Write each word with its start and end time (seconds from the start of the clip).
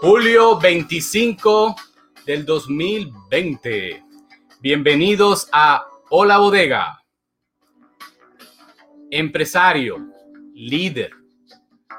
Julio 0.00 0.58
25 0.58 1.76
del 2.26 2.44
2020. 2.44 4.02
Bienvenidos 4.60 5.48
a 5.52 5.86
Hola 6.08 6.38
Bodega. 6.38 7.02
Empresario, 9.10 9.98
líder, 10.54 11.12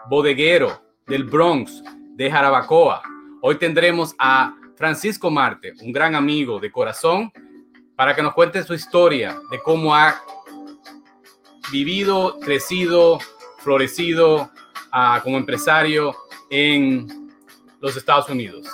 bodeguero 0.09 0.81
del 1.07 1.23
Bronx, 1.23 1.83
de 2.15 2.29
Jarabacoa. 2.29 3.01
Hoy 3.41 3.55
tendremos 3.55 4.15
a 4.19 4.55
Francisco 4.75 5.29
Marte, 5.29 5.73
un 5.81 5.91
gran 5.91 6.15
amigo 6.15 6.59
de 6.59 6.71
corazón, 6.71 7.31
para 7.95 8.15
que 8.15 8.23
nos 8.23 8.33
cuente 8.33 8.63
su 8.63 8.73
historia 8.73 9.39
de 9.51 9.59
cómo 9.61 9.95
ha 9.95 10.21
vivido, 11.71 12.39
crecido, 12.39 13.19
florecido 13.63 14.51
como 15.23 15.37
empresario 15.37 16.15
en 16.49 17.31
los 17.79 17.95
Estados 17.95 18.29
Unidos. 18.29 18.67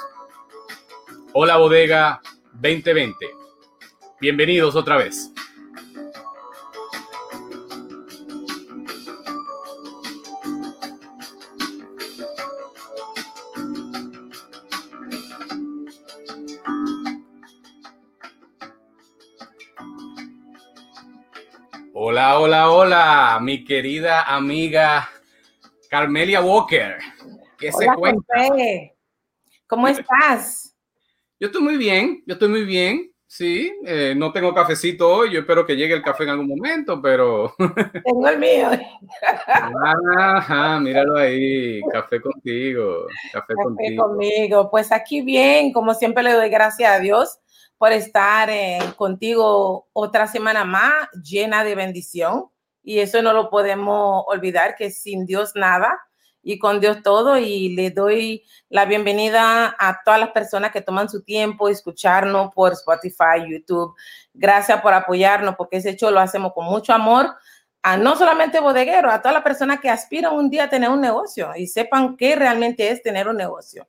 Hola 1.34 1.58
Bodega 1.58 2.22
2020. 2.54 3.16
Bienvenidos 4.20 4.76
otra 4.76 4.98
vez. 4.98 5.32
Hola, 22.58 22.72
hola, 22.72 23.40
mi 23.40 23.64
querida 23.64 24.24
amiga 24.24 25.08
Carmelia 25.92 26.42
Walker. 26.42 26.98
¿Qué 27.56 27.72
se 27.72 27.86
cuenta? 27.96 28.34
¿Cómo 29.68 29.88
estás? 29.88 30.76
Yo 31.40 31.48
estoy 31.48 31.62
muy 31.62 31.78
bien, 31.78 32.24
yo 32.26 32.34
estoy 32.34 32.50
muy 32.50 32.66
bien. 32.66 33.12
Sí, 33.28 33.72
eh, 33.86 34.16
no 34.18 34.32
tengo 34.32 34.56
cafecito 34.56 35.08
hoy, 35.08 35.34
yo 35.34 35.42
espero 35.42 35.68
que 35.68 35.76
llegue 35.76 35.94
el 35.94 36.02
café 36.02 36.24
en 36.24 36.30
algún 36.30 36.48
momento, 36.48 37.00
pero... 37.00 37.54
Tengo 38.04 38.28
el 38.28 38.40
mío. 38.40 38.70
Ajá, 39.86 40.80
míralo 40.80 41.16
ahí, 41.16 41.80
café 41.92 42.20
contigo, 42.20 43.06
café, 43.34 43.54
café 43.54 43.96
conmigo. 43.96 44.72
Pues 44.72 44.92
aquí 44.92 45.22
bien, 45.22 45.72
como 45.72 45.94
siempre 45.94 46.24
le 46.24 46.34
doy 46.34 46.50
gracias 46.50 46.92
a 46.92 47.00
Dios 47.00 47.40
por 47.78 47.92
estar 47.92 48.50
eh, 48.50 48.80
contigo 48.96 49.88
otra 49.94 50.28
semana 50.28 50.66
más 50.66 51.10
llena 51.24 51.64
de 51.64 51.76
bendición 51.76 52.50
y 52.88 53.00
eso 53.00 53.22
no 53.22 53.34
lo 53.34 53.50
podemos 53.50 54.24
olvidar, 54.28 54.78
que 54.78 54.92
sin 54.92 55.26
Dios 55.26 55.52
nada 55.56 56.00
y 56.42 56.58
con 56.58 56.80
Dios 56.80 57.04
todo. 57.04 57.38
Y 57.38 57.76
le 57.76 57.92
doy 57.92 58.46
la 58.70 58.86
bienvenida 58.86 59.76
a 59.78 60.02
todas 60.06 60.22
las 60.22 60.30
personas 60.30 60.72
que 60.72 60.80
toman 60.80 61.10
su 61.10 61.22
tiempo 61.22 61.68
escucharnos 61.68 62.54
por 62.54 62.72
Spotify, 62.72 63.46
YouTube. 63.46 63.94
Gracias 64.34 64.82
por 64.82 64.94
apoyarnos, 64.94 65.56
porque 65.58 65.78
ese 65.78 65.90
hecho 65.90 66.12
lo 66.12 66.22
hacemos 66.22 66.54
con 66.54 66.64
mucho 66.64 66.94
amor. 66.94 67.36
A 67.84 67.98
no 67.98 68.16
solamente 68.16 68.62
bodegueros, 68.62 69.14
a 69.14 69.22
todas 69.22 69.34
las 69.34 69.44
personas 69.44 69.82
que 69.82 69.90
aspiran 69.90 70.34
un 70.34 70.50
día 70.50 70.64
a 70.64 70.70
tener 70.70 70.90
un 70.90 71.02
negocio 71.02 71.52
y 71.58 71.68
sepan 71.68 72.16
qué 72.16 72.38
realmente 72.38 72.90
es 72.90 73.04
tener 73.04 73.28
un 73.28 73.36
negocio. 73.36 73.86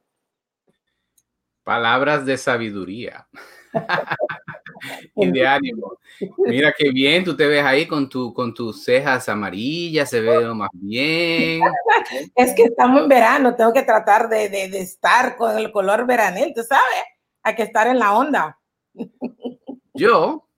Palabras 1.63 2.27
de 2.27 2.37
sabiduría. 2.37 3.29
y 5.17 5.31
de 5.31 5.47
ánimo. 5.47 5.99
Mira 6.39 6.75
qué 6.77 6.91
bien, 6.91 7.25
tú 7.25 7.37
te 7.37 7.47
ves 7.47 7.65
ahí 7.65 7.87
con, 7.87 8.09
tu, 8.09 8.33
con 8.33 8.53
tus 8.55 8.85
cejas 8.85 9.29
amarillas, 9.29 10.11
se 10.11 10.21
ve 10.21 10.55
más 10.55 10.71
bien. 10.73 11.61
Es 12.35 12.55
que 12.55 12.65
estamos 12.65 13.03
en 13.03 13.09
verano, 13.09 13.55
tengo 13.55 13.73
que 13.73 13.83
tratar 13.83 14.29
de, 14.29 14.49
de, 14.49 14.69
de 14.69 14.81
estar 14.81 15.37
con 15.37 15.57
el 15.59 15.71
color 15.71 16.07
veranil, 16.07 16.53
tú 16.55 16.63
sabes, 16.63 17.05
hay 17.43 17.55
que 17.55 17.65
estar 17.65 17.87
en 17.87 17.99
la 17.99 18.17
onda. 18.17 18.59
Yo 19.95 20.49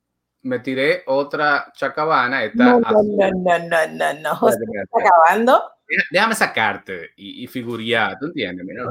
me 0.43 0.59
tiré 0.61 1.03
otra 1.07 1.73
chacabana. 1.75 2.45
Esta 2.45 2.65
no, 2.65 2.81
no, 2.81 3.03
no, 3.03 3.31
no, 3.31 3.59
no, 3.59 3.87
no, 3.89 4.15
no. 4.15 4.49
¿Está 4.49 4.99
acabando? 4.99 5.63
Déjame 6.11 6.35
sacarte 6.35 7.11
y, 7.17 7.45
y 7.45 7.47
figurar, 7.47 8.17
¿tú 8.19 8.27
entiendes? 8.27 8.65
Mira, 8.65 8.85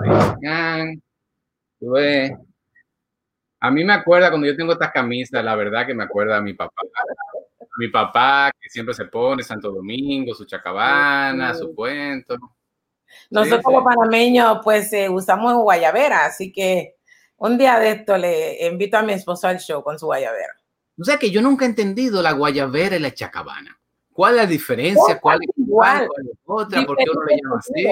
a 3.59 3.71
mí 3.71 3.83
me 3.83 3.93
acuerda 3.93 4.29
cuando 4.29 4.47
yo 4.47 4.55
tengo 4.55 4.73
estas 4.73 4.91
camisas, 4.91 5.43
la 5.43 5.55
verdad 5.55 5.85
que 5.85 5.93
me 5.93 6.03
acuerda 6.03 6.37
a 6.37 6.41
mi 6.41 6.53
papá. 6.53 6.81
mi 7.77 7.89
papá 7.89 8.51
que 8.59 8.69
siempre 8.69 8.93
se 8.93 9.05
pone 9.05 9.43
Santo 9.43 9.71
Domingo, 9.71 10.33
su 10.33 10.45
chacabana, 10.45 11.53
su 11.53 11.73
cuento. 11.73 12.37
Nosotros 13.29 13.61
como 13.63 13.83
panameños 13.83 14.59
pues 14.63 14.91
eh, 14.93 15.09
usamos 15.09 15.53
guayabera, 15.55 16.25
así 16.25 16.51
que 16.51 16.95
un 17.37 17.57
día 17.57 17.79
de 17.79 17.91
esto 17.91 18.17
le 18.17 18.67
invito 18.67 18.97
a 18.97 19.01
mi 19.01 19.13
esposo 19.13 19.47
al 19.47 19.59
show 19.59 19.83
con 19.83 19.97
su 19.97 20.05
guayabera. 20.05 20.55
O 20.99 21.03
sea 21.03 21.17
que 21.17 21.31
yo 21.31 21.41
nunca 21.41 21.65
he 21.65 21.69
entendido 21.69 22.21
la 22.21 22.33
guayabera 22.33 22.97
y 22.97 22.99
la 22.99 23.13
chacabana. 23.13 23.79
¿Cuál 24.11 24.33
es 24.35 24.41
la 24.41 24.45
diferencia? 24.45 25.19
¿Cuál 25.19 25.39
es 25.41 25.57
igual? 25.57 26.07
¿Cuál 26.07 26.27
es 26.27 26.39
otra? 26.45 26.85
¿Por 26.85 26.97
qué 26.97 27.05
uno 27.09 27.23
le 27.25 27.37
llama 27.41 27.57
así? 27.57 27.87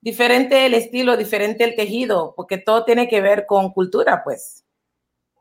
Diferente 0.00 0.66
el 0.66 0.74
estilo, 0.74 1.16
diferente 1.16 1.64
el 1.64 1.74
tejido, 1.74 2.34
porque 2.36 2.58
todo 2.58 2.84
tiene 2.84 3.08
que 3.08 3.20
ver 3.20 3.46
con 3.46 3.72
cultura, 3.72 4.22
pues. 4.24 4.64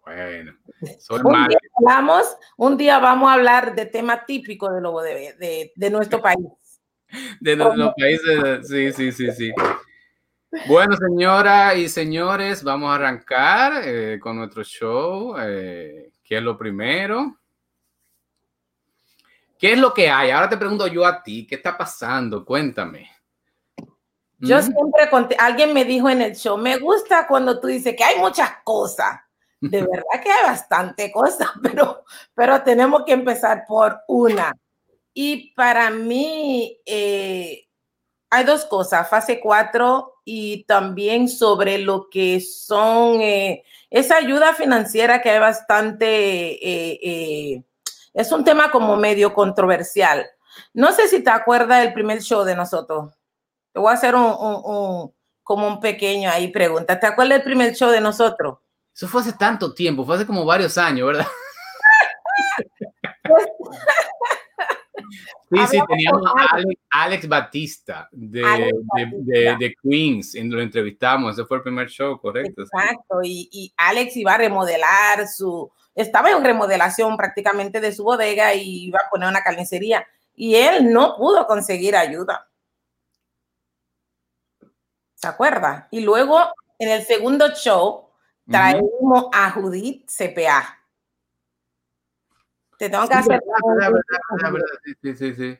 Bueno, 0.05 0.53
un, 1.09 1.47
día 1.47 1.57
hablamos, 1.77 2.37
un 2.57 2.77
día 2.77 2.99
vamos 2.99 3.29
a 3.29 3.33
hablar 3.33 3.73
de 3.73 3.87
tema 3.87 4.23
típico 4.25 4.71
de, 4.71 4.81
lo 4.81 4.99
de, 5.01 5.71
de, 5.75 5.89
nuestro 5.89 6.21
país. 6.21 6.37
De 7.39 7.55
nuestro 7.55 7.93
país, 7.97 8.21
sí, 8.67 8.91
sí, 8.91 9.11
sí, 9.11 9.31
sí. 9.31 9.53
Bueno, 10.67 10.95
señoras 10.95 11.75
y 11.77 11.89
señores, 11.89 12.63
vamos 12.63 12.89
a 12.91 12.95
arrancar 12.95 13.81
eh, 13.83 14.19
con 14.19 14.37
nuestro 14.37 14.63
show. 14.63 15.35
Eh, 15.39 16.11
¿Qué 16.23 16.37
es 16.37 16.43
lo 16.43 16.57
primero? 16.57 17.39
¿Qué 19.59 19.73
es 19.73 19.79
lo 19.79 19.93
que 19.93 20.09
hay? 20.09 20.31
Ahora 20.31 20.49
te 20.49 20.57
pregunto 20.57 20.87
yo 20.87 21.05
a 21.05 21.21
ti, 21.21 21.45
¿qué 21.45 21.55
está 21.55 21.77
pasando? 21.77 22.43
Cuéntame. 22.43 23.09
Yo 24.39 24.61
siempre 24.61 25.09
conté, 25.09 25.35
alguien 25.39 25.73
me 25.73 25.85
dijo 25.85 26.09
en 26.09 26.21
el 26.21 26.35
show, 26.35 26.57
me 26.57 26.77
gusta 26.77 27.27
cuando 27.27 27.59
tú 27.59 27.67
dices 27.67 27.95
que 27.95 28.03
hay 28.03 28.19
muchas 28.19 28.51
cosas. 28.63 29.21
De 29.61 29.81
verdad 29.81 30.23
que 30.23 30.31
hay 30.31 30.43
bastante 30.45 31.11
cosas, 31.11 31.49
pero, 31.63 32.03
pero 32.33 32.61
tenemos 32.63 33.03
que 33.05 33.13
empezar 33.13 33.65
por 33.67 34.01
una. 34.07 34.53
Y 35.13 35.53
para 35.53 35.89
mí 35.89 36.79
eh, 36.85 37.67
hay 38.29 38.43
dos 38.43 38.65
cosas, 38.65 39.09
fase 39.09 39.39
4 39.39 40.21
y 40.25 40.65
también 40.65 41.29
sobre 41.29 41.77
lo 41.77 42.09
que 42.09 42.41
son 42.41 43.21
eh, 43.21 43.63
esa 43.89 44.17
ayuda 44.17 44.53
financiera 44.53 45.21
que 45.21 45.29
hay 45.29 45.39
bastante, 45.39 46.05
eh, 46.05 47.63
es 48.13 48.31
un 48.31 48.43
tema 48.43 48.71
como 48.71 48.97
medio 48.97 49.33
controversial. 49.33 50.25
No 50.73 50.91
sé 50.91 51.07
si 51.07 51.23
te 51.23 51.29
acuerdas 51.29 51.81
del 51.81 51.93
primer 51.93 52.21
show 52.21 52.43
de 52.43 52.55
nosotros. 52.55 53.13
Te 53.75 53.81
voy 53.81 53.91
a 53.91 53.95
hacer 53.95 54.15
un, 54.15 55.11
como 55.43 55.67
un 55.67 55.81
pequeño 55.81 56.31
ahí 56.31 56.47
pregunta. 56.47 56.97
¿Te 56.97 57.07
acuerdas 57.07 57.39
del 57.39 57.43
primer 57.43 57.75
show 57.75 57.91
de 57.91 57.99
nosotros? 57.99 58.59
Eso 58.95 59.09
fue 59.09 59.19
hace 59.19 59.33
tanto 59.33 59.73
tiempo, 59.73 60.05
fue 60.05 60.15
hace 60.15 60.25
como 60.25 60.45
varios 60.45 60.77
años, 60.77 61.07
¿verdad? 61.07 61.27
sí, 65.51 65.57
sí, 65.71 65.79
teníamos 65.89 66.21
a 66.25 67.03
Alex, 67.03 67.27
Batista 67.27 68.07
de, 68.13 68.71
de, 69.59 69.75
Queens, 69.83 70.35
lo 70.35 70.61
entrevistamos, 70.61 71.33
ese 71.33 71.45
fue 71.45 71.57
el 71.57 71.63
primer 71.63 71.89
show, 71.89 72.17
correcto. 72.17 72.61
Exacto, 72.61 73.19
y, 73.23 73.49
y, 73.51 73.73
Alex 73.75 74.15
iba 74.15 74.35
a 74.35 74.37
remodelar 74.37 75.27
su, 75.27 75.69
estaba 75.93 76.31
en 76.31 76.45
remodelación 76.45 77.17
prácticamente 77.17 77.81
de 77.81 77.91
su 77.91 78.05
bodega 78.05 78.53
y 78.53 78.85
iba 78.85 78.99
a 79.05 79.09
poner 79.09 79.27
una 79.27 79.43
carnicería, 79.43 80.07
y 80.33 80.55
él 80.55 80.93
no 80.93 81.17
pudo 81.17 81.45
conseguir 81.45 81.97
ayuda. 81.97 82.47
¿Se 85.25 85.29
acuerda? 85.29 85.87
Y 85.89 86.01
luego 86.01 86.37
en 86.77 86.87
el 86.87 87.01
segundo 87.01 87.47
show 87.55 88.09
traemos 88.47 89.25
a 89.33 89.49
Judith 89.49 90.07
CPA. 90.07 90.63
Te 92.77 92.91
tengo 92.91 93.07
que 93.07 93.13
hacer. 93.15 93.41
Sí, 95.01 95.15
sí, 95.15 95.33
sí. 95.33 95.57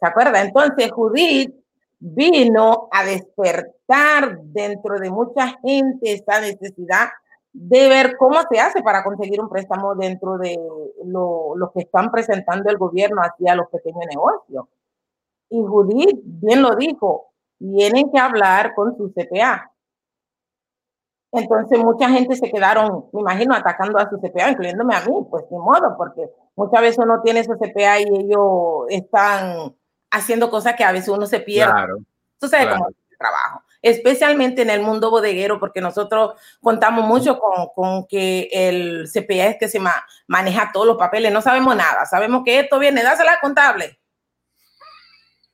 ¿Se 0.00 0.06
acuerda? 0.06 0.40
Entonces 0.40 0.90
Judith 0.90 1.54
vino 1.98 2.88
a 2.90 3.04
despertar 3.04 4.38
dentro 4.44 4.98
de 4.98 5.10
mucha 5.10 5.58
gente 5.60 6.14
esta 6.14 6.40
necesidad 6.40 7.10
de 7.52 7.88
ver 7.90 8.16
cómo 8.16 8.40
se 8.50 8.60
hace 8.60 8.82
para 8.82 9.04
conseguir 9.04 9.42
un 9.42 9.50
préstamo 9.50 9.94
dentro 9.94 10.38
de 10.38 10.58
lo, 11.04 11.54
lo 11.54 11.70
que 11.70 11.80
están 11.80 12.10
presentando 12.10 12.70
el 12.70 12.78
gobierno 12.78 13.20
hacia 13.20 13.56
los 13.56 13.68
pequeños 13.68 14.06
negocios. 14.08 14.64
Y 15.50 15.60
Judith 15.60 16.18
bien 16.24 16.62
lo 16.62 16.74
dijo, 16.76 17.31
tienen 17.62 18.10
que 18.10 18.18
hablar 18.18 18.74
con 18.74 18.96
su 18.96 19.12
CPA. 19.12 19.70
Entonces 21.32 21.78
mucha 21.78 22.10
gente 22.10 22.36
se 22.36 22.50
quedaron, 22.50 23.06
me 23.12 23.20
imagino, 23.20 23.54
atacando 23.54 23.98
a 23.98 24.10
su 24.10 24.18
CPA, 24.18 24.50
incluyéndome 24.50 24.94
a 24.94 25.00
mí, 25.00 25.14
pues 25.30 25.44
ni 25.50 25.56
modo, 25.56 25.94
porque 25.96 26.28
muchas 26.56 26.80
veces 26.82 26.98
uno 26.98 27.22
tiene 27.22 27.42
su 27.42 27.52
CPA 27.52 28.00
y 28.00 28.04
ellos 28.04 28.84
están 28.90 29.74
haciendo 30.10 30.50
cosas 30.50 30.74
que 30.76 30.84
a 30.84 30.92
veces 30.92 31.08
uno 31.08 31.26
se 31.26 31.40
pierde. 31.40 31.72
Claro, 31.72 31.96
Tú 32.38 32.48
sabes 32.48 32.66
cómo 32.66 32.88
es 32.88 32.96
el 33.10 33.18
trabajo, 33.18 33.62
especialmente 33.80 34.62
en 34.62 34.70
el 34.70 34.82
mundo 34.82 35.10
bodeguero, 35.10 35.58
porque 35.58 35.80
nosotros 35.80 36.34
contamos 36.60 37.06
mucho 37.06 37.38
con, 37.38 37.68
con 37.74 38.06
que 38.06 38.48
el 38.52 39.08
CPA 39.08 39.46
es 39.46 39.56
que 39.58 39.68
se 39.68 39.80
maneja 40.26 40.70
todos 40.72 40.86
los 40.86 40.98
papeles, 40.98 41.32
no 41.32 41.40
sabemos 41.40 41.74
nada, 41.76 42.04
sabemos 42.04 42.42
que 42.44 42.60
esto 42.60 42.78
viene, 42.78 43.02
dásela 43.02 43.38
contable. 43.40 44.01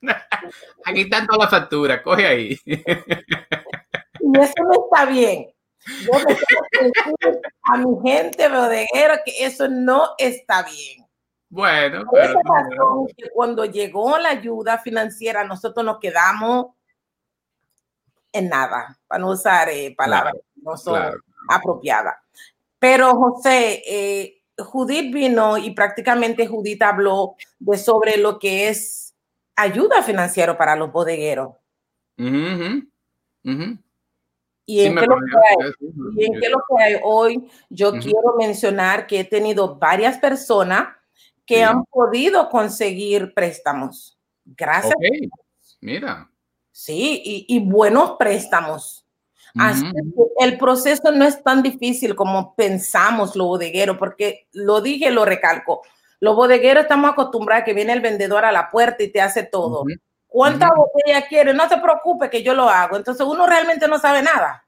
Aquí 0.85 1.03
están 1.03 1.27
todas 1.27 1.51
las 1.51 1.61
facturas, 1.61 2.03
coge 2.03 2.27
ahí. 2.27 2.59
Y 2.65 2.75
eso 4.39 4.55
no 4.63 4.85
está 4.85 5.07
bien. 5.07 5.47
Yo 6.03 6.13
me 6.13 6.37
tengo 6.71 7.41
a 7.63 7.77
mi 7.79 8.11
gente 8.11 8.49
bodeguera 8.49 9.23
que 9.25 9.45
eso 9.45 9.69
no 9.69 10.11
está 10.19 10.63
bien. 10.63 11.07
Bueno, 11.51 12.05
pero 12.13 13.07
cuando 13.33 13.65
llegó 13.65 14.19
la 14.19 14.31
ayuda 14.31 14.79
financiera, 14.79 15.45
nosotros 15.45 15.85
nos 15.85 15.99
quedamos 15.99 16.75
en 18.33 18.49
nada, 18.49 18.99
para 19.07 19.21
no 19.21 19.31
usar 19.31 19.71
eh, 19.71 19.95
palabras 19.97 20.35
no 20.57 20.77
son 20.77 21.01
apropiadas. 21.49 22.17
Pero 22.79 23.15
José, 23.17 23.83
eh, 23.87 24.43
Judith 24.59 25.13
vino 25.13 25.57
y 25.57 25.71
prácticamente 25.71 26.47
Judith 26.47 26.83
habló 26.83 27.37
de 27.59 27.79
sobre 27.79 28.17
lo 28.19 28.39
que 28.39 28.69
es 28.69 29.08
ayuda 29.59 30.03
financiera 30.03 30.57
para 30.57 30.77
los 30.77 30.93
bodegueros. 30.93 31.55
Y 34.71 34.85
en, 34.85 34.97
qué 34.97 35.07
lo, 35.07 36.63
que 36.69 36.83
hay, 36.83 36.97
hoy, 37.03 37.49
yo 37.71 37.93
quiero 37.93 38.35
mencionar 38.39 39.07
que 39.07 39.21
he 39.21 39.25
tenido 39.25 39.77
varias 39.77 40.19
personas 40.19 40.89
que 41.47 41.65
han 41.65 41.85
podido 41.85 42.51
conseguir 42.51 43.33
préstamos. 43.33 44.19
Gracias. 44.45 44.95
Mira. 45.81 46.31
Sí, 46.71 47.47
y, 47.49 47.59
buenos 47.61 48.17
préstamos. 48.19 49.07
Así 49.59 49.83
que 49.83 50.45
el 50.45 50.59
proceso 50.59 51.11
no 51.11 51.25
es 51.25 51.43
tan 51.43 51.63
difícil 51.63 52.15
como 52.15 52.55
pensamos 52.55 53.35
lo 53.35 53.47
bodeguero, 53.47 53.99
porque 53.99 54.47
lo 54.53 54.81
dije, 54.81 55.11
lo 55.11 55.25
recalco. 55.25 55.83
Los 56.21 56.35
bodegueros 56.35 56.83
estamos 56.83 57.11
acostumbrados 57.11 57.63
a 57.63 57.65
que 57.65 57.75
viene 57.75 57.93
el 57.93 58.01
vendedor 58.01 58.45
a 58.45 58.53
la 58.53 58.71
puerta 58.71 59.03
y 59.03 59.13
te 59.13 59.21
hace 59.21 59.45
todo. 59.45 59.85
¿Cuántas 60.27 60.71
botellas 60.77 61.25
quiere? 61.29 61.55
No 61.55 61.69
se 61.69 61.79
preocupe 61.79 62.29
que 62.29 62.43
yo 62.43 62.55
lo 62.55 62.69
hago. 62.69 62.97
Entonces 62.97 63.27
uno 63.27 63.47
realmente 63.47 63.89
no 63.89 63.99
sabe 63.99 64.23
nada. 64.23 64.67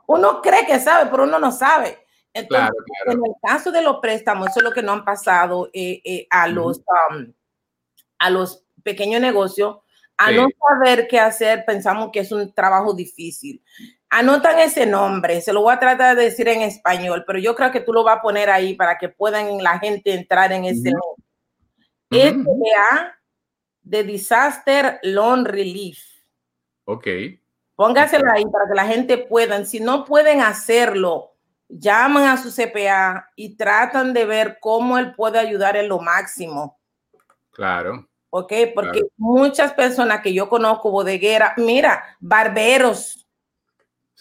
uno, 0.08 0.42
cree 0.42 0.66
que 0.66 0.80
sabe, 0.80 1.10
pero 1.10 1.24
uno 1.24 1.40
no 1.40 1.52
sabe. 1.52 2.06
Entonces, 2.34 2.70
en 3.08 3.26
el 3.26 3.34
caso 3.42 3.72
de 3.72 3.82
los 3.82 3.98
préstamos, 3.98 4.50
eso 4.50 4.60
es 4.60 4.64
lo 4.64 4.72
que 4.72 4.84
no 4.84 4.94
han 4.94 5.04
pasado 5.04 5.70
eh, 5.74 6.02
eh, 6.06 6.28
a, 6.30 6.48
los, 6.48 6.78
um, 7.10 7.34
a 8.20 8.30
los 8.30 8.66
pequeños 8.84 9.22
negocios. 9.22 9.78
A 10.18 10.32
no 10.32 10.48
saber 10.70 11.08
qué 11.08 11.20
hacer, 11.20 11.66
pensamos 11.66 12.12
que 12.14 12.20
es 12.20 12.32
un 12.32 12.54
trabajo 12.54 12.94
difícil. 12.94 13.64
Anotan 14.14 14.60
ese 14.60 14.86
nombre, 14.86 15.40
se 15.40 15.54
lo 15.54 15.62
voy 15.62 15.74
a 15.74 15.80
tratar 15.80 16.18
de 16.18 16.26
decir 16.26 16.46
en 16.50 16.62
español, 16.64 17.24
pero 17.26 17.40
yo 17.40 17.56
creo 17.56 17.72
que 17.72 17.80
tú 17.80 17.94
lo 17.94 18.04
vas 18.04 18.18
a 18.18 18.22
poner 18.22 18.50
ahí 18.50 18.76
para 18.76 18.98
que 18.98 19.08
puedan 19.08 19.64
la 19.64 19.80
gente 19.80 20.14
entrar 20.14 20.52
en 20.52 20.66
ese 20.66 20.92
nombre. 20.92 21.24
De 23.82 24.04
Disaster 24.04 25.00
Loan 25.04 25.46
Relief. 25.46 26.04
Ok. 26.84 27.08
Póngaselo 27.76 28.30
ahí 28.30 28.44
para 28.46 28.68
que 28.68 28.76
la 28.76 28.86
gente 28.86 29.18
pueda. 29.18 29.64
Si 29.64 29.80
no 29.80 30.04
pueden 30.04 30.42
hacerlo, 30.42 31.32
llaman 31.70 32.26
a 32.26 32.38
su 32.38 32.52
CPA 32.52 33.30
y 33.38 33.56
tratan 33.56 34.14
de 34.14 34.26
ver 34.26 34.58
cómo 34.60 34.98
él 34.98 35.16
puede 35.16 35.40
ayudar 35.40 35.78
en 35.78 35.88
lo 35.88 36.00
máximo. 36.00 36.78
Claro. 37.52 38.10
Ok, 38.30 38.54
porque 38.76 39.04
muchas 39.18 39.74
personas 39.74 40.22
que 40.22 40.34
yo 40.34 40.48
conozco, 40.50 40.92
bodeguera, 40.92 41.54
mira, 41.58 42.18
barberos, 42.20 43.21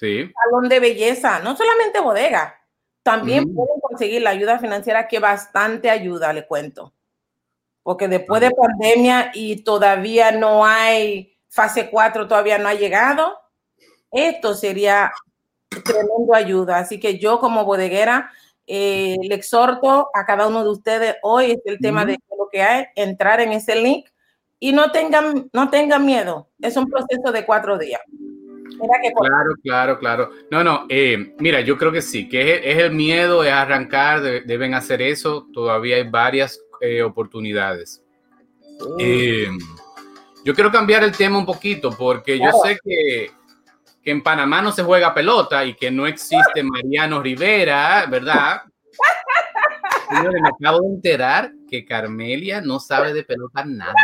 sí. 0.01 0.33
salón 0.45 0.69
de 0.69 0.81
belleza, 0.81 1.41
no 1.41 1.55
solamente 1.57 2.01
bodega, 2.01 2.59
también 3.03 3.55
pueden 3.55 3.79
conseguir 3.81 4.23
la 4.23 4.31
ayuda 4.31 4.59
financiera 4.59 5.07
que 5.07 5.21
bastante 5.21 5.91
ayuda, 5.91 6.33
le 6.33 6.47
cuento 6.47 6.93
porque 7.83 8.09
después 8.09 8.41
de 8.41 8.51
pandemia 8.51 9.31
y 9.35 9.63
todavía 9.63 10.33
no 10.33 10.65
hay 10.65 11.37
fase 11.49 11.91
4, 11.91 12.29
todavía 12.29 12.59
no 12.59 12.69
ha 12.69 12.75
llegado, 12.75 13.39
esto 14.11 14.55
sería 14.55 15.13
tremendo 15.69 16.35
ayuda. 16.35 16.79
Así 16.79 17.01
que 17.01 17.19
yo 17.19 17.41
como 17.41 17.65
bodeguera 17.65 18.31
eh, 18.67 19.17
le 19.23 19.35
exhorto 19.35 20.11
a 20.15 20.25
cada 20.27 20.47
uno 20.47 20.63
de 20.63 20.71
ustedes, 20.71 21.17
hoy 21.23 21.53
es 21.53 21.59
el 21.65 21.79
tema 21.79 22.05
de 22.05 22.19
lo 22.39 22.49
que 22.49 22.63
hay, 22.63 22.85
entrar 22.95 23.41
en 23.41 23.53
ese 23.53 23.75
link 23.77 24.07
y 24.59 24.73
no 24.73 24.93
tengan, 24.93 25.49
no 25.53 25.71
tengan 25.71 26.05
miedo, 26.05 26.49
es 26.61 26.77
un 26.77 26.87
proceso 26.89 27.33
de 27.33 27.47
cuatro 27.47 27.79
días. 27.79 28.03
Claro, 28.79 29.55
claro, 29.63 29.99
claro. 29.99 30.31
No, 30.51 30.65
no, 30.65 30.87
eh, 30.89 31.35
mira, 31.39 31.61
yo 31.61 31.77
creo 31.77 31.93
que 31.93 32.03
sí, 32.03 32.29
que 32.29 32.71
es, 32.71 32.79
el 32.79 32.93
miedo, 32.93 33.45
es 33.45 33.53
arrancar, 33.53 34.23
deben 34.23 34.75
hacer 34.75 35.03
eso. 35.03 35.47
Todavía 35.53 35.97
hay 35.97 36.09
varias 36.09 36.61
eh, 36.81 37.03
oportunidades. 37.03 38.03
Eh, 38.99 39.49
yo 40.45 40.55
quiero 40.55 40.71
cambiar 40.71 41.05
el 41.05 41.13
tema 41.13 41.39
un 41.39 41.47
poquito 41.47 41.91
porque 41.91 42.39
yo 42.39 42.51
sé 42.65 42.79
que, 42.83 43.31
que, 44.03 44.11
en 44.11 44.23
Panamá 44.23 44.63
no 44.63 44.73
se 44.73 44.83
juega 44.83 45.13
pelota 45.13 45.65
y 45.65 45.75
que 45.75 45.91
no 45.91 46.07
existe 46.07 46.63
Mariano 46.63 47.21
Rivera, 47.21 48.07
¿verdad? 48.07 48.63
me 50.11 50.49
acabo 50.49 50.81
de 50.81 50.95
enterar 50.95 51.53
que 51.69 51.85
Carmelia 51.85 52.61
no 52.61 52.81
sabe 52.81 53.13
de 53.13 53.25
pelota 53.25 53.65
nada. 53.65 53.95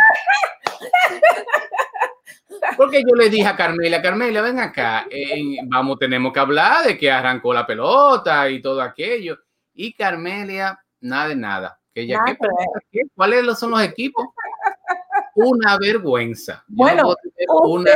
Porque 2.77 3.01
yo 3.01 3.15
le 3.15 3.29
dije 3.29 3.47
a 3.47 3.55
Carmelia, 3.55 4.01
Carmelia, 4.01 4.41
ven 4.41 4.59
acá, 4.59 5.07
vamos, 5.65 5.97
tenemos 5.99 6.31
que 6.31 6.39
hablar 6.39 6.85
de 6.85 6.97
que 6.97 7.11
arrancó 7.11 7.53
la 7.53 7.65
pelota 7.65 8.49
y 8.49 8.61
todo 8.61 8.81
aquello. 8.81 9.37
Y 9.73 9.93
Carmelia, 9.93 10.79
nada 11.01 11.29
de 11.29 11.35
nada. 11.35 11.79
¿Cuáles 13.15 13.57
son 13.57 13.71
los 13.71 13.81
equipos? 13.81 14.27
Una 15.35 15.77
vergüenza. 15.77 16.63
Bueno, 16.67 17.15
una 17.63 17.91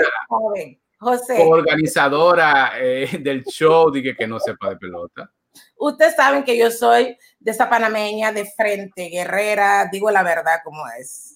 organizadora 1.48 2.74
eh, 2.80 3.18
del 3.20 3.44
show 3.46 3.92
dije 3.92 4.16
que 4.16 4.28
no 4.28 4.40
sepa 4.40 4.70
de 4.70 4.78
pelota. 4.78 5.32
Ustedes 5.78 6.16
saben 6.16 6.44
que 6.44 6.58
yo 6.58 6.70
soy 6.72 7.18
de 7.40 7.52
esa 7.52 7.70
panameña 7.70 8.32
de 8.32 8.46
frente, 8.46 9.10
guerrera, 9.10 9.90
digo 9.92 10.12
la 10.12 10.24
verdad 10.24 10.60
como 10.64 10.84
es. 11.00 11.31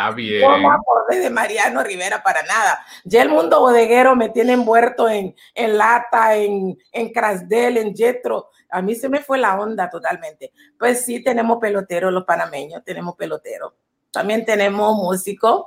Está 0.00 0.14
bien. 0.14 0.62
No 0.62 0.78
de 1.08 1.30
Mariano 1.30 1.82
Rivera 1.82 2.22
para 2.22 2.42
nada. 2.44 2.84
Ya 3.04 3.22
el 3.22 3.30
mundo 3.30 3.60
bodeguero 3.60 4.14
me 4.14 4.28
tiene 4.28 4.52
envuelto 4.52 5.08
en, 5.08 5.34
en 5.54 5.76
lata, 5.76 6.36
en, 6.36 6.78
en 6.92 7.12
Crasdel, 7.12 7.78
en 7.78 7.94
Jetro 7.94 8.50
a 8.70 8.82
mí 8.82 8.94
se 8.94 9.08
me 9.08 9.20
fue 9.20 9.38
la 9.38 9.58
onda 9.58 9.90
totalmente. 9.90 10.52
Pues 10.78 11.04
sí, 11.04 11.22
tenemos 11.22 11.58
peloteros 11.60 12.12
los 12.12 12.24
panameños, 12.24 12.84
tenemos 12.84 13.16
peloteros. 13.16 13.72
También 14.10 14.44
tenemos 14.44 14.96
músicos. 14.96 15.66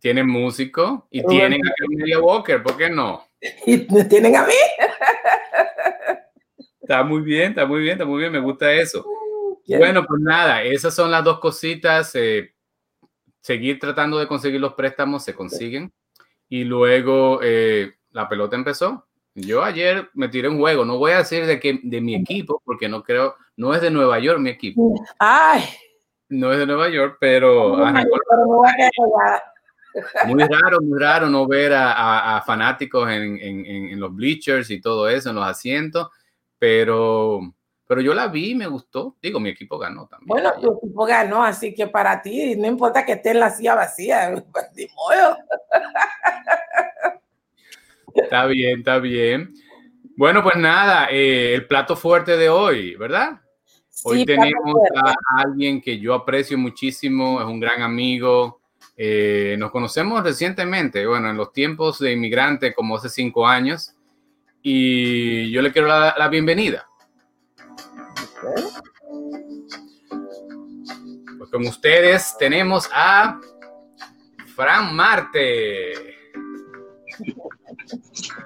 Tienen 0.00 0.28
músico 0.28 1.06
y 1.10 1.24
tienen 1.26 1.60
a 1.66 1.72
Camelia 1.76 2.20
Walker, 2.20 2.62
¿por 2.62 2.76
qué 2.76 2.90
no? 2.90 3.24
Y 3.66 3.78
tienen 4.08 4.36
a 4.36 4.44
mí. 4.46 4.52
Está 6.80 7.02
muy 7.04 7.20
bien, 7.22 7.50
está 7.50 7.66
muy 7.66 7.80
bien, 7.80 7.92
está 7.92 8.04
muy 8.04 8.20
bien, 8.20 8.32
me 8.32 8.40
gusta 8.40 8.72
eso. 8.72 9.04
Bueno, 9.66 10.04
pues 10.06 10.20
nada, 10.22 10.62
esas 10.62 10.94
son 10.94 11.10
las 11.10 11.22
dos 11.22 11.38
cositas. 11.38 12.14
Eh, 12.14 12.54
seguir 13.40 13.78
tratando 13.78 14.18
de 14.18 14.26
conseguir 14.26 14.60
los 14.60 14.74
préstamos, 14.74 15.24
se 15.24 15.34
consiguen. 15.34 15.92
Y 16.48 16.64
luego 16.64 17.40
eh, 17.42 17.94
la 18.10 18.28
pelota 18.28 18.56
empezó. 18.56 19.06
Yo 19.34 19.62
ayer 19.62 20.10
me 20.14 20.28
tiré 20.28 20.48
un 20.48 20.58
juego, 20.58 20.84
no 20.84 20.98
voy 20.98 21.12
a 21.12 21.18
decir 21.18 21.46
de 21.46 21.60
que 21.60 21.80
de 21.82 22.00
mi 22.00 22.14
equipo, 22.16 22.60
porque 22.64 22.88
no 22.88 23.04
creo, 23.04 23.36
no 23.56 23.72
es 23.74 23.80
de 23.80 23.90
Nueva 23.90 24.18
York 24.18 24.40
mi 24.40 24.50
equipo. 24.50 24.94
Ay. 25.18 25.62
No 26.28 26.52
es 26.52 26.58
de 26.58 26.66
Nueva 26.66 26.88
York, 26.88 27.18
pero 27.20 27.76
muy 30.26 30.44
raro, 30.44 30.80
muy 30.82 30.98
raro 30.98 31.28
no 31.28 31.46
ver 31.46 31.72
a, 31.74 32.42
fanáticos 32.44 33.08
en, 33.10 33.98
los 33.98 34.14
bleachers 34.14 34.70
y 34.70 34.80
todo 34.80 35.08
eso, 35.08 35.30
en 35.30 35.36
los 35.36 35.46
asientos, 35.46 36.08
pero, 36.58 37.40
pero 37.88 38.02
yo 38.02 38.12
la 38.12 38.28
vi 38.28 38.50
y 38.50 38.54
me 38.54 38.66
gustó. 38.66 39.16
Digo, 39.20 39.40
mi 39.40 39.48
equipo 39.48 39.78
ganó 39.78 40.06
también. 40.06 40.28
Bueno, 40.28 40.52
tu 40.60 40.76
equipo 40.76 41.06
ganó, 41.06 41.42
así 41.42 41.74
que 41.74 41.86
para 41.86 42.20
ti 42.20 42.54
no 42.54 42.66
importa 42.66 43.04
que 43.04 43.12
esté 43.12 43.30
en 43.30 43.40
la 43.40 43.48
silla 43.50 43.74
vacía, 43.74 44.44
pues, 44.52 44.66
Está 48.14 48.44
bien, 48.44 48.80
está 48.80 48.98
bien. 48.98 49.54
Bueno, 50.16 50.42
pues 50.42 50.56
nada, 50.56 51.08
eh, 51.10 51.54
el 51.54 51.66
plato 51.66 51.96
fuerte 51.96 52.36
de 52.36 52.50
hoy, 52.50 52.94
¿verdad? 52.96 53.40
Hoy 54.04 54.26
tenemos 54.26 54.76
a 54.94 55.14
alguien 55.40 55.80
que 55.80 55.98
yo 55.98 56.12
aprecio 56.12 56.58
muchísimo, 56.58 57.40
es 57.40 57.46
un 57.46 57.58
gran 57.58 57.80
amigo. 57.80 58.60
Eh, 58.98 59.56
nos 59.58 59.70
conocemos 59.70 60.22
recientemente, 60.22 61.06
bueno, 61.06 61.30
en 61.30 61.38
los 61.38 61.52
tiempos 61.54 62.00
de 62.00 62.12
inmigrante, 62.12 62.74
como 62.74 62.96
hace 62.96 63.08
cinco 63.08 63.46
años, 63.46 63.94
y 64.60 65.50
yo 65.50 65.62
le 65.62 65.72
quiero 65.72 65.88
dar 65.88 66.18
la 66.18 66.28
bienvenida. 66.28 66.87
Con 71.50 71.66
ustedes 71.66 72.36
tenemos 72.38 72.88
a 72.92 73.40
Fran 74.54 74.94
Marte. 74.94 76.16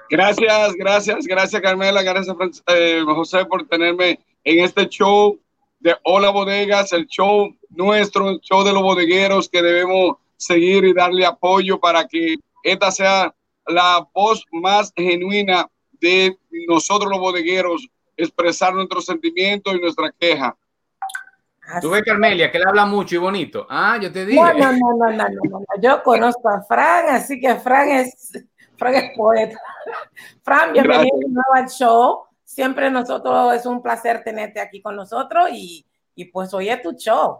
Gracias, 0.09 0.73
gracias, 0.75 1.25
gracias 1.25 1.61
Carmela, 1.61 2.01
gracias 2.01 2.35
eh, 2.67 3.03
José 3.05 3.45
por 3.45 3.67
tenerme 3.67 4.19
en 4.43 4.63
este 4.63 4.87
show 4.87 5.39
de 5.79 5.95
Hola 6.03 6.29
Bodegas, 6.29 6.93
el 6.93 7.07
show 7.07 7.53
nuestro, 7.69 8.29
el 8.29 8.39
show 8.39 8.63
de 8.63 8.71
los 8.71 8.81
bodegueros 8.81 9.49
que 9.49 9.61
debemos 9.61 10.17
seguir 10.37 10.85
y 10.85 10.93
darle 10.93 11.25
apoyo 11.25 11.79
para 11.79 12.07
que 12.07 12.35
esta 12.63 12.91
sea 12.91 13.35
la 13.67 14.07
voz 14.13 14.45
más 14.51 14.93
genuina 14.95 15.69
de 15.99 16.37
nosotros 16.67 17.09
los 17.09 17.19
bodegueros, 17.19 17.87
expresar 18.15 18.73
nuestros 18.73 19.05
sentimientos 19.05 19.73
y 19.73 19.79
nuestra 19.79 20.11
queja. 20.17 20.55
Tú 21.81 21.91
ves, 21.91 22.03
Carmelia, 22.03 22.51
que 22.51 22.59
le 22.59 22.65
habla 22.67 22.85
mucho 22.85 23.15
y 23.15 23.19
bonito. 23.19 23.65
Ah, 23.69 23.97
yo 24.01 24.11
te 24.11 24.25
dije. 24.25 24.39
No, 24.39 24.53
no, 24.53 24.71
no, 24.73 24.95
no, 24.97 25.11
no, 25.11 25.27
no, 25.49 25.59
Yo 25.81 26.03
conozco 26.03 26.49
a 26.49 26.61
Fran, 26.63 27.15
así 27.15 27.39
que 27.39 27.55
Fran 27.55 27.89
es, 27.89 28.31
Fran 28.77 28.95
es 28.95 29.11
poeta. 29.15 29.57
Fran, 30.43 30.73
bienvenido 30.73 31.17
nuevo 31.21 31.53
al 31.53 31.69
show. 31.69 32.25
Siempre 32.43 32.91
nosotros 32.91 33.53
es 33.53 33.65
un 33.65 33.81
placer 33.81 34.23
tenerte 34.23 34.59
aquí 34.59 34.81
con 34.81 34.95
nosotros 34.95 35.49
y, 35.53 35.85
y 36.15 36.25
pues 36.25 36.53
hoy 36.53 36.69
es 36.69 36.81
tu 36.81 36.91
show. 36.93 37.39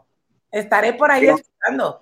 Estaré 0.50 0.94
por 0.94 1.12
ahí 1.12 1.26
escuchando. 1.26 2.02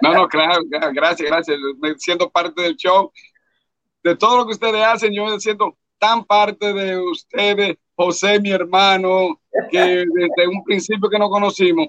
No, 0.00 0.14
no, 0.14 0.28
claro, 0.28 0.62
gracias, 0.92 1.28
gracias. 1.28 1.58
Me 1.78 1.94
siento 1.98 2.30
parte 2.30 2.62
del 2.62 2.76
show. 2.76 3.12
De 4.02 4.16
todo 4.16 4.38
lo 4.38 4.46
que 4.46 4.52
ustedes 4.52 4.82
hacen, 4.82 5.12
yo 5.12 5.26
me 5.26 5.38
siento 5.38 5.76
tan 5.98 6.24
parte 6.24 6.72
de 6.72 6.98
ustedes, 6.98 7.76
José, 7.94 8.40
mi 8.40 8.50
hermano, 8.50 9.40
que 9.70 9.78
desde 9.78 10.48
un 10.48 10.62
principio 10.64 11.08
que 11.08 11.18
nos 11.18 11.30
conocimos, 11.30 11.88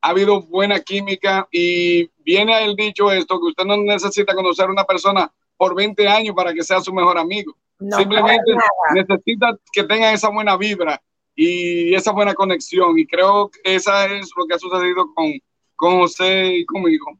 ha 0.00 0.08
habido 0.08 0.40
buena 0.42 0.80
química 0.80 1.46
y 1.50 2.10
viene 2.18 2.64
el 2.64 2.74
dicho 2.74 3.12
esto, 3.12 3.38
que 3.38 3.48
usted 3.48 3.64
no 3.64 3.76
necesita 3.76 4.34
conocer 4.34 4.66
a 4.66 4.72
una 4.72 4.84
persona 4.84 5.30
por 5.56 5.74
20 5.74 6.08
años 6.08 6.34
para 6.34 6.54
que 6.54 6.62
sea 6.62 6.80
su 6.80 6.92
mejor 6.92 7.18
amigo. 7.18 7.54
Simplemente 7.96 8.52
necesita 8.94 9.58
que 9.72 9.84
tenga 9.84 10.12
esa 10.12 10.28
buena 10.28 10.56
vibra 10.56 11.00
y 11.34 11.94
esa 11.94 12.12
buena 12.12 12.34
conexión. 12.34 12.98
Y 12.98 13.06
creo 13.06 13.50
que 13.50 13.74
esa 13.74 14.06
es 14.06 14.30
lo 14.36 14.46
que 14.46 14.54
ha 14.54 14.58
sucedido 14.58 15.12
con, 15.14 15.32
con 15.76 15.98
José 15.98 16.54
y 16.54 16.66
conmigo. 16.66 17.18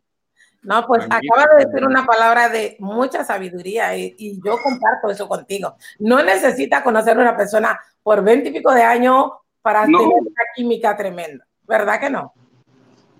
No, 0.62 0.86
pues 0.86 1.04
acaba 1.04 1.46
de 1.56 1.64
decir 1.64 1.86
una 1.86 2.04
palabra 2.04 2.48
de 2.50 2.76
mucha 2.80 3.24
sabiduría 3.24 3.96
y, 3.96 4.40
yo 4.44 4.56
comparto 4.62 5.10
eso 5.10 5.26
contigo. 5.26 5.76
No 5.98 6.22
necesita 6.22 6.82
conocer 6.82 7.16
a 7.16 7.22
una 7.22 7.36
persona 7.36 7.80
por 8.02 8.22
20 8.22 8.48
y 8.48 8.52
pico 8.52 8.72
de 8.72 8.82
años 8.82 9.30
para 9.62 9.84
tener 9.84 10.00
una 10.00 10.42
química 10.54 10.96
tremenda, 10.96 11.46
¿verdad 11.62 12.00
que 12.00 12.10
no? 12.10 12.32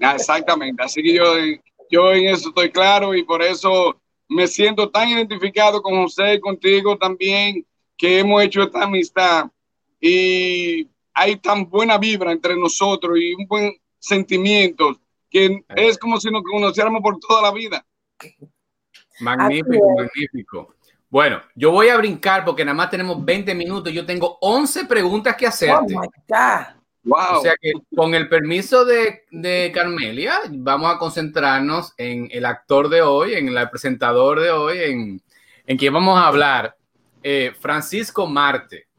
Ah, 0.02 0.14
exactamente, 0.14 0.82
así 0.82 1.02
que 1.02 1.14
yo, 1.14 1.24
yo 1.90 2.12
en 2.12 2.28
eso 2.28 2.48
estoy 2.48 2.70
claro 2.70 3.14
y 3.14 3.22
por 3.24 3.42
eso 3.42 4.00
me 4.28 4.46
siento 4.46 4.90
tan 4.90 5.08
identificado 5.08 5.82
con 5.82 6.02
José 6.02 6.34
y 6.34 6.40
contigo 6.40 6.96
también, 6.96 7.66
que 7.96 8.20
hemos 8.20 8.42
hecho 8.42 8.62
esta 8.62 8.84
amistad 8.84 9.50
y 10.00 10.88
hay 11.12 11.36
tan 11.36 11.68
buena 11.68 11.98
vibra 11.98 12.32
entre 12.32 12.56
nosotros 12.56 13.18
y 13.18 13.34
un 13.34 13.46
buen 13.46 13.72
sentimiento 13.98 14.98
que 15.30 15.64
es 15.76 15.98
como 15.98 16.18
si 16.20 16.30
nos 16.30 16.42
conociéramos 16.42 17.00
por 17.02 17.18
toda 17.18 17.42
la 17.42 17.52
vida. 17.52 17.84
Magnífico, 19.20 19.94
magnífico. 19.96 20.74
Bueno, 21.08 21.42
yo 21.54 21.72
voy 21.72 21.88
a 21.88 21.96
brincar 21.96 22.44
porque 22.44 22.64
nada 22.64 22.76
más 22.76 22.90
tenemos 22.90 23.24
20 23.24 23.54
minutos. 23.54 23.92
Yo 23.92 24.06
tengo 24.06 24.38
11 24.40 24.84
preguntas 24.86 25.36
que 25.36 25.46
hacerte. 25.46 25.94
Oh 25.96 26.00
my 26.00 26.06
God. 26.28 26.80
Wow. 27.02 27.38
O 27.38 27.40
sea 27.40 27.54
que 27.60 27.72
con 27.96 28.14
el 28.14 28.28
permiso 28.28 28.84
de, 28.84 29.24
de, 29.30 29.72
Carmelia, 29.74 30.34
vamos 30.50 30.94
a 30.94 30.98
concentrarnos 30.98 31.94
en 31.96 32.28
el 32.30 32.44
actor 32.44 32.88
de 32.90 33.00
hoy, 33.00 33.34
en 33.34 33.48
el 33.48 33.70
presentador 33.70 34.38
de 34.40 34.50
hoy, 34.50 34.78
en, 34.78 35.22
en 35.66 35.76
quien 35.78 35.94
vamos 35.94 36.18
a 36.18 36.26
hablar, 36.26 36.76
eh, 37.22 37.52
Francisco 37.58 38.26
Marte. 38.26 38.89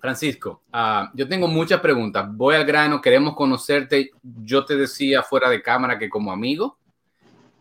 Francisco, 0.00 0.62
uh, 0.72 1.08
yo 1.14 1.28
tengo 1.28 1.48
muchas 1.48 1.80
preguntas. 1.80 2.26
Voy 2.30 2.54
al 2.54 2.64
grano, 2.64 3.00
queremos 3.00 3.34
conocerte. 3.34 4.10
Yo 4.22 4.64
te 4.64 4.76
decía 4.76 5.22
fuera 5.22 5.48
de 5.50 5.62
cámara 5.62 5.98
que 5.98 6.08
como 6.08 6.32
amigo, 6.32 6.78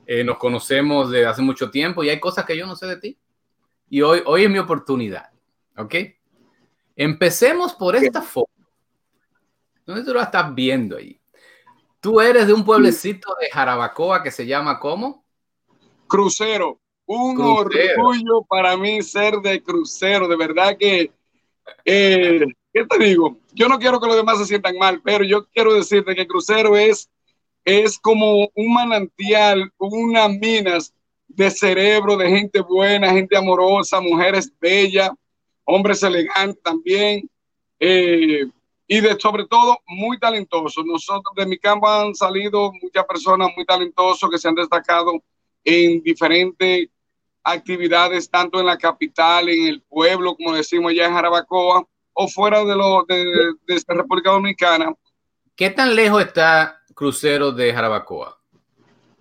eh, 0.05 0.23
nos 0.23 0.37
conocemos 0.37 1.09
desde 1.09 1.25
hace 1.25 1.41
mucho 1.41 1.69
tiempo 1.69 2.03
y 2.03 2.09
hay 2.09 2.19
cosas 2.19 2.45
que 2.45 2.57
yo 2.57 2.65
no 2.65 2.75
sé 2.75 2.85
de 2.85 2.97
ti. 2.97 3.17
Y 3.89 4.01
hoy, 4.01 4.21
hoy 4.25 4.43
es 4.43 4.49
mi 4.49 4.57
oportunidad. 4.57 5.29
¿Ok? 5.77 5.95
Empecemos 6.95 7.73
por 7.73 7.95
esta 7.95 8.21
foto. 8.21 8.51
¿Dónde 9.85 10.03
tú 10.03 10.13
lo 10.13 10.21
estás 10.21 10.53
viendo 10.53 10.97
ahí? 10.97 11.19
Tú 11.99 12.21
eres 12.21 12.47
de 12.47 12.53
un 12.53 12.63
pueblecito 12.63 13.35
de 13.39 13.49
Jarabacoa 13.49 14.23
que 14.23 14.31
se 14.31 14.45
llama 14.45 14.79
¿cómo? 14.79 15.25
Crucero. 16.07 16.79
Un 17.05 17.39
orgullo 17.39 18.43
para 18.49 18.75
mí 18.75 19.01
ser 19.01 19.35
de 19.37 19.63
crucero. 19.63 20.27
De 20.27 20.35
verdad 20.35 20.75
que 20.77 21.11
eh, 21.85 22.45
¿Qué 22.73 22.85
te 22.85 23.03
digo? 23.03 23.37
Yo 23.53 23.67
no 23.67 23.79
quiero 23.79 23.99
que 23.99 24.07
los 24.07 24.15
demás 24.15 24.37
se 24.37 24.45
sientan 24.45 24.77
mal, 24.77 25.01
pero 25.03 25.23
yo 25.23 25.47
quiero 25.47 25.73
decirte 25.73 26.15
que 26.15 26.27
Crucero 26.27 26.77
es, 26.77 27.09
es 27.65 27.97
como 27.97 28.49
un 28.53 28.73
manantial, 28.73 29.71
unas 29.77 30.29
minas 30.29 30.93
de 31.27 31.49
cerebro, 31.49 32.15
de 32.17 32.29
gente 32.29 32.61
buena, 32.61 33.11
gente 33.11 33.35
amorosa, 33.35 33.99
mujeres 33.99 34.51
bellas, 34.59 35.09
hombres 35.63 36.03
elegantes 36.03 36.61
también, 36.61 37.27
eh, 37.79 38.45
y 38.87 39.01
de 39.01 39.19
sobre 39.19 39.45
todo 39.45 39.79
muy 39.87 40.19
talentosos. 40.19 40.85
Nosotros 40.85 41.33
de 41.35 41.45
mi 41.45 41.57
campo 41.57 41.89
han 41.89 42.15
salido 42.15 42.71
muchas 42.81 43.05
personas 43.05 43.49
muy 43.55 43.65
talentosas 43.65 44.29
que 44.29 44.37
se 44.37 44.47
han 44.47 44.55
destacado 44.55 45.21
en 45.63 46.01
diferentes 46.03 46.89
actividades 47.53 48.29
tanto 48.29 48.59
en 48.59 48.65
la 48.65 48.77
capital, 48.77 49.49
en 49.49 49.67
el 49.67 49.81
pueblo, 49.81 50.35
como 50.35 50.55
decimos 50.55 50.91
allá 50.91 51.07
en 51.07 51.13
Jarabacoa, 51.13 51.87
o 52.13 52.27
fuera 52.27 52.63
de, 52.63 52.75
lo, 52.75 53.05
de, 53.07 53.55
esta 53.67 53.93
República 53.93 54.31
Dominicana. 54.31 54.93
¿Qué 55.55 55.69
tan 55.69 55.95
lejos 55.95 56.21
está 56.23 56.81
Crucero 56.93 57.51
de 57.51 57.73
Jarabacoa? 57.73 58.39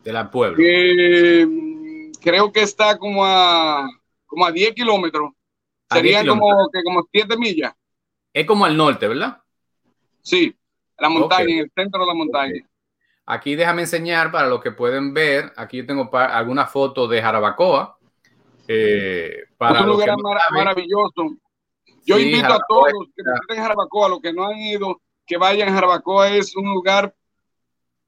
De 0.02 0.12
la 0.12 0.30
pueblo. 0.30 0.56
Eh, 0.61 1.47
creo 2.21 2.52
que 2.52 2.62
está 2.62 2.99
como 2.99 3.25
a, 3.25 3.88
como 4.26 4.47
a 4.47 4.52
10 4.52 4.75
kilómetros. 4.75 5.30
Serían 5.90 6.26
como, 6.26 6.68
que 6.73 6.83
como 6.83 7.06
7 7.12 7.37
millas. 7.37 7.73
Es 8.33 8.47
como 8.47 8.64
al 8.64 8.76
norte, 8.76 9.09
¿verdad? 9.09 9.40
Sí, 10.23 10.54
la 10.99 11.09
montaña, 11.09 11.54
en 11.54 11.59
el 11.61 11.73
centro 11.75 12.00
de 12.00 12.06
la 12.06 12.14
montaña. 12.14 12.68
Aquí 13.25 13.56
déjame 13.56 13.83
enseñar 13.83 14.30
para 14.30 14.49
los 14.49 14.62
que 14.62 14.71
pueden 14.71 15.12
ver. 15.12 15.52
Aquí 15.56 15.78
yo 15.78 15.87
tengo 15.87 16.11
alguna 16.12 16.66
foto 16.66 17.09
de 17.09 17.21
Jarabacoa. 17.21 17.96
Eh, 18.69 19.45
para 19.57 19.81
es 19.81 19.85
un 19.85 19.91
lugar 19.91 20.17
maravilloso. 20.51 21.37
Yo 22.05 22.19
invito 22.19 22.53
a 22.53 22.61
todos 22.69 22.93
que 23.15 23.23
visiten 23.23 23.63
Jarabacoa, 23.63 24.09
los 24.09 24.21
que 24.21 24.33
no 24.33 24.47
han 24.47 24.59
ido, 24.59 25.01
que 25.27 25.37
vayan 25.37 25.69
a 25.69 25.73
Jarabacoa. 25.73 26.29
Es 26.29 26.55
un 26.57 26.69
lugar 26.73 27.15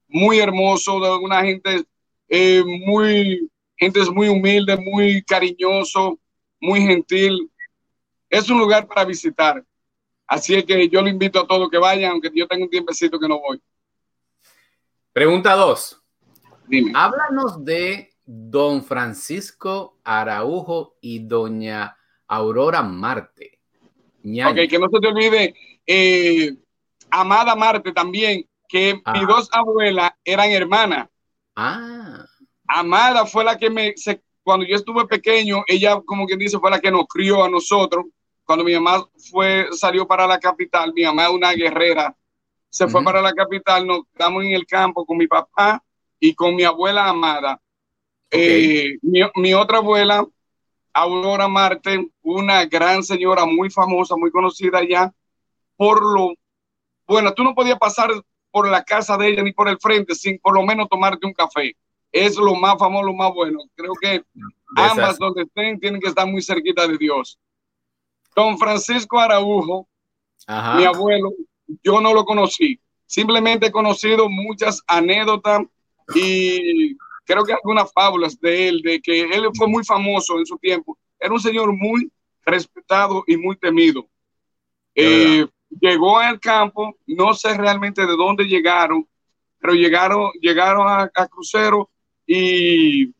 muy 0.07 0.39
hermoso, 0.39 0.99
de 0.99 1.15
una 1.17 1.43
gente 1.43 1.83
eh, 2.27 2.63
muy, 2.63 3.49
gente 3.75 3.99
es 3.99 4.09
muy 4.09 4.29
humilde, 4.29 4.77
muy 4.77 5.23
cariñoso, 5.23 6.19
muy 6.59 6.81
gentil. 6.81 7.51
Es 8.29 8.49
un 8.49 8.59
lugar 8.59 8.87
para 8.87 9.05
visitar. 9.05 9.63
Así 10.27 10.61
que 10.63 10.87
yo 10.89 11.01
lo 11.01 11.09
invito 11.09 11.39
a 11.39 11.47
todos 11.47 11.69
que 11.69 11.79
vayan, 11.79 12.11
aunque 12.11 12.29
yo 12.33 12.47
tengo 12.47 12.65
un 12.65 12.69
tiempecito 12.69 13.19
que 13.19 13.27
no 13.27 13.39
voy. 13.39 13.59
Pregunta 15.11 15.55
dos. 15.55 15.99
Dime. 16.67 16.91
Háblanos 16.93 17.65
de 17.65 18.08
don 18.31 18.83
Francisco 18.83 19.97
Araujo 20.03 20.97
y 21.01 21.17
doña 21.17 21.97
Aurora 22.27 22.83
Marte. 22.83 23.59
Ok, 24.23 24.69
que 24.69 24.77
no 24.77 24.87
se 24.87 24.99
te 24.99 25.07
olvide, 25.07 25.55
eh, 25.87 26.55
Amada 27.09 27.55
Marte 27.55 27.91
también, 27.91 28.47
que 28.67 28.93
mis 28.93 29.03
ah. 29.03 29.25
dos 29.27 29.49
abuelas 29.51 30.11
eran 30.23 30.51
hermanas. 30.51 31.07
Ah. 31.55 32.23
Amada 32.67 33.25
fue 33.25 33.43
la 33.43 33.57
que 33.57 33.71
me, 33.71 33.95
cuando 34.43 34.63
yo 34.63 34.75
estuve 34.75 35.07
pequeño, 35.07 35.63
ella 35.65 35.99
como 36.05 36.27
quien 36.27 36.37
dice 36.37 36.59
fue 36.59 36.69
la 36.69 36.79
que 36.79 36.91
nos 36.91 37.07
crió 37.07 37.43
a 37.43 37.49
nosotros. 37.49 38.05
Cuando 38.43 38.63
mi 38.63 38.75
mamá 38.75 39.07
fue, 39.31 39.69
salió 39.71 40.05
para 40.05 40.27
la 40.27 40.37
capital, 40.39 40.93
mi 40.93 41.01
mamá 41.01 41.23
es 41.23 41.29
una 41.31 41.53
guerrera, 41.53 42.15
se 42.69 42.87
fue 42.87 43.03
para 43.03 43.23
la 43.23 43.33
capital, 43.33 43.87
nos 43.87 44.01
quedamos 44.13 44.43
en 44.43 44.51
el 44.51 44.67
campo 44.67 45.03
con 45.03 45.17
mi 45.17 45.25
papá 45.25 45.83
y 46.19 46.35
con 46.35 46.53
mi 46.53 46.63
abuela 46.63 47.09
Amada. 47.09 47.59
Eh, 48.31 48.97
mi, 49.01 49.53
otra 49.53 49.77
abuela, 49.77 50.25
Aurora 50.93 51.47
Marte, 51.47 52.07
una 52.21 52.65
gran 52.65 53.03
señora 53.03 53.45
muy 53.45 53.69
famosa, 53.69 54.15
muy 54.15 54.31
conocida 54.31 54.81
ya, 54.87 55.13
por 55.75 56.01
lo, 56.03 56.33
bueno, 57.07 57.33
tú 57.33 57.43
no 57.43 57.55
podías 57.55 57.79
pasar 57.79 58.11
por 58.51 58.67
la 58.67 58.83
casa 58.83 59.17
de 59.17 59.29
ella 59.29 59.43
ni 59.43 59.51
por 59.51 59.69
el 59.69 59.79
frente 59.79 60.15
sin 60.15 60.39
por 60.39 60.53
lo 60.53 60.63
menos 60.63 60.89
tomarte 60.89 61.25
un 61.25 61.33
café. 61.33 61.75
Es 62.11 62.35
lo 62.37 62.55
más 62.55 62.77
famoso, 62.79 63.05
lo 63.05 63.13
más 63.13 63.31
bueno. 63.33 63.59
Creo 63.75 63.93
que 63.99 64.23
ambas 64.75 65.19
donde 65.19 65.43
estén 65.43 65.79
tienen 65.79 66.01
que 66.01 66.07
estar 66.09 66.27
muy 66.27 66.41
cerquita 66.41 66.87
de 66.87 66.97
Dios. 66.97 67.37
Don 68.35 68.57
Francisco 68.57 69.19
Araujo, 69.19 69.87
mi 70.75 70.85
abuelo, 70.85 71.31
yo 71.83 72.01
no 72.01 72.13
lo 72.13 72.25
conocí. 72.25 72.79
simplemente 73.05 73.67
he 73.67 73.71
conocido 73.71 74.29
muchas 74.29 74.83
anécdotas 74.87 75.61
y 76.15 76.95
creo 77.29 77.45
que 77.45 77.53
algunas 77.53 77.93
fábulas 77.93 78.39
de 78.39 78.67
él, 78.67 78.81
de 78.81 78.99
que 78.99 79.21
él 79.21 79.47
fue 79.55 79.67
muy 79.67 79.85
famoso 79.85 80.39
en 80.39 80.47
su 80.47 80.57
tiempo. 80.57 80.97
Era 81.19 81.31
un 81.31 81.39
señor 81.39 81.71
muy 81.71 82.11
respetado 82.43 83.23
y 83.27 83.37
muy 83.37 83.55
temido. 83.55 84.07
Eh, 84.95 85.45
llegó 85.79 86.17
al 86.17 86.39
campo, 86.39 86.97
no 87.05 87.35
sé 87.35 87.55
realmente 87.55 88.01
de 88.07 88.13
dónde 88.13 88.45
llegaron, 88.45 89.07
pero 89.59 89.73
llegaron, 89.73 90.31
llegaron 90.41 90.87
a, 90.87 91.27
crucero 91.27 91.91
y 92.25 93.13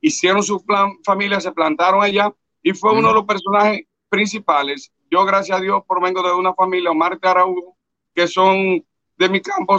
hicieron 0.00 0.44
su 0.44 0.64
plan, 0.64 0.92
familia, 1.04 1.40
se 1.40 1.50
plantaron 1.50 2.04
allá 2.04 2.32
y 2.62 2.72
fue 2.72 2.92
uno 2.92 3.08
de 3.08 3.14
los 3.14 3.24
personajes 3.24 3.80
principales. 4.08 4.92
Yo, 5.10 5.24
gracias 5.24 5.58
a 5.58 5.60
Dios, 5.60 5.82
provengo 5.88 6.22
de 6.22 6.32
una 6.32 6.54
familia, 6.54 6.92
Omar 6.92 7.18
Araújo, 7.20 7.76
que 8.14 8.28
son 8.28 8.84
de 9.18 9.28
mi 9.28 9.40
campo, 9.40 9.76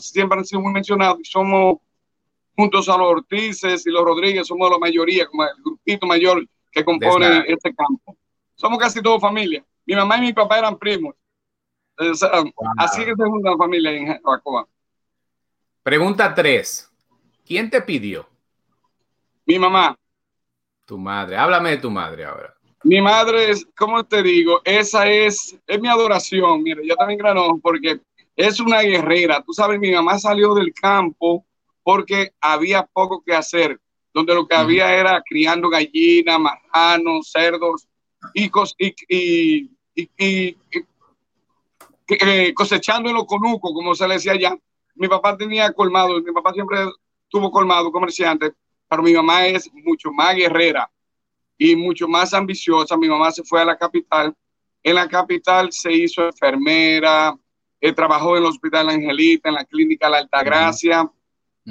siempre 0.00 0.38
han 0.38 0.46
sido 0.46 0.62
muy 0.62 0.72
mencionados 0.72 1.18
somos 1.24 1.76
juntos 2.58 2.88
a 2.88 2.98
los 2.98 3.06
Ortices 3.06 3.86
y 3.86 3.90
los 3.90 4.02
Rodríguez, 4.02 4.48
somos 4.48 4.68
la 4.68 4.78
mayoría, 4.78 5.26
como 5.26 5.44
el 5.44 5.50
grupito 5.62 6.08
mayor 6.08 6.44
que 6.72 6.84
compone 6.84 7.44
este 7.46 7.72
campo. 7.72 8.16
Somos 8.56 8.80
casi 8.80 9.00
todos 9.00 9.20
familia. 9.20 9.64
Mi 9.86 9.94
mamá 9.94 10.18
y 10.18 10.22
mi 10.22 10.32
papá 10.32 10.58
eran 10.58 10.76
primos. 10.76 11.14
Así 12.76 13.04
que 13.04 13.12
es 13.12 13.16
una 13.16 13.56
familia 13.56 13.92
en 13.92 14.08
Jarabacoa. 14.08 14.66
Pregunta 15.84 16.34
3. 16.34 16.90
¿Quién 17.46 17.70
te 17.70 17.80
pidió? 17.80 18.28
Mi 19.46 19.56
mamá. 19.56 19.96
Tu 20.84 20.98
madre. 20.98 21.36
Háblame 21.36 21.70
de 21.70 21.76
tu 21.76 21.92
madre 21.92 22.24
ahora. 22.24 22.52
Mi 22.82 23.00
madre 23.00 23.50
es, 23.50 23.68
¿cómo 23.76 24.04
te 24.04 24.20
digo? 24.20 24.62
Esa 24.64 25.06
es, 25.06 25.56
es 25.64 25.80
mi 25.80 25.86
adoración. 25.86 26.64
Mira, 26.64 26.82
yo 26.84 26.96
también 26.96 27.18
grano 27.18 27.56
porque 27.62 28.00
es 28.34 28.58
una 28.58 28.80
guerrera. 28.80 29.44
Tú 29.46 29.52
sabes, 29.52 29.78
mi 29.78 29.92
mamá 29.92 30.18
salió 30.18 30.54
del 30.54 30.74
campo 30.74 31.44
porque 31.88 32.34
había 32.42 32.82
poco 32.84 33.22
que 33.24 33.34
hacer, 33.34 33.80
donde 34.12 34.34
lo 34.34 34.46
que 34.46 34.54
había 34.54 34.94
era 34.94 35.22
criando 35.26 35.70
gallinas, 35.70 36.38
marranos, 36.38 37.30
cerdos 37.30 37.88
y, 38.34 38.50
y, 38.76 39.70
y, 39.94 40.10
y 40.18 40.56
eh, 42.08 42.52
cosechando 42.52 43.08
en 43.08 43.14
los 43.14 43.24
conucos, 43.24 43.72
como 43.72 43.94
se 43.94 44.06
le 44.06 44.16
decía 44.16 44.32
allá. 44.32 44.54
Mi 44.96 45.08
papá 45.08 45.34
tenía 45.34 45.72
colmado, 45.72 46.20
mi 46.20 46.30
papá 46.30 46.52
siempre 46.52 46.78
tuvo 47.26 47.50
colmado 47.50 47.90
comerciante, 47.90 48.52
pero 48.86 49.02
mi 49.02 49.14
mamá 49.14 49.46
es 49.46 49.70
mucho 49.72 50.12
más 50.12 50.36
guerrera 50.36 50.90
y 51.56 51.74
mucho 51.74 52.06
más 52.06 52.34
ambiciosa. 52.34 52.98
Mi 52.98 53.08
mamá 53.08 53.30
se 53.30 53.44
fue 53.44 53.62
a 53.62 53.64
la 53.64 53.78
capital. 53.78 54.36
En 54.82 54.94
la 54.94 55.08
capital 55.08 55.72
se 55.72 55.90
hizo 55.90 56.26
enfermera, 56.26 57.34
eh, 57.80 57.94
trabajó 57.94 58.36
en 58.36 58.42
el 58.42 58.48
Hospital 58.50 58.90
Angelita, 58.90 59.48
en 59.48 59.54
la 59.54 59.64
Clínica 59.64 60.10
La 60.10 60.18
Altagracia, 60.18 61.10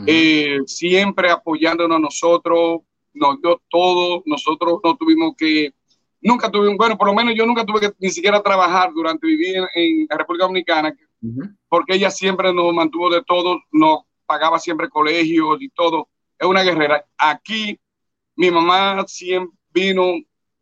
eh, 0.05 0.59
siempre 0.65 1.29
apoyándonos 1.29 1.99
nosotros, 1.99 2.81
nos 3.13 3.41
dio 3.41 3.61
todo, 3.69 4.21
nosotros 4.25 4.79
no 4.83 4.95
tuvimos 4.95 5.33
que 5.37 5.73
nunca 6.21 6.51
tuve, 6.51 6.75
bueno, 6.75 6.97
por 6.97 7.07
lo 7.07 7.13
menos 7.13 7.33
yo 7.35 7.45
nunca 7.45 7.65
tuve 7.65 7.79
que 7.79 7.91
ni 7.99 8.09
siquiera 8.09 8.41
trabajar 8.41 8.91
durante 8.93 9.25
vivir 9.25 9.63
en, 9.73 10.07
la 10.09 10.17
República 10.17 10.45
Dominicana, 10.45 10.95
porque 11.67 11.95
ella 11.95 12.11
siempre 12.11 12.53
nos 12.53 12.73
mantuvo 12.73 13.09
de 13.09 13.23
todo, 13.23 13.59
nos 13.71 14.01
pagaba 14.25 14.59
siempre 14.59 14.89
colegios 14.89 15.57
y 15.59 15.69
todo. 15.69 16.09
Es 16.37 16.47
una 16.47 16.61
guerrera. 16.61 17.03
Aquí 17.17 17.79
mi 18.35 18.51
mamá 18.51 19.03
siempre 19.07 19.57
vino 19.73 20.13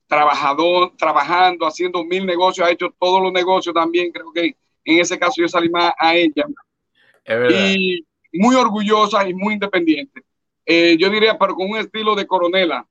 trabajador, 0.08 0.94
trabajando, 0.98 1.66
haciendo 1.66 2.04
mil 2.04 2.26
negocios, 2.26 2.68
ha 2.68 2.72
hecho 2.72 2.94
todos 3.00 3.22
los 3.22 3.32
negocios 3.32 3.74
también. 3.74 4.12
Creo 4.12 4.32
que 4.32 4.56
en 4.86 5.00
ese 5.00 5.18
caso 5.18 5.42
yo 5.42 5.48
salí 5.48 5.70
más 5.70 5.92
a 6.00 6.16
ella. 6.16 6.46
Y 7.50 8.06
muy 8.38 8.56
orgullosa 8.56 9.28
y 9.28 9.34
muy 9.34 9.54
independiente. 9.54 10.24
Eh, 10.66 10.98
yo 11.00 11.10
diría, 11.10 11.38
pero 11.38 11.56
con 11.56 11.70
un 11.70 11.78
estilo 11.78 12.16
de 12.16 12.26
coronela. 12.26 12.86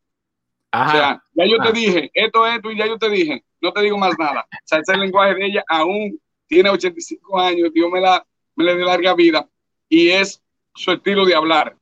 O 0.73 0.91
sea, 0.91 1.23
ya 1.35 1.47
yo 1.47 1.59
te 1.59 1.73
dije, 1.73 2.11
esto, 2.13 2.45
esto, 2.47 2.71
y 2.71 2.77
ya 2.77 2.87
yo 2.87 2.99
te 2.99 3.09
dije, 3.09 3.45
no 3.61 3.73
te 3.73 3.83
digo 3.83 3.97
más 3.97 4.19
nada. 4.19 4.45
O 4.51 4.57
sea, 4.65 4.81
ese 4.81 4.97
lenguaje 4.97 5.35
de 5.35 5.47
ella 5.47 5.65
aún 5.69 6.21
tiene 6.49 6.71
85 6.71 7.39
años, 7.39 7.73
Dios 7.73 7.91
me, 7.93 8.01
la, 8.01 8.25
me 8.57 8.65
le 8.65 8.77
dé 8.77 8.85
larga 8.85 9.15
vida, 9.15 9.49
y 9.89 10.11
es 10.11 10.43
su 10.75 10.91
estilo 10.91 11.25
de 11.25 11.35
hablar. 11.35 11.77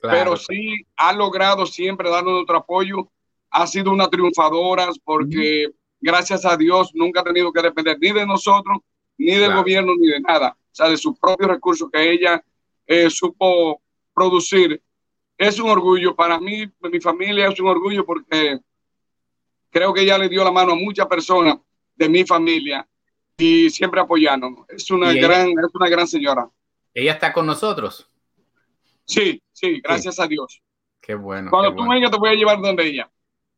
Pero 0.00 0.36
sí 0.36 0.84
ha 0.96 1.12
logrado 1.12 1.64
siempre 1.64 2.10
darnos 2.10 2.34
nuestro 2.34 2.58
apoyo, 2.58 3.08
ha 3.50 3.66
sido 3.66 3.90
una 3.90 4.08
triunfadora 4.08 4.88
porque 5.02 5.70
gracias 6.00 6.44
a 6.44 6.56
Dios 6.56 6.90
nunca 6.92 7.20
ha 7.20 7.24
tenido 7.24 7.52
que 7.52 7.62
depender 7.62 7.96
ni 7.98 8.12
de 8.12 8.26
nosotros, 8.26 8.78
ni 9.16 9.32
del 9.34 9.54
gobierno, 9.54 9.92
ni 9.98 10.08
de 10.08 10.20
nada. 10.20 10.56
O 10.58 10.74
sea, 10.74 10.90
de 10.90 10.96
sus 10.96 11.18
propios 11.18 11.48
recursos 11.48 11.88
que 11.90 12.10
ella 12.10 12.44
eh, 12.86 13.10
supo 13.10 13.82
producir 14.12 14.82
es 15.36 15.58
un 15.58 15.68
orgullo 15.68 16.14
para 16.14 16.38
mí, 16.38 16.64
mi 16.80 17.00
familia 17.00 17.48
es 17.48 17.58
un 17.58 17.68
orgullo 17.68 18.04
porque 18.04 18.60
creo 19.70 19.92
que 19.92 20.02
ella 20.02 20.18
le 20.18 20.28
dio 20.28 20.44
la 20.44 20.52
mano 20.52 20.72
a 20.72 20.76
muchas 20.76 21.06
personas 21.06 21.58
de 21.96 22.08
mi 22.08 22.24
familia 22.24 22.86
y 23.36 23.68
siempre 23.70 24.00
apoyándonos. 24.00 24.66
Es 24.68 24.90
una 24.90 25.12
gran, 25.12 25.50
es 25.50 25.74
una 25.74 25.88
gran 25.88 26.06
señora. 26.06 26.48
¿Ella 26.92 27.12
está 27.12 27.32
con 27.32 27.46
nosotros? 27.46 28.08
Sí, 29.04 29.42
sí, 29.52 29.80
gracias 29.82 30.20
a 30.20 30.26
Dios. 30.26 30.62
Qué 31.00 31.14
bueno. 31.14 31.50
Cuando 31.50 31.74
tú 31.74 31.88
vengas 31.88 32.10
te 32.10 32.16
voy 32.16 32.30
a 32.30 32.34
llevar 32.34 32.60
donde 32.60 32.86
ella. 32.86 33.10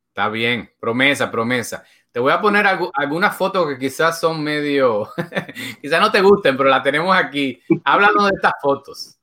Está 0.08 0.30
bien, 0.30 0.70
promesa, 0.80 1.30
promesa. 1.30 1.84
Te 2.10 2.20
voy 2.20 2.32
a 2.32 2.40
poner 2.40 2.66
algunas 2.66 3.36
fotos 3.36 3.68
que 3.68 3.78
quizás 3.78 4.18
son 4.18 4.42
medio, 4.42 5.10
quizás 5.82 6.00
no 6.00 6.10
te 6.10 6.22
gusten, 6.22 6.56
pero 6.56 6.70
las 6.70 6.82
tenemos 6.82 7.14
aquí. 7.14 7.60
Háblanos 7.84 8.30
de 8.30 8.36
estas 8.36 8.54
fotos. 8.62 9.15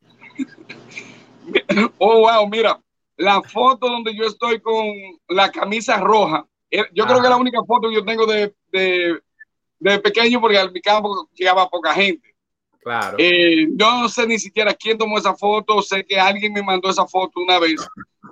Oh, 1.97 2.21
wow, 2.21 2.47
mira, 2.47 2.79
la 3.17 3.41
foto 3.41 3.87
donde 3.87 4.15
yo 4.15 4.25
estoy 4.25 4.59
con 4.59 4.85
la 5.29 5.51
camisa 5.51 5.97
roja. 5.97 6.45
Eh, 6.69 6.83
yo 6.93 7.05
creo 7.05 7.19
que 7.19 7.25
es 7.25 7.29
la 7.29 7.37
única 7.37 7.63
foto 7.63 7.89
que 7.89 7.95
yo 7.95 8.05
tengo 8.05 8.25
de, 8.25 8.53
de, 8.71 9.99
pequeño 9.99 10.41
porque 10.41 10.57
al 10.57 10.71
mi 10.71 10.81
campo 10.81 11.29
llegaba 11.33 11.69
poca 11.69 11.93
gente. 11.93 12.33
Claro. 12.81 13.15
Eh, 13.19 13.67
yo 13.71 14.01
no 14.01 14.09
sé 14.09 14.27
ni 14.27 14.39
siquiera 14.39 14.73
quién 14.73 14.97
tomó 14.97 15.17
esa 15.17 15.35
foto, 15.35 15.81
sé 15.81 16.03
que 16.03 16.19
alguien 16.19 16.51
me 16.51 16.63
mandó 16.63 16.89
esa 16.89 17.05
foto 17.05 17.39
una 17.39 17.59
vez. 17.59 17.85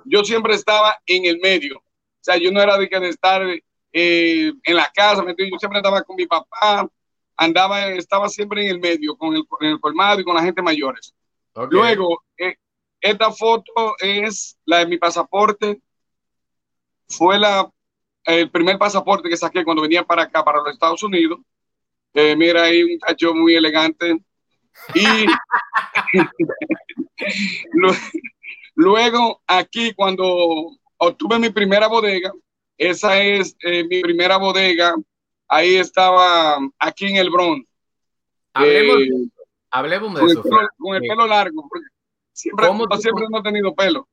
Yo 0.04 0.24
siempre 0.24 0.54
estaba 0.54 0.98
en 1.06 1.24
el 1.24 1.38
medio. 1.38 1.78
O 1.78 2.24
sea, 2.24 2.36
yo 2.36 2.50
no 2.50 2.60
era 2.60 2.76
de, 2.76 2.88
que 2.88 3.00
de 3.00 3.08
estar 3.08 3.42
eh, 3.92 4.52
en 4.62 4.76
la 4.76 4.90
casa, 4.92 5.24
yo 5.26 5.58
siempre 5.58 5.78
estaba 5.78 6.02
con 6.02 6.16
mi 6.16 6.26
papá, 6.26 6.88
andaba, 7.36 7.88
estaba 7.88 8.28
siempre 8.28 8.62
en 8.62 8.70
el 8.72 8.80
medio, 8.80 9.16
con 9.16 9.34
el, 9.34 9.44
el 9.60 9.80
colmado 9.80 10.20
y 10.20 10.24
con 10.24 10.34
la 10.34 10.42
gente 10.42 10.62
mayores. 10.62 11.14
Luego, 11.70 12.22
esta 13.00 13.32
foto 13.32 13.94
es 13.98 14.56
la 14.64 14.78
de 14.78 14.86
mi 14.86 14.96
pasaporte. 14.96 15.80
Fue 17.08 17.38
la, 17.38 17.70
el 18.24 18.50
primer 18.50 18.78
pasaporte 18.78 19.28
que 19.28 19.36
saqué 19.36 19.64
cuando 19.64 19.82
venía 19.82 20.04
para 20.04 20.22
acá, 20.22 20.44
para 20.44 20.58
los 20.58 20.72
Estados 20.72 21.02
Unidos. 21.02 21.40
Eh, 22.14 22.36
mira 22.36 22.64
ahí 22.64 22.82
un 22.82 22.98
cacho 22.98 23.34
muy 23.34 23.54
elegante. 23.54 24.18
Y 24.94 25.26
luego 28.74 29.42
aquí 29.46 29.92
cuando 29.94 30.70
obtuve 30.96 31.38
mi 31.38 31.50
primera 31.50 31.88
bodega, 31.88 32.32
esa 32.78 33.20
es 33.20 33.56
eh, 33.62 33.84
mi 33.84 34.00
primera 34.00 34.36
bodega. 34.36 34.94
Ahí 35.48 35.76
estaba, 35.76 36.58
aquí 36.78 37.06
en 37.06 37.16
el 37.16 37.30
Bronx. 37.30 37.66
Hablemos, 38.54 39.02
eh, 39.02 39.41
hablemos 39.72 40.14
de 40.14 40.26
eso. 40.26 40.42
con 40.78 40.94
el 40.94 41.00
pelo 41.00 41.26
largo, 41.26 41.66
porque 41.68 41.86
Siempre, 42.32 42.66
siempre 42.98 43.26
hemos 43.26 43.42
tenido 43.42 43.74
pelo. 43.74 44.08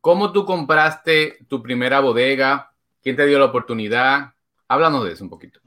¿Cómo 0.00 0.32
tú 0.32 0.44
compraste 0.44 1.38
tu 1.48 1.62
primera 1.62 2.00
bodega? 2.00 2.72
¿Quién 3.02 3.16
te 3.16 3.26
dio 3.26 3.38
la 3.38 3.46
oportunidad? 3.46 4.34
Háblanos 4.68 5.04
de 5.04 5.12
eso 5.12 5.24
un 5.24 5.30
poquito. 5.30 5.60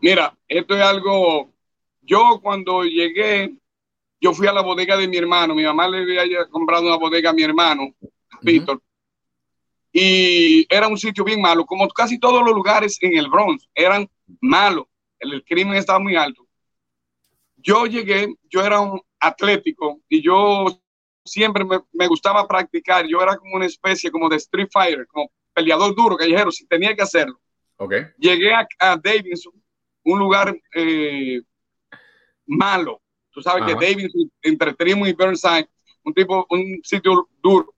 Mira, 0.00 0.36
esto 0.46 0.76
es 0.76 0.82
algo. 0.82 1.50
Yo 2.02 2.40
cuando 2.42 2.84
llegué, 2.84 3.54
yo 4.20 4.32
fui 4.32 4.46
a 4.46 4.52
la 4.52 4.62
bodega 4.62 4.96
de 4.96 5.08
mi 5.08 5.16
hermano. 5.16 5.54
Mi 5.54 5.64
mamá 5.64 5.88
le 5.88 6.20
había 6.20 6.46
comprado 6.46 6.86
una 6.86 6.96
bodega 6.96 7.30
a 7.30 7.32
mi 7.34 7.42
hermano, 7.42 7.94
Víctor. 8.42 8.80
Y 9.92 10.72
era 10.72 10.86
un 10.86 10.98
sitio 10.98 11.24
bien 11.24 11.40
malo, 11.40 11.64
como 11.66 11.88
casi 11.88 12.18
todos 12.18 12.44
los 12.44 12.54
lugares 12.54 12.96
en 13.00 13.16
el 13.16 13.28
Bronx 13.28 13.68
eran 13.74 14.08
malos. 14.40 14.86
el 15.18 15.42
crimen 15.44 15.76
estaba 15.76 15.98
muy 15.98 16.16
alto. 16.16 16.46
Yo 17.62 17.86
llegué, 17.86 18.34
yo 18.48 18.64
era 18.64 18.80
un 18.80 19.00
atlético 19.18 20.00
y 20.08 20.22
yo 20.22 20.66
siempre 21.24 21.64
me, 21.64 22.06
gustaba 22.06 22.46
practicar. 22.46 23.06
Yo 23.06 23.20
era 23.22 23.36
como 23.36 23.56
una 23.56 23.66
especie 23.66 24.10
como 24.10 24.28
de 24.28 24.36
Street 24.36 24.68
Fighter, 24.72 25.06
como 25.06 25.30
peleador 25.52 25.94
duro, 25.94 26.16
callejero, 26.16 26.50
si 26.50 26.66
tenía 26.66 26.94
que 26.94 27.02
hacerlo. 27.02 27.40
Okay. 27.76 28.06
Llegué 28.18 28.52
a, 28.52 28.96
Davidson, 28.96 29.52
un 30.04 30.18
lugar 30.18 30.58
eh, 30.74 31.40
malo. 32.46 33.00
Tú 33.30 33.40
sabes 33.40 33.64
que 33.64 33.74
Davidson, 33.74 34.30
entre 34.42 34.74
Trimo 34.74 35.06
y 35.06 35.12
Burnside, 35.12 35.68
un 36.04 36.14
tipo, 36.14 36.46
un 36.50 36.80
sitio 36.82 37.28
duro. 37.42 37.74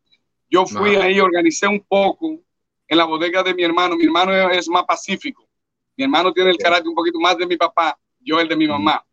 Yo 0.49 0.67
fui 0.67 0.97
ahí, 0.97 1.19
organicé 1.19 1.67
un 1.67 1.81
poco 1.81 2.41
en 2.89 2.99
la 2.99 3.05
bodega 3.05 3.43
de 3.43 3.55
mi 3.55 3.63
hermano. 3.63 3.97
Mi 3.97 4.05
hermano 4.05 4.51
es 4.51 4.69
más 4.69 4.85
pacífico. 4.85 5.49
Mi 5.97 6.05
hermano 6.05 6.33
tiene 6.33 6.51
el 6.51 6.59
carácter 6.59 6.89
un 6.89 6.95
poquito 6.95 7.19
más 7.21 7.37
de 7.39 7.47
mi 7.47 7.57
papá, 7.57 7.99
yo 8.21 8.41
el 8.41 8.49
de 8.49 8.57
mi 8.57 8.67
mamá. 8.67 9.05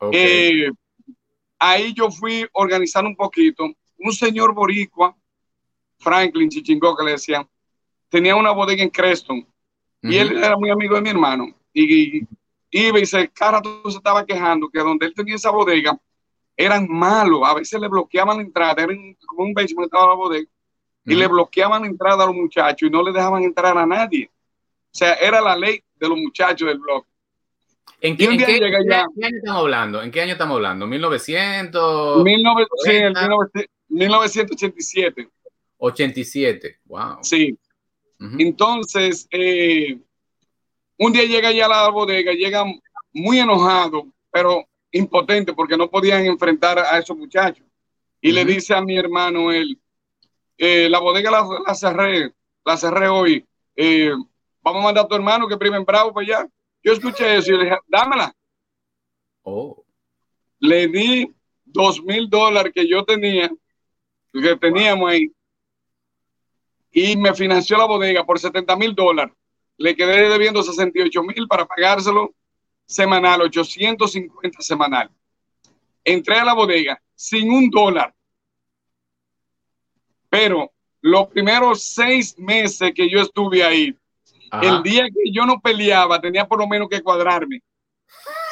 Okay. 0.00 0.62
Eh, 0.62 0.70
ahí 1.58 1.92
yo 1.92 2.10
fui 2.10 2.46
organizando 2.52 3.08
un 3.08 3.16
poquito. 3.16 3.68
Un 3.98 4.12
señor 4.12 4.54
boricua, 4.54 5.14
Franklin 5.98 6.48
Chichingó, 6.48 6.96
que 6.96 7.04
le 7.04 7.10
decían, 7.12 7.46
tenía 8.08 8.34
una 8.34 8.50
bodega 8.50 8.82
en 8.82 8.90
Creston. 8.90 9.46
Y 10.02 10.16
él 10.16 10.42
era 10.42 10.56
muy 10.56 10.70
amigo 10.70 10.94
de 10.94 11.02
mi 11.02 11.10
hermano. 11.10 11.54
Y, 11.74 12.26
iba 12.70 12.98
y 12.98 13.04
se, 13.06 13.28
cara, 13.28 13.60
se 13.62 13.96
estaba 13.96 14.24
quejando 14.24 14.70
que 14.70 14.78
donde 14.78 15.06
él 15.06 15.14
tenía 15.14 15.34
esa 15.34 15.50
bodega 15.50 15.98
eran 16.56 16.86
malos. 16.88 17.42
A 17.44 17.54
veces 17.54 17.78
le 17.78 17.88
bloqueaban 17.88 18.38
la 18.38 18.42
entrada, 18.42 18.82
era 18.82 18.94
como 19.26 19.44
un 19.44 19.52
basement 19.52 19.86
estaba 19.86 20.08
la 20.08 20.14
bodega. 20.14 20.48
Y 21.04 21.14
le 21.14 21.26
bloqueaban 21.26 21.82
la 21.82 21.88
entrada 21.88 22.24
a 22.24 22.26
los 22.26 22.36
muchachos 22.36 22.88
y 22.88 22.90
no 22.90 23.02
le 23.02 23.12
dejaban 23.12 23.42
entrar 23.42 23.76
a 23.76 23.86
nadie. 23.86 24.30
O 24.92 24.96
sea, 24.96 25.14
era 25.14 25.40
la 25.40 25.56
ley 25.56 25.82
de 25.96 26.08
los 26.08 26.18
muchachos 26.18 26.68
del 26.68 26.78
blog. 26.78 27.04
¿En 28.02 28.16
qué, 28.16 28.26
año 28.28 28.46
estamos 28.46 29.62
hablando? 29.62 30.02
¿En 30.02 30.10
qué 30.10 30.22
año 30.22 30.32
estamos 30.32 30.56
hablando? 30.56 30.86
¿1900? 30.86 32.22
1987. 33.88 35.28
87, 35.76 36.78
wow. 36.84 37.18
Sí. 37.22 37.58
Entonces, 38.38 39.26
eh, 39.30 39.98
un 40.98 41.12
día 41.12 41.24
llega 41.24 41.50
ya 41.52 41.64
a 41.64 41.68
la 41.68 41.88
bodega, 41.88 42.32
llega 42.32 42.64
muy 43.12 43.38
enojado, 43.38 44.06
pero 44.30 44.64
impotente 44.92 45.54
porque 45.54 45.76
no 45.76 45.88
podían 45.88 46.26
enfrentar 46.26 46.78
a 46.78 46.98
esos 46.98 47.16
muchachos. 47.16 47.64
Y 48.20 48.32
le 48.32 48.44
dice 48.44 48.74
a 48.74 48.82
mi 48.82 48.98
hermano 48.98 49.50
él, 49.50 49.80
eh, 50.58 50.88
la 50.90 50.98
bodega 50.98 51.30
la, 51.30 51.74
cerré, 51.74 52.34
la 52.64 52.76
cerré 52.76 53.08
hoy. 53.08 53.46
Eh, 53.74 54.12
vamos 54.60 54.82
a 54.82 54.84
mandar 54.84 55.04
a 55.06 55.08
tu 55.08 55.14
hermano 55.14 55.48
que 55.48 55.56
primen 55.56 55.84
bravo 55.84 56.12
para 56.12 56.26
allá. 56.26 56.48
Yo 56.82 56.92
escuché 56.92 57.36
eso 57.36 57.52
y 57.52 57.58
le 57.58 57.64
dije, 57.64 57.78
dámela. 57.86 58.34
Oh. 59.42 59.84
Le 60.58 60.88
di 60.88 61.34
dos 61.64 62.02
mil 62.02 62.28
dólares 62.28 62.72
que 62.74 62.88
yo 62.88 63.04
tenía, 63.04 63.50
que 64.32 64.56
teníamos 64.56 65.10
ahí, 65.10 65.32
y 66.92 67.16
me 67.16 67.34
financió 67.34 67.76
la 67.76 67.84
bodega 67.84 68.24
por 68.24 68.38
70 68.38 68.76
mil 68.76 68.94
dólares. 68.94 69.34
Le 69.76 69.94
quedé 69.94 70.28
debiendo 70.28 70.62
68 70.62 71.22
mil 71.22 71.46
para 71.48 71.66
pagárselo 71.66 72.34
semanal, 72.84 73.40
850 73.42 74.60
semanal. 74.60 75.10
Entré 76.04 76.38
a 76.38 76.44
la 76.44 76.54
bodega 76.54 77.00
sin 77.14 77.50
un 77.50 77.70
dólar. 77.70 78.14
Pero 80.28 80.72
los 81.00 81.28
primeros 81.28 81.82
seis 81.82 82.38
meses 82.38 82.92
que 82.94 83.08
yo 83.08 83.20
estuve 83.20 83.64
ahí, 83.64 83.96
el 84.62 84.82
día 84.82 85.04
que 85.04 85.30
yo 85.32 85.46
no 85.46 85.60
peleaba, 85.60 86.20
tenía 86.20 86.46
por 86.46 86.58
lo 86.58 86.66
menos 86.66 86.88
que 86.88 87.02
cuadrarme. 87.02 87.62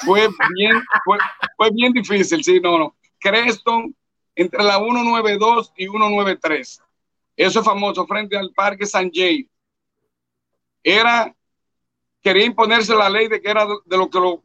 Fue 0.05 0.29
bien, 0.55 0.81
fue, 1.05 1.19
fue 1.57 1.71
bien 1.73 1.93
difícil, 1.93 2.43
sí, 2.45 2.61
no, 2.61 2.79
no. 2.79 2.97
Creston, 3.19 3.95
entre 4.35 4.63
la 4.63 4.79
192 4.79 5.73
y 5.77 5.85
193. 5.85 6.81
Eso 7.37 7.59
es 7.61 7.65
famoso, 7.65 8.07
frente 8.07 8.37
al 8.37 8.53
Parque 8.53 8.87
San 8.87 9.11
Jay. 9.13 9.49
Era, 10.83 11.35
quería 12.23 12.45
imponerse 12.45 12.95
la 12.95 13.11
ley 13.11 13.29
de 13.29 13.41
que 13.41 13.51
era 13.51 13.67
de 13.67 13.97
lo 13.97 14.09
que 14.09 14.21
los 14.21 14.39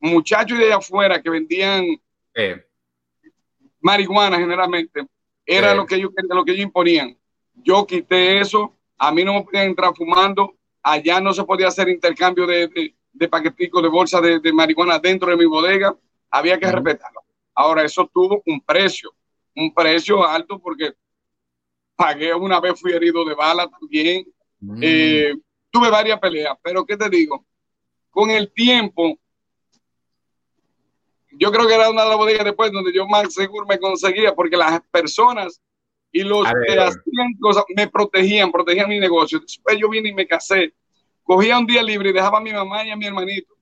muchachos 0.00 0.58
de 0.58 0.66
allá 0.66 0.76
afuera 0.76 1.20
que 1.22 1.30
vendían 1.30 1.84
marihuana 3.80 4.38
generalmente, 4.38 5.06
era 5.46 5.74
lo, 5.74 5.86
que 5.86 5.96
ellos, 5.96 6.10
lo 6.28 6.44
que 6.44 6.52
ellos 6.52 6.64
imponían. 6.64 7.16
Yo 7.54 7.86
quité 7.86 8.38
eso, 8.38 8.76
a 8.98 9.10
mí 9.12 9.24
no 9.24 9.34
me 9.34 9.42
podían 9.44 9.66
entrar 9.66 9.94
fumando, 9.94 10.54
allá 10.82 11.20
no 11.20 11.32
se 11.32 11.44
podía 11.44 11.68
hacer 11.68 11.88
intercambio 11.88 12.46
de, 12.46 12.68
de, 12.68 12.94
de 13.12 13.28
paqueticos 13.28 13.82
de 13.82 13.88
bolsa 13.88 14.20
de, 14.20 14.52
marihuana 14.52 14.98
dentro 14.98 15.30
de 15.30 15.36
mi 15.36 15.44
bodega, 15.44 15.96
había 16.30 16.58
que 16.58 16.70
respetarlo. 16.70 17.22
Ahora, 17.54 17.82
eso 17.84 18.08
tuvo 18.12 18.42
un 18.46 18.60
precio, 18.60 19.12
un 19.56 19.74
precio 19.74 20.24
alto 20.24 20.58
porque 20.58 20.94
pagué 21.96 22.32
una 22.34 22.60
vez, 22.60 22.80
fui 22.80 22.92
herido 22.92 23.24
de 23.24 23.34
bala 23.34 23.68
también. 23.68 24.26
Mm. 24.60 24.80
Eh, 24.80 25.34
tuve 25.70 25.90
varias 25.90 26.20
peleas, 26.20 26.56
pero 26.62 26.86
¿qué 26.86 26.96
te 26.96 27.08
digo? 27.08 27.44
Con 28.10 28.30
el 28.30 28.52
tiempo, 28.52 29.18
yo 31.32 31.50
creo 31.50 31.66
que 31.66 31.74
era 31.74 31.90
una 31.90 32.04
de 32.04 32.08
las 32.08 32.18
bodegas 32.18 32.44
después 32.44 32.70
donde 32.70 32.92
yo 32.92 33.06
más 33.06 33.34
seguro 33.34 33.66
me 33.66 33.78
conseguía, 33.78 34.34
porque 34.34 34.56
las 34.56 34.80
personas 34.90 35.60
y 36.12 36.22
los 36.22 36.44
que 36.44 36.78
hacían 36.78 37.34
cosas 37.40 37.64
me 37.76 37.88
protegían, 37.88 38.50
protegían 38.50 38.88
mi 38.88 38.98
negocio. 38.98 39.40
Después 39.40 39.78
yo 39.78 39.88
vine 39.88 40.08
y 40.08 40.14
me 40.14 40.26
casé, 40.26 40.72
cogía 41.22 41.58
un 41.58 41.66
día 41.66 41.82
libre 41.82 42.10
y 42.10 42.12
dejaba 42.12 42.38
a 42.38 42.40
mi 42.40 42.52
mamá 42.52 42.84
y 42.84 42.90
a 42.90 42.96
mi 42.96 43.06
hermanito, 43.06 43.54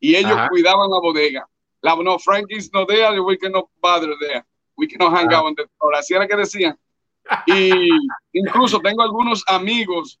y 0.00 0.16
ellos 0.16 0.38
cuidaban 0.50 0.90
la 0.90 1.00
bodega. 1.00 1.48
La, 1.80 1.94
no, 1.96 2.18
Frankie's 2.18 2.72
no 2.72 2.86
there, 2.86 3.20
we 3.20 3.36
cannot 3.36 3.68
bother 3.80 4.14
there, 4.18 4.42
we 4.76 4.86
cannot 4.86 5.12
hang 5.12 5.32
out 5.34 5.44
on 5.44 5.54
the 5.54 5.66
Así 5.94 6.14
era 6.14 6.26
que 6.26 6.36
decían. 6.36 6.78
Y 7.46 7.88
incluso 8.32 8.80
tengo 8.80 9.02
algunos 9.02 9.44
amigos 9.46 10.18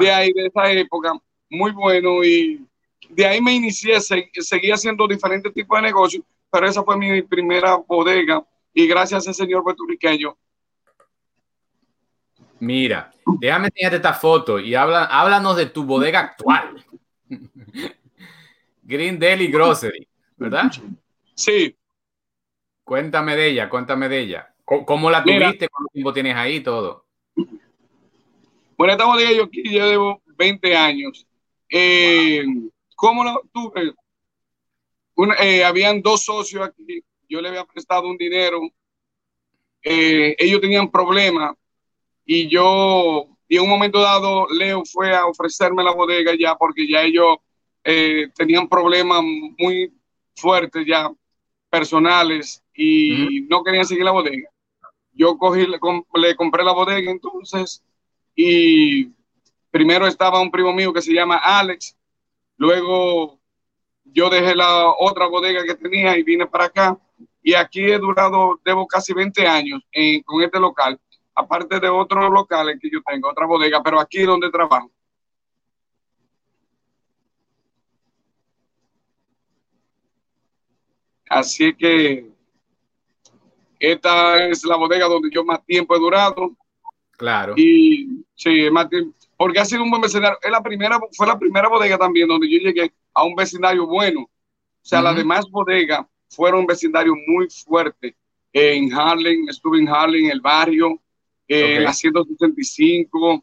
de 0.00 0.10
ahí, 0.10 0.32
de 0.32 0.46
esa 0.46 0.72
época, 0.72 1.12
muy 1.48 1.70
buenos, 1.70 2.26
y 2.26 2.66
de 3.10 3.26
ahí 3.26 3.40
me 3.40 3.54
inicié, 3.54 4.00
seguí 4.00 4.72
haciendo 4.72 5.06
diferentes 5.06 5.54
tipos 5.54 5.78
de 5.78 5.82
negocios, 5.82 6.24
pero 6.50 6.66
esa 6.66 6.82
fue 6.82 6.96
mi 6.96 7.22
primera 7.22 7.76
bodega, 7.76 8.44
y 8.74 8.88
gracias 8.88 9.28
al 9.28 9.34
señor 9.34 9.62
puertorriqueño 9.62 10.36
Mira, 12.60 13.12
déjame 13.40 13.68
enseñarte 13.68 13.96
esta 13.96 14.14
foto 14.14 14.58
y 14.58 14.74
habla, 14.74 15.04
háblanos 15.04 15.56
de 15.56 15.66
tu 15.66 15.84
bodega 15.84 16.20
actual. 16.20 16.84
Green 18.82 19.18
Deli 19.18 19.48
Grocery, 19.48 20.08
¿verdad? 20.36 20.72
Sí. 21.34 21.76
Cuéntame 22.84 23.36
de 23.36 23.48
ella, 23.48 23.68
cuéntame 23.68 24.08
de 24.08 24.20
ella. 24.20 24.54
¿Cómo, 24.64 25.10
la 25.10 25.22
tuviste? 25.22 25.68
¿Cuánto 25.68 25.92
tiempo 25.92 26.12
tienes 26.12 26.36
ahí? 26.36 26.60
Todo. 26.60 27.06
Bueno, 28.76 28.92
esta 28.92 29.06
bodega 29.06 29.32
yo 29.32 29.44
aquí 29.44 29.62
ya 29.64 29.86
llevo 29.86 30.22
20 30.36 30.76
años. 30.76 31.26
Eh, 31.70 32.44
¿Cómo 32.94 33.24
la 33.24 33.38
tuve? 33.52 33.94
Eh, 35.40 35.64
habían 35.64 36.00
dos 36.02 36.24
socios 36.24 36.66
aquí. 36.66 37.02
Yo 37.28 37.40
le 37.40 37.48
había 37.48 37.64
prestado 37.64 38.08
un 38.08 38.16
dinero. 38.16 38.60
Eh, 39.82 40.36
ellos 40.38 40.60
tenían 40.60 40.90
problemas 40.90 41.54
y 42.30 42.46
yo, 42.46 43.26
y 43.48 43.56
en 43.56 43.62
un 43.62 43.70
momento 43.70 44.00
dado, 44.00 44.46
Leo 44.50 44.84
fue 44.84 45.16
a 45.16 45.24
ofrecerme 45.24 45.82
la 45.82 45.94
bodega 45.94 46.32
ya 46.38 46.54
porque 46.56 46.86
ya 46.86 47.02
ellos 47.02 47.38
eh, 47.82 48.28
tenían 48.36 48.68
problemas 48.68 49.22
muy 49.22 49.90
fuertes 50.36 50.84
ya, 50.86 51.10
personales, 51.70 52.62
y 52.74 53.46
no 53.48 53.64
querían 53.64 53.86
seguir 53.86 54.04
la 54.04 54.10
bodega. 54.10 54.46
Yo 55.14 55.38
cogí, 55.38 55.66
le, 55.66 55.78
le 56.16 56.36
compré 56.36 56.62
la 56.64 56.72
bodega 56.72 57.10
entonces, 57.10 57.82
y 58.36 59.08
primero 59.70 60.06
estaba 60.06 60.42
un 60.42 60.50
primo 60.50 60.74
mío 60.74 60.92
que 60.92 61.00
se 61.00 61.14
llama 61.14 61.38
Alex, 61.38 61.96
luego 62.58 63.40
yo 64.04 64.28
dejé 64.28 64.54
la 64.54 64.92
otra 65.00 65.26
bodega 65.28 65.64
que 65.64 65.76
tenía 65.76 66.18
y 66.18 66.22
vine 66.24 66.46
para 66.46 66.64
acá, 66.66 66.98
y 67.42 67.54
aquí 67.54 67.80
he 67.80 67.98
durado, 67.98 68.60
debo 68.62 68.86
casi 68.86 69.14
20 69.14 69.46
años 69.46 69.80
en, 69.92 70.22
con 70.24 70.42
este 70.42 70.60
local 70.60 71.00
aparte 71.38 71.78
de 71.78 71.88
otros 71.88 72.30
locales 72.32 72.78
que 72.80 72.90
yo 72.90 73.00
tengo, 73.02 73.30
otra 73.30 73.46
bodega, 73.46 73.80
pero 73.82 74.00
aquí 74.00 74.22
donde 74.22 74.50
trabajo. 74.50 74.90
Así 81.30 81.72
que 81.74 82.28
esta 83.78 84.46
es 84.46 84.64
la 84.64 84.76
bodega 84.76 85.06
donde 85.06 85.30
yo 85.30 85.44
más 85.44 85.64
tiempo 85.64 85.94
he 85.94 86.00
durado. 86.00 86.56
Claro. 87.12 87.54
Y 87.56 88.24
sí, 88.34 88.68
más 88.70 88.88
tiempo, 88.88 89.14
porque 89.36 89.60
ha 89.60 89.64
sido 89.64 89.84
un 89.84 89.90
buen 89.90 90.02
vecindario. 90.02 90.38
Es 90.42 90.50
la 90.50 90.62
primera, 90.62 90.98
fue 91.16 91.26
la 91.26 91.38
primera 91.38 91.68
bodega 91.68 91.98
también 91.98 92.26
donde 92.26 92.50
yo 92.50 92.58
llegué 92.58 92.92
a 93.14 93.22
un 93.22 93.36
vecindario 93.36 93.86
bueno. 93.86 94.22
O 94.22 94.84
sea, 94.88 95.02
las 95.02 95.14
demás 95.14 95.48
bodegas 95.48 96.04
fueron 96.30 96.60
un 96.60 96.66
vecindario 96.66 97.14
muy 97.28 97.48
fuerte. 97.48 98.16
En 98.52 98.92
Harlem, 98.92 99.48
estuve 99.48 99.78
en 99.78 99.88
Harlem, 99.88 100.30
el 100.30 100.40
barrio, 100.40 101.00
eh, 101.48 101.80
la 101.80 101.94
165, 101.94 103.42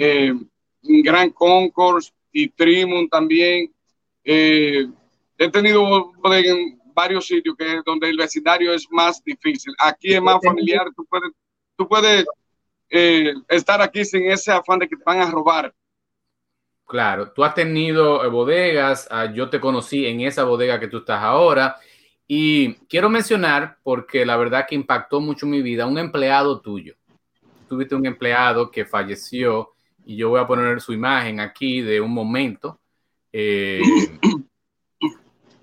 eh, 0.00 0.34
Gran 0.82 1.30
Concourse 1.30 2.12
y 2.32 2.48
Trimon 2.48 3.08
también. 3.08 3.72
Eh, 4.24 4.88
he 5.38 5.50
tenido 5.50 6.12
en 6.32 6.80
varios 6.92 7.26
sitios 7.26 7.54
que 7.56 7.80
donde 7.86 8.10
el 8.10 8.16
vecindario 8.16 8.74
es 8.74 8.88
más 8.90 9.22
difícil. 9.22 9.72
Aquí 9.78 10.14
es 10.14 10.20
más 10.20 10.38
familiar, 10.44 10.88
tú 10.96 11.04
puedes, 11.04 11.30
tú 11.76 11.88
puedes 11.88 12.26
estar 13.48 13.80
aquí 13.80 14.04
sin 14.04 14.30
ese 14.30 14.50
afán 14.50 14.80
de 14.80 14.88
que 14.88 14.96
te 14.96 15.04
van 15.04 15.20
a 15.20 15.30
robar. 15.30 15.72
Claro, 16.86 17.32
tú 17.32 17.44
has 17.44 17.54
tenido 17.54 18.30
bodegas, 18.30 19.08
ah, 19.10 19.32
yo 19.32 19.48
te 19.48 19.60
conocí 19.60 20.06
en 20.06 20.20
esa 20.20 20.44
bodega 20.44 20.78
que 20.78 20.88
tú 20.88 20.98
estás 20.98 21.22
ahora 21.22 21.76
y 22.26 22.74
quiero 22.88 23.08
mencionar, 23.08 23.78
porque 23.82 24.26
la 24.26 24.36
verdad 24.36 24.66
que 24.68 24.74
impactó 24.74 25.20
mucho 25.20 25.46
mi 25.46 25.62
vida, 25.62 25.86
un 25.86 25.98
empleado 25.98 26.60
tuyo 26.60 26.94
tuviste 27.68 27.94
un 27.94 28.06
empleado 28.06 28.70
que 28.70 28.84
falleció 28.84 29.70
y 30.04 30.16
yo 30.16 30.30
voy 30.30 30.40
a 30.40 30.46
poner 30.46 30.80
su 30.80 30.92
imagen 30.92 31.40
aquí 31.40 31.80
de 31.80 32.00
un 32.00 32.12
momento. 32.12 32.80
Eh, 33.32 33.80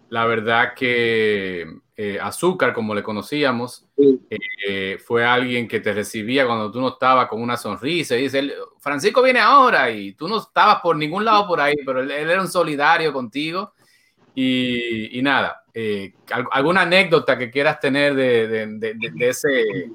la 0.09 0.25
verdad 0.25 0.73
que 0.75 1.65
eh, 2.03 2.17
Azúcar, 2.19 2.73
como 2.73 2.95
le 2.95 3.03
conocíamos, 3.03 3.85
eh, 4.27 4.97
fue 5.05 5.23
alguien 5.23 5.67
que 5.67 5.79
te 5.79 5.93
recibía 5.93 6.47
cuando 6.47 6.71
tú 6.71 6.81
no 6.81 6.87
estabas 6.89 7.27
con 7.27 7.39
una 7.39 7.57
sonrisa 7.57 8.17
y 8.17 8.23
dice, 8.23 8.53
Francisco 8.79 9.21
viene 9.21 9.39
ahora 9.39 9.91
y 9.91 10.13
tú 10.13 10.27
no 10.27 10.39
estabas 10.39 10.81
por 10.81 10.95
ningún 10.95 11.23
lado 11.23 11.45
por 11.45 11.61
ahí, 11.61 11.75
pero 11.85 12.01
él, 12.01 12.09
era 12.09 12.41
un 12.41 12.47
solidario 12.47 13.13
contigo. 13.13 13.73
Y, 14.33 15.19
nada, 15.21 15.63
eh, 15.75 16.13
¿alguna 16.51 16.81
anécdota 16.81 17.37
que 17.37 17.51
quieras 17.51 17.79
tener 17.79 18.15
de, 18.15 18.95
ese, 19.19 19.91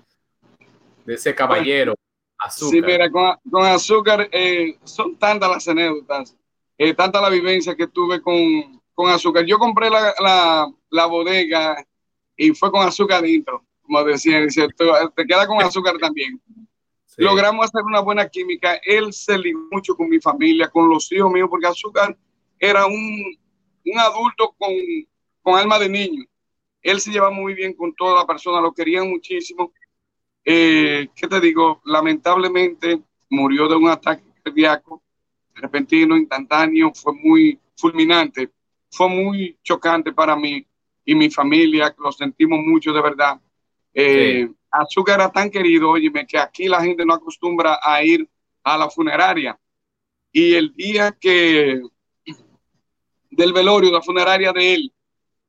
de 1.07 1.15
ese 1.15 1.35
caballero? 1.35 1.95
Azúcar. 2.39 2.71
Sí, 2.71 2.83
mira, 2.83 3.11
con, 3.11 3.65
Azúcar 3.65 4.29
son 4.85 5.17
tantas 5.17 5.49
las 5.49 5.69
anécdotas, 5.69 6.37
tanta 6.97 7.21
la 7.21 7.31
vivencia 7.31 7.75
que 7.75 7.87
tuve 7.87 8.21
con, 8.21 8.81
con 8.97 9.11
azúcar. 9.11 9.45
Yo 9.45 9.59
compré 9.59 9.89
la, 9.91 10.15
la, 10.91 11.07
bodega 11.07 11.85
y 12.37 12.51
fue 12.51 12.71
con 12.71 12.87
azúcar 12.87 13.23
dentro, 13.23 13.65
como 13.83 14.03
decía, 14.05 14.41
te 14.47 15.27
queda 15.27 15.47
con 15.47 15.63
azúcar 15.63 15.97
también. 15.99 16.41
Logramos 17.19 17.67
hacer 17.67 17.83
una 17.83 18.01
buena 18.01 18.29
química. 18.29 18.79
Él 18.85 19.13
se 19.13 19.39
ligó 19.39 19.69
mucho 19.71 19.95
con 19.95 20.09
mi 20.09 20.21
familia, 20.21 20.69
con 20.69 20.89
los 20.89 21.11
hijos 21.13 21.31
míos, 21.31 21.49
porque 21.51 21.67
azúcar 21.67 22.17
era 22.59 22.87
un, 22.87 23.39
un 23.85 23.99
adulto 23.99 24.55
con, 24.59 24.73
con 25.43 25.59
alma 25.59 25.79
de 25.79 25.89
niño. 25.89 26.25
Él 26.83 27.01
se 27.01 27.11
llevaba 27.11 27.33
muy 27.33 27.55
bien 27.55 27.75
con 27.75 27.95
toda 27.95 28.21
la 28.21 28.27
persona, 28.27 28.61
lo 28.61 28.73
querían 28.73 29.09
muchísimo. 29.09 29.73
Eh, 30.49 31.09
¿Qué 31.15 31.29
te 31.29 31.41
digo? 31.41 31.83
Lamentablemente 31.85 33.03
murió 33.29 33.69
de 33.69 33.77
un 33.77 33.89
ataque 33.89 34.23
cardíaco 34.43 35.03
repentino, 35.55 36.17
instantáneo, 36.17 36.93
fue 36.95 37.13
muy 37.15 37.59
fulminante 37.77 38.51
fue 38.91 39.09
muy 39.09 39.59
chocante 39.63 40.13
para 40.13 40.37
mí 40.37 40.67
y 41.05 41.15
mi 41.15 41.31
familia, 41.31 41.95
lo 41.99 42.11
sentimos 42.11 42.59
mucho 42.61 42.93
de 42.93 43.03
verdad. 43.03 43.39
Eh, 43.93 44.49
Azúcar 44.71 45.21
era 45.21 45.31
tan 45.31 45.51
querido, 45.51 45.91
óyeme, 45.91 46.27
que 46.27 46.39
aquí 46.39 46.67
la 46.67 46.83
gente 46.83 47.05
no 47.05 47.15
acostumbra 47.15 47.79
a 47.83 48.03
ir 48.03 48.29
a 48.65 48.77
la 48.77 48.91
funeraria. 48.91 49.59
Y 50.33 50.55
el 50.55 50.75
día 50.75 51.17
que 51.19 51.81
del 53.31 53.53
velorio, 53.53 53.93
la 53.93 54.03
funeraria 54.03 54.53
de 54.53 54.75
él, 54.75 54.93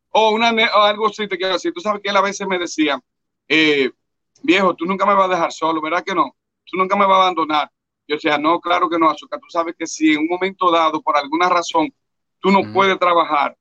o, 0.09 0.31
una, 0.31 0.49
algo 0.49 1.07
así, 1.07 1.27
te 1.27 1.37
quiero 1.37 1.53
decir, 1.53 1.73
tú 1.73 1.79
sabes 1.79 2.01
que 2.01 2.09
él 2.09 2.17
a 2.17 2.21
veces 2.21 2.47
me 2.47 2.59
decía, 2.59 2.99
eh, 3.47 3.91
viejo, 4.43 4.75
tú 4.75 4.85
nunca 4.85 5.05
me 5.05 5.13
vas 5.13 5.25
a 5.25 5.33
dejar 5.33 5.51
solo, 5.51 5.81
¿verdad 5.81 6.03
que 6.03 6.15
no? 6.15 6.35
Tú 6.65 6.77
nunca 6.77 6.95
me 6.95 7.05
vas 7.05 7.17
a 7.17 7.21
abandonar. 7.23 7.71
Yo 8.07 8.15
decía, 8.15 8.37
no, 8.37 8.59
claro 8.59 8.89
que 8.89 8.97
no, 8.97 9.09
Azúcar, 9.09 9.39
tú 9.39 9.49
sabes 9.49 9.75
que 9.77 9.85
si 9.85 10.13
en 10.13 10.19
un 10.19 10.27
momento 10.27 10.71
dado, 10.71 11.01
por 11.01 11.17
alguna 11.17 11.49
razón, 11.49 11.93
tú 12.39 12.51
no 12.51 12.71
puedes 12.71 12.97
trabajar, 12.97 13.57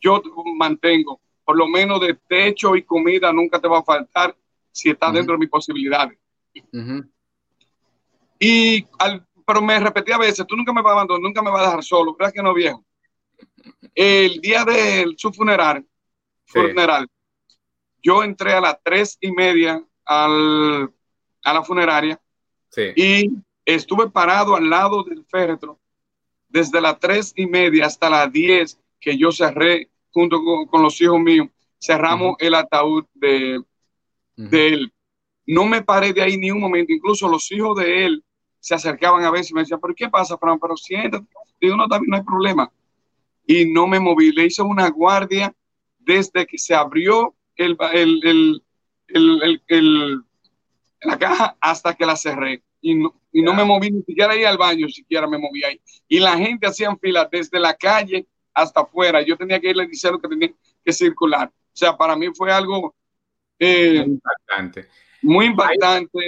yo 0.00 0.20
te 0.20 0.28
mantengo, 0.56 1.20
por 1.44 1.56
lo 1.56 1.66
menos 1.66 2.00
de 2.00 2.14
techo 2.14 2.76
y 2.76 2.84
comida 2.84 3.32
nunca 3.32 3.60
te 3.60 3.68
va 3.68 3.80
a 3.80 3.84
faltar 3.84 4.36
si 4.70 4.90
está 4.90 5.10
dentro 5.10 5.34
de 5.34 5.38
mis 5.38 5.48
posibilidades. 5.48 6.18
Y 8.38 8.86
al, 8.98 9.26
pero 9.44 9.60
me 9.60 9.80
repetí 9.80 10.12
a 10.12 10.18
veces, 10.18 10.46
tú 10.46 10.56
nunca 10.56 10.72
me 10.72 10.80
vas 10.80 10.90
a 10.90 10.94
abandonar, 10.94 11.22
nunca 11.22 11.42
me 11.42 11.50
vas 11.50 11.62
a 11.62 11.64
dejar 11.66 11.82
solo, 11.82 12.14
¿verdad 12.16 12.32
que 12.32 12.42
no, 12.42 12.54
viejo? 12.54 12.84
El 13.94 14.40
día 14.40 14.64
de 14.64 15.12
su 15.16 15.32
funeral, 15.32 15.84
funeral, 16.46 17.08
yo 18.02 18.22
entré 18.22 18.52
a 18.52 18.60
las 18.60 18.78
tres 18.82 19.16
y 19.20 19.32
media 19.32 19.82
al, 20.04 20.92
a 21.44 21.54
la 21.54 21.62
funeraria 21.62 22.20
y 22.96 23.30
estuve 23.64 24.10
parado 24.10 24.56
al 24.56 24.68
lado 24.68 25.02
del 25.02 25.24
féretro 25.24 25.80
desde 26.48 26.80
las 26.80 26.98
tres 26.98 27.32
y 27.36 27.46
media 27.46 27.86
hasta 27.86 28.10
las 28.10 28.30
diez 28.32 28.78
que 29.00 29.16
yo 29.16 29.32
cerré 29.32 29.88
junto 30.12 30.40
con, 30.68 30.82
los 30.82 31.00
hijos 31.00 31.20
míos, 31.20 31.48
cerramos 31.80 32.36
el 32.40 32.54
ataúd 32.54 33.04
de, 33.14 33.62
él. 34.36 34.92
No 35.46 35.64
me 35.64 35.82
paré 35.82 36.12
de 36.12 36.22
ahí 36.22 36.36
ni 36.36 36.50
un 36.50 36.60
momento, 36.60 36.92
incluso 36.92 37.28
los 37.28 37.50
hijos 37.52 37.76
de 37.78 38.06
él 38.06 38.24
se 38.58 38.74
acercaban 38.74 39.24
a 39.24 39.30
veces 39.30 39.50
y 39.50 39.54
me 39.54 39.60
decían, 39.60 39.80
pero 39.80 39.94
¿qué 39.94 40.08
pasa, 40.08 40.36
Fran? 40.36 40.58
Pero 40.58 40.76
siéntate. 40.76 41.26
Digo, 41.60 41.76
no, 41.76 41.88
también 41.88 42.10
no 42.10 42.16
hay 42.16 42.22
problema. 42.22 42.70
Y 43.46 43.64
no 43.72 43.86
me 43.86 43.98
moví, 43.98 44.32
le 44.32 44.46
hice 44.46 44.62
una 44.62 44.90
guardia 44.90 45.54
desde 45.98 46.46
que 46.46 46.58
se 46.58 46.74
abrió 46.74 47.34
el, 47.56 48.62
la 51.02 51.18
caja 51.18 51.56
hasta 51.60 51.94
que 51.94 52.06
la 52.06 52.16
cerré 52.16 52.62
y 52.80 52.94
no, 52.94 53.14
y 53.32 53.42
no 53.42 53.54
me 53.54 53.64
moví 53.64 53.90
ni 53.90 54.02
siquiera 54.02 54.32
ahí 54.32 54.44
al 54.44 54.58
baño, 54.58 54.88
siquiera 54.88 55.26
me 55.26 55.38
moví 55.38 55.62
ahí. 55.64 55.80
Y 56.08 56.18
la 56.18 56.36
gente 56.36 56.66
hacía 56.66 56.94
fila 56.96 57.28
desde 57.30 57.60
la 57.60 57.74
calle 57.74 58.26
hasta 58.54 58.80
afuera. 58.80 59.22
Yo 59.22 59.36
tenía 59.36 59.60
que 59.60 59.70
irle 59.70 59.86
diciendo 59.86 60.20
que 60.20 60.28
tenía 60.28 60.52
que 60.84 60.92
circular. 60.92 61.48
O 61.48 61.76
sea, 61.76 61.96
para 61.96 62.16
mí 62.16 62.28
fue 62.34 62.50
algo 62.52 62.94
eh, 63.58 64.02
muy 64.04 64.14
impactante. 64.14 64.88
Muy 65.22 65.46
impactante. 65.46 66.18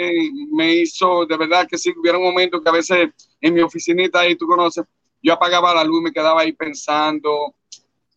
Me 0.52 0.74
hizo, 0.74 1.26
de 1.26 1.36
verdad 1.36 1.66
que 1.66 1.78
sí, 1.78 1.92
hubiera 1.98 2.18
un 2.18 2.24
momento 2.24 2.62
que 2.62 2.68
a 2.68 2.72
veces 2.72 3.10
en 3.40 3.54
mi 3.54 3.60
oficinita 3.60 4.20
ahí, 4.20 4.36
tú 4.36 4.46
conoces, 4.46 4.84
yo 5.22 5.32
apagaba 5.32 5.74
la 5.74 5.84
luz 5.84 6.00
y 6.00 6.04
me 6.04 6.12
quedaba 6.12 6.42
ahí 6.42 6.52
pensando, 6.52 7.54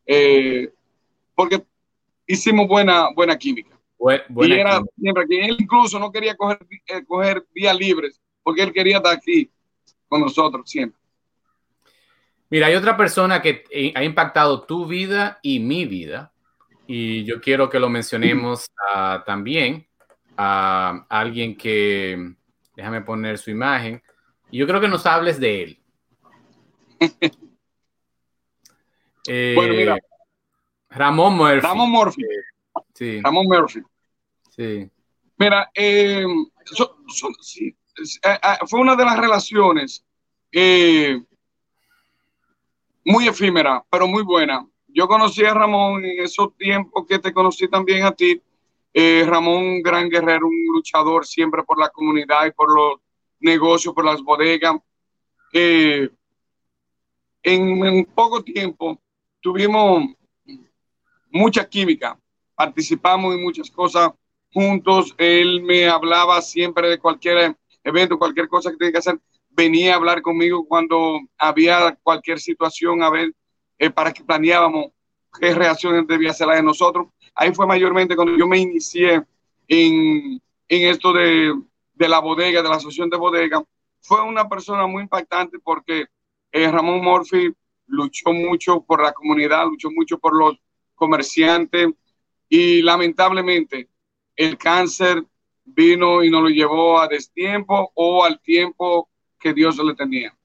eh, 0.06 0.72
porque 1.34 1.64
hicimos 2.28 2.68
buena, 2.68 3.10
buena 3.16 3.38
química. 3.38 3.78
y 4.00 4.52
era 4.52 4.82
siempre 5.00 5.26
que 5.28 5.46
él 5.46 5.58
incluso 5.60 6.00
no 6.00 6.12
quería 6.12 6.36
coger, 6.36 6.60
eh, 6.88 7.06
coger 7.06 7.46
días 7.54 7.78
libres 7.78 8.22
porque 8.46 8.62
él 8.62 8.72
quería 8.72 8.98
estar 8.98 9.16
aquí 9.16 9.50
con 10.08 10.22
nosotros 10.22 10.70
siempre. 10.70 11.02
Mira, 12.50 12.68
hay 12.68 12.76
otra 12.76 12.96
persona 12.96 13.42
que 13.42 13.64
ha 13.96 14.04
impactado 14.04 14.62
tu 14.66 14.86
vida 14.86 15.40
y 15.42 15.60
mi 15.60 15.86
vida, 15.86 16.32
y 16.86 17.24
yo 17.24 17.42
quiero 17.42 17.68
que 17.72 17.80
lo 17.80 17.90
mencionemos 17.90 18.68
uh, 18.96 19.24
también 19.26 19.88
a 20.38 21.08
alguien 21.10 21.58
que, 21.58 22.36
déjame 22.76 23.02
poner 23.02 23.40
su 23.40 23.50
imagen, 23.50 24.00
y 24.52 24.60
yo 24.60 24.68
creo 24.68 24.80
que 24.80 24.88
nos 24.88 25.08
hables 25.08 25.40
de 25.40 25.64
él. 25.64 25.80
eh, 29.28 29.54
bueno, 29.56 29.74
mira. 29.74 29.98
Ramón 30.96 31.36
Murphy. 31.36 31.60
Ramón 31.60 31.92
Murphy. 31.92 32.24
Sí. 32.94 33.22
Ramón 33.22 33.48
Murphy. 33.48 33.82
Sí. 34.50 34.90
Mira, 35.38 35.70
eh, 35.74 36.26
sí, 37.42 37.68
eh, 37.68 38.20
eh, 38.24 38.58
fue 38.68 38.80
una 38.80 38.96
de 38.96 39.04
las 39.04 39.18
relaciones 39.20 40.06
eh, 40.52 41.22
muy 43.04 43.28
efímera, 43.28 43.84
pero 43.90 44.08
muy 44.08 44.24
buena. 44.24 44.66
Yo 44.88 45.08
conocí 45.08 45.44
a 45.44 45.54
Ramón 45.54 46.06
en 46.06 46.24
esos 46.24 46.56
tiempos 46.56 47.06
que 47.06 47.20
te 47.20 47.34
conocí 47.34 47.68
también 47.68 48.04
a 48.06 48.12
ti. 48.12 48.42
Ramón, 49.26 49.62
un 49.62 49.82
gran 49.82 50.08
guerrero, 50.10 50.48
un 50.48 50.68
luchador 50.74 51.26
siempre 51.26 51.64
por 51.64 51.78
la 51.78 51.90
comunidad 51.90 52.46
y 52.46 52.52
por 52.52 52.74
los 52.74 53.02
negocios, 53.42 53.94
por 53.94 54.06
las 54.06 54.22
bodegas. 54.22 54.78
en, 55.52 56.10
en 57.44 58.06
poco 58.06 58.42
tiempo 58.42 58.98
tuvimos 59.42 60.16
mucha 61.36 61.68
química, 61.68 62.18
participamos 62.56 63.36
en 63.36 63.44
muchas 63.44 63.70
cosas 63.70 64.12
juntos. 64.54 65.14
Él 65.18 65.62
me 65.62 65.88
hablaba 65.88 66.42
siempre 66.42 66.90
de 66.90 66.98
cualquier 66.98 67.56
evento, 67.84 68.18
cualquier 68.18 68.48
cosa 68.48 68.72
que 68.72 68.78
tenga 68.78 68.94
que 68.94 68.98
hacer, 69.00 69.20
venía 69.50 69.94
a 69.94 69.98
hablar 69.98 70.22
conmigo 70.22 70.66
cuando 70.66 71.20
había 71.38 71.98
cualquier 72.02 72.40
situación, 72.40 73.04
a 73.04 73.10
ver, 73.10 73.34
eh, 73.78 73.90
para 73.90 74.14
que 74.14 74.24
planeábamos 74.24 74.88
qué 75.40 75.54
reacciones 75.54 76.08
debía 76.08 76.32
hacer 76.32 76.48
la 76.48 76.56
de 76.56 76.64
nosotros. 76.64 77.08
Ahí 77.36 77.54
fue 77.54 77.68
mayormente 77.68 78.16
cuando 78.16 78.38
yo 78.38 78.48
me 78.48 78.58
inicié 78.58 79.22
en, 79.68 80.42
en 80.70 80.90
esto 80.90 81.12
de, 81.12 81.54
de, 81.94 82.08
la 82.08 82.20
bodega, 82.20 82.64
de 82.64 82.70
la 82.70 82.76
asociación 82.76 83.10
de 83.10 83.18
bodega. 83.18 83.62
Fue 84.00 84.22
una 84.22 84.48
persona 84.48 84.88
muy 84.88 85.04
impactante 85.04 85.60
porque 85.60 86.06
eh, 86.54 86.72
Ramón 86.72 87.02
Murphy 87.04 87.54
luchó 87.88 88.32
mucho 88.32 88.82
por 88.82 89.04
la 89.04 89.12
comunidad, 89.12 89.66
luchó 89.66 89.90
mucho 89.92 90.18
por 90.18 90.34
los 90.34 90.58
comerciantes 90.96 91.90
y 92.50 92.82
lamentablemente 92.82 93.90
el 94.36 94.58
cáncer 94.58 95.24
vino 95.64 96.24
y 96.24 96.30
nos 96.30 96.44
lo 96.44 96.50
llevó 96.50 97.00
a 97.00 97.08
destiempo 97.08 97.92
o 97.96 98.24
al 98.24 98.40
tiempo 98.40 99.10
que 99.40 99.54
Dios 99.54 99.78
le 99.78 99.96
tenía. 99.96 100.36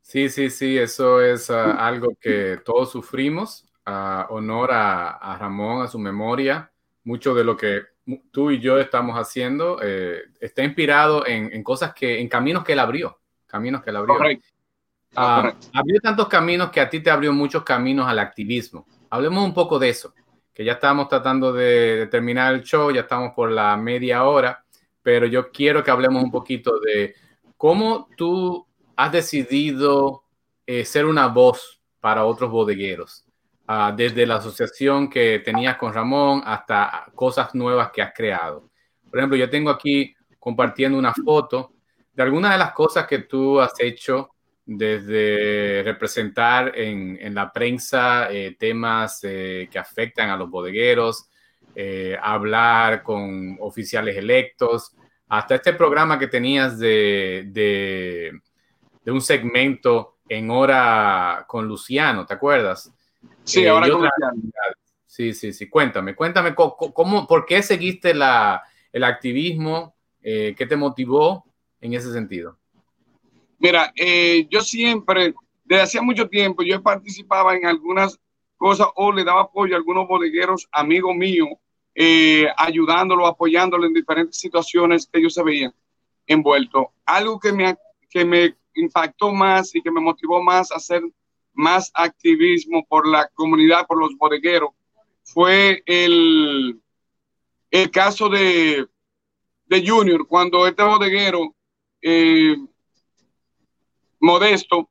Sí, 0.00 0.28
sí, 0.28 0.50
sí, 0.50 0.78
eso 0.78 1.20
es 1.20 1.50
ah, 1.50 1.84
algo 1.86 2.16
que 2.20 2.60
todos 2.64 2.92
sufrimos. 2.92 3.64
Uh, 3.86 4.26
honor 4.30 4.70
a, 4.72 5.36
Ramón, 5.38 5.82
a 5.82 5.88
su 5.88 5.98
memoria. 5.98 6.72
Mucho 7.04 7.34
de 7.34 7.44
lo 7.44 7.56
que 7.56 7.82
tú 8.30 8.50
y 8.50 8.60
yo 8.60 8.78
estamos 8.78 9.16
haciendo 9.16 9.78
eh, 9.82 10.22
está 10.40 10.64
inspirado 10.64 11.26
en, 11.26 11.62
cosas 11.62 11.92
que, 11.94 12.20
en 12.20 12.28
caminos 12.28 12.64
que 12.64 12.72
él 12.72 12.78
abrió. 12.78 13.20
Caminos 13.46 13.82
que 13.82 13.90
él 13.90 13.96
abrió. 13.96 14.16
Ah, 15.14 15.54
abrió 15.72 16.00
tantos 16.00 16.28
caminos 16.28 16.70
que 16.70 16.80
a 16.80 16.90
ti 16.90 17.00
te 17.00 17.10
abrió 17.10 17.32
muchos 17.32 17.62
caminos 17.62 18.06
al 18.08 18.18
activismo. 18.18 18.86
Hablemos 19.10 19.44
un 19.44 19.54
poco 19.54 19.78
de 19.78 19.88
eso 19.90 20.12
que 20.56 20.64
ya 20.64 20.72
estamos 20.72 21.08
tratando 21.08 21.52
de, 21.52 22.08
terminar 22.10 22.54
el 22.54 22.62
show, 22.62 22.90
ya 22.90 23.02
estamos 23.02 23.34
por 23.34 23.52
la 23.52 23.76
media 23.76 24.24
hora, 24.24 24.64
pero 25.02 25.26
yo 25.26 25.52
quiero 25.52 25.84
que 25.84 25.90
hablemos 25.90 26.24
un 26.24 26.30
poquito 26.30 26.80
de 26.80 27.14
cómo 27.58 28.08
tú 28.16 28.66
has 28.96 29.12
decidido 29.12 30.22
eh, 30.66 30.86
ser 30.86 31.04
una 31.04 31.26
voz 31.26 31.82
para 32.00 32.24
otros 32.24 32.50
bodegueros. 32.50 33.26
ah, 33.66 33.92
desde 33.94 34.24
la 34.24 34.36
asociación 34.36 35.10
que 35.10 35.40
tenías 35.40 35.76
con 35.76 35.92
Ramón 35.92 36.42
hasta 36.46 37.06
cosas 37.14 37.54
nuevas 37.54 37.90
que 37.90 38.00
has 38.00 38.14
creado. 38.14 38.70
Por 39.10 39.18
ejemplo, 39.18 39.36
yo 39.36 39.50
tengo 39.50 39.68
aquí 39.68 40.14
compartiendo 40.38 40.96
una 40.96 41.12
foto 41.12 41.72
de 42.14 42.22
algunas 42.22 42.52
de 42.52 42.58
las 42.58 42.72
cosas 42.72 43.06
que 43.06 43.18
tú 43.18 43.60
has 43.60 43.78
hecho 43.78 44.35
desde 44.66 45.82
representar 45.84 46.76
en, 46.76 47.16
en 47.20 47.34
la 47.36 47.52
prensa 47.52 48.30
eh, 48.32 48.56
temas 48.58 49.20
eh, 49.22 49.68
que 49.70 49.78
afectan 49.78 50.28
a 50.28 50.36
los 50.36 50.50
bodegueros, 50.50 51.28
eh, 51.74 52.18
hablar 52.20 53.04
con 53.04 53.56
oficiales 53.60 54.16
electos, 54.16 54.96
hasta 55.28 55.54
este 55.54 55.72
programa 55.72 56.18
que 56.18 56.26
tenías 56.26 56.78
de, 56.78 57.44
de, 57.48 58.32
de, 59.04 59.12
un 59.12 59.20
segmento 59.20 60.16
en 60.28 60.50
hora 60.50 61.44
con 61.46 61.68
Luciano, 61.68 62.26
¿te 62.26 62.34
acuerdas? 62.34 62.92
Sí, 63.44 63.66
ahora 63.66 63.88
con 63.88 64.02
Luciano. 64.02 64.42
Sí, 65.06 65.32
sí, 65.32 65.52
sí. 65.52 65.68
Cuéntame, 65.68 66.14
cuéntame, 66.14 66.54
¿cómo, 66.54 67.26
¿por 67.26 67.46
qué 67.46 67.62
seguiste 67.62 68.14
la, 68.14 68.62
el 68.92 69.04
activismo? 69.04 69.94
¿Qué 70.20 70.66
te 70.68 70.76
motivó 70.76 71.44
en 71.80 71.94
ese 71.94 72.12
sentido? 72.12 72.58
Mira, 73.58 73.92
eh, 73.96 74.46
yo 74.50 74.60
siempre, 74.60 75.34
desde 75.64 75.82
hacía 75.82 76.02
mucho 76.02 76.28
tiempo, 76.28 76.62
yo 76.62 76.82
participaba 76.82 77.56
en 77.56 77.66
algunas 77.66 78.18
cosas 78.56 78.88
o 78.94 79.12
le 79.12 79.24
daba 79.24 79.42
apoyo 79.42 79.74
a 79.74 79.78
algunos 79.78 80.06
bodegueros, 80.06 80.68
amigos 80.72 81.14
míos, 81.14 81.48
eh, 81.94 82.46
ayudándolo, 82.56 83.26
apoyándolo 83.26 83.86
en 83.86 83.94
diferentes 83.94 84.38
situaciones 84.38 85.08
que 85.10 85.18
ellos 85.18 85.34
se 85.34 85.42
veían 85.42 85.74
envueltos. 86.26 86.86
Algo 87.04 87.38
que 87.38 87.52
me, 87.52 87.76
que 88.10 88.24
me 88.24 88.54
impactó 88.74 89.32
más 89.32 89.74
y 89.74 89.80
que 89.80 89.90
me 89.90 90.00
motivó 90.00 90.42
más 90.42 90.70
a 90.72 90.76
hacer 90.76 91.02
más 91.54 91.90
activismo 91.94 92.84
por 92.86 93.08
la 93.08 93.28
comunidad, 93.34 93.86
por 93.86 93.98
los 93.98 94.14
bodegueros, 94.16 94.70
fue 95.24 95.82
el, 95.86 96.78
el 97.70 97.90
caso 97.90 98.28
de, 98.28 98.86
de 99.66 99.88
Junior, 99.88 100.26
cuando 100.28 100.66
este 100.66 100.82
bodeguero 100.82 101.54
eh, 102.02 102.56
modesto, 104.26 104.90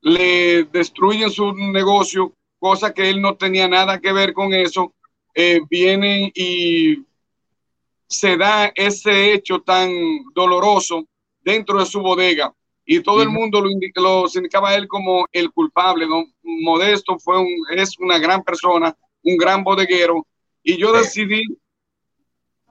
le 0.00 0.64
destruyen 0.64 1.30
su 1.30 1.52
negocio, 1.52 2.32
cosa 2.58 2.92
que 2.92 3.08
él 3.08 3.20
no 3.20 3.36
tenía 3.36 3.68
nada 3.68 4.00
que 4.00 4.12
ver 4.12 4.32
con 4.32 4.52
eso, 4.52 4.94
eh, 5.34 5.60
vienen 5.70 6.32
y 6.34 7.04
se 8.08 8.36
da 8.36 8.72
ese 8.74 9.32
hecho 9.32 9.60
tan 9.60 9.90
doloroso 10.34 11.04
dentro 11.40 11.78
de 11.78 11.86
su 11.86 12.00
bodega. 12.00 12.52
Y 12.84 13.00
todo 13.00 13.22
el 13.22 13.28
mundo 13.28 13.60
lo, 13.60 13.68
lo 13.68 14.28
indicaba 14.34 14.70
a 14.70 14.76
él 14.76 14.86
como 14.86 15.26
el 15.32 15.50
culpable. 15.50 16.06
Modesto 16.42 17.18
fue 17.18 17.38
un, 17.38 17.54
es 17.76 17.98
una 17.98 18.18
gran 18.18 18.42
persona, 18.42 18.96
un 19.22 19.36
gran 19.36 19.64
bodeguero 19.64 20.26
y 20.62 20.76
yo 20.76 20.92
decidí 20.92 21.44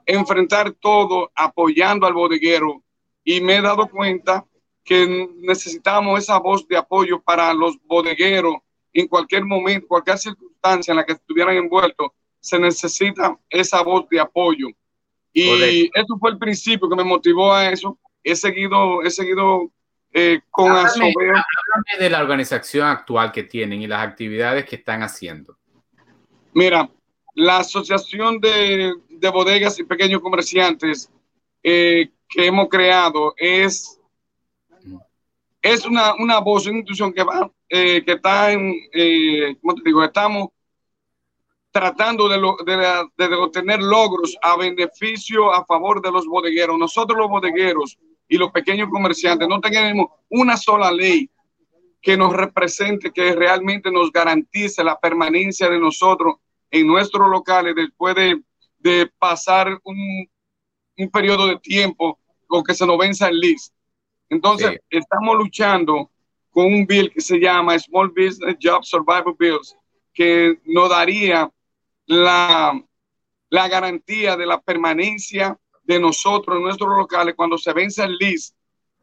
enfrentar 0.05 0.73
todo 0.73 1.31
apoyando 1.35 2.05
al 2.05 2.13
bodeguero 2.13 2.83
y 3.23 3.41
me 3.41 3.55
he 3.55 3.61
dado 3.61 3.89
cuenta 3.89 4.45
que 4.85 5.27
necesitamos 5.37 6.19
esa 6.19 6.37
voz 6.37 6.67
de 6.67 6.77
apoyo 6.77 7.19
para 7.19 7.53
los 7.53 7.75
bodegueros 7.85 8.57
en 8.93 9.07
cualquier 9.07 9.43
momento, 9.43 9.87
cualquier 9.87 10.17
circunstancia 10.17 10.91
en 10.91 10.97
la 10.97 11.05
que 11.05 11.13
estuvieran 11.13 11.57
envueltos, 11.57 12.11
se 12.39 12.59
necesita 12.59 13.37
esa 13.49 13.81
voz 13.81 14.07
de 14.09 14.19
apoyo. 14.19 14.67
Y 15.33 15.89
eso 15.93 16.17
fue 16.17 16.29
el 16.29 16.37
principio 16.37 16.87
que 16.87 16.95
me 16.95 17.03
motivó 17.03 17.51
a 17.51 17.69
eso. 17.69 17.99
He 18.23 18.35
seguido, 18.35 19.01
he 19.01 19.09
seguido 19.09 19.69
eh, 20.13 20.39
con 20.49 20.71
háblame, 20.71 21.13
háblame 21.17 21.99
de 21.99 22.09
la 22.09 22.21
organización 22.21 22.87
actual 22.87 23.33
que 23.33 23.43
tienen 23.43 23.81
y 23.81 23.87
las 23.87 24.07
actividades 24.07 24.65
que 24.65 24.77
están 24.77 25.03
haciendo. 25.03 25.57
Mira, 26.53 26.89
la 27.33 27.57
Asociación 27.57 28.39
de, 28.39 28.93
de 29.09 29.29
Bodegas 29.29 29.77
y 29.79 29.83
Pequeños 29.83 30.21
Comerciantes 30.21 31.11
eh, 31.61 32.11
que 32.29 32.45
hemos 32.45 32.69
creado 32.69 33.33
es 33.37 33.99
es 35.65 35.83
una, 35.83 36.13
una 36.13 36.37
voz, 36.37 36.67
una 36.67 36.77
institución 36.77 37.11
que 37.11 37.23
va, 37.23 37.49
eh, 37.67 38.03
que 38.05 38.11
está 38.11 38.51
en, 38.51 38.71
eh, 38.93 39.57
¿cómo 39.59 39.73
te 39.73 39.81
digo? 39.83 40.03
Estamos 40.03 40.49
tratando 41.71 42.29
de, 42.29 42.37
de, 42.37 43.27
de, 43.27 43.35
obtener 43.35 43.81
logros 43.81 44.37
a 44.43 44.55
beneficio, 44.57 45.51
a 45.51 45.65
favor 45.65 46.03
de 46.03 46.11
los 46.11 46.27
bodegueros. 46.27 46.77
Nosotros 46.77 47.17
los 47.17 47.29
bodegueros 47.29 47.97
y 48.27 48.37
los 48.37 48.51
pequeños 48.51 48.89
comerciantes 48.91 49.47
no 49.47 49.59
tenemos 49.59 50.05
una 50.29 50.55
sola 50.55 50.91
ley 50.91 51.31
que 51.99 52.15
nos 52.15 52.31
represente, 52.31 53.11
que 53.11 53.33
realmente 53.33 53.89
nos 53.89 54.11
garantice 54.11 54.83
la 54.83 54.99
permanencia 54.99 55.67
de 55.67 55.79
nosotros 55.79 56.35
en 56.69 56.85
nuestros 56.85 57.27
locales 57.27 57.73
después 57.75 58.13
de, 58.13 58.39
de 58.77 59.11
pasar 59.17 59.79
un, 59.83 60.29
un 60.95 61.09
periodo 61.09 61.47
de 61.47 61.57
tiempo 61.57 62.19
con 62.45 62.63
que 62.63 62.75
se 62.75 62.85
nos 62.85 62.99
venza 62.99 63.29
el 63.29 63.39
list. 63.39 63.74
Entonces, 64.29 64.79
estamos 64.89 65.37
luchando 65.37 66.09
con 66.49 66.65
un 66.65 66.85
bill 66.85 67.11
que 67.11 67.21
se 67.21 67.37
llama 67.37 67.77
Small 67.77 68.09
Business 68.09 68.57
Job 68.61 68.83
Survival 68.83 69.35
Bills, 69.37 69.75
que 70.13 70.59
nos 70.65 70.89
daría 70.89 71.51
la, 72.05 72.81
la 73.49 73.67
garantía 73.67 74.37
de 74.37 74.45
la 74.45 74.61
permanencia 74.61 75.57
de 75.83 75.99
nosotros 75.99 76.57
en 76.57 76.63
nuestros 76.63 76.97
locales. 76.97 77.35
Cuando 77.35 77.57
se 77.57 77.73
vence 77.73 78.03
el 78.03 78.17
list, 78.17 78.55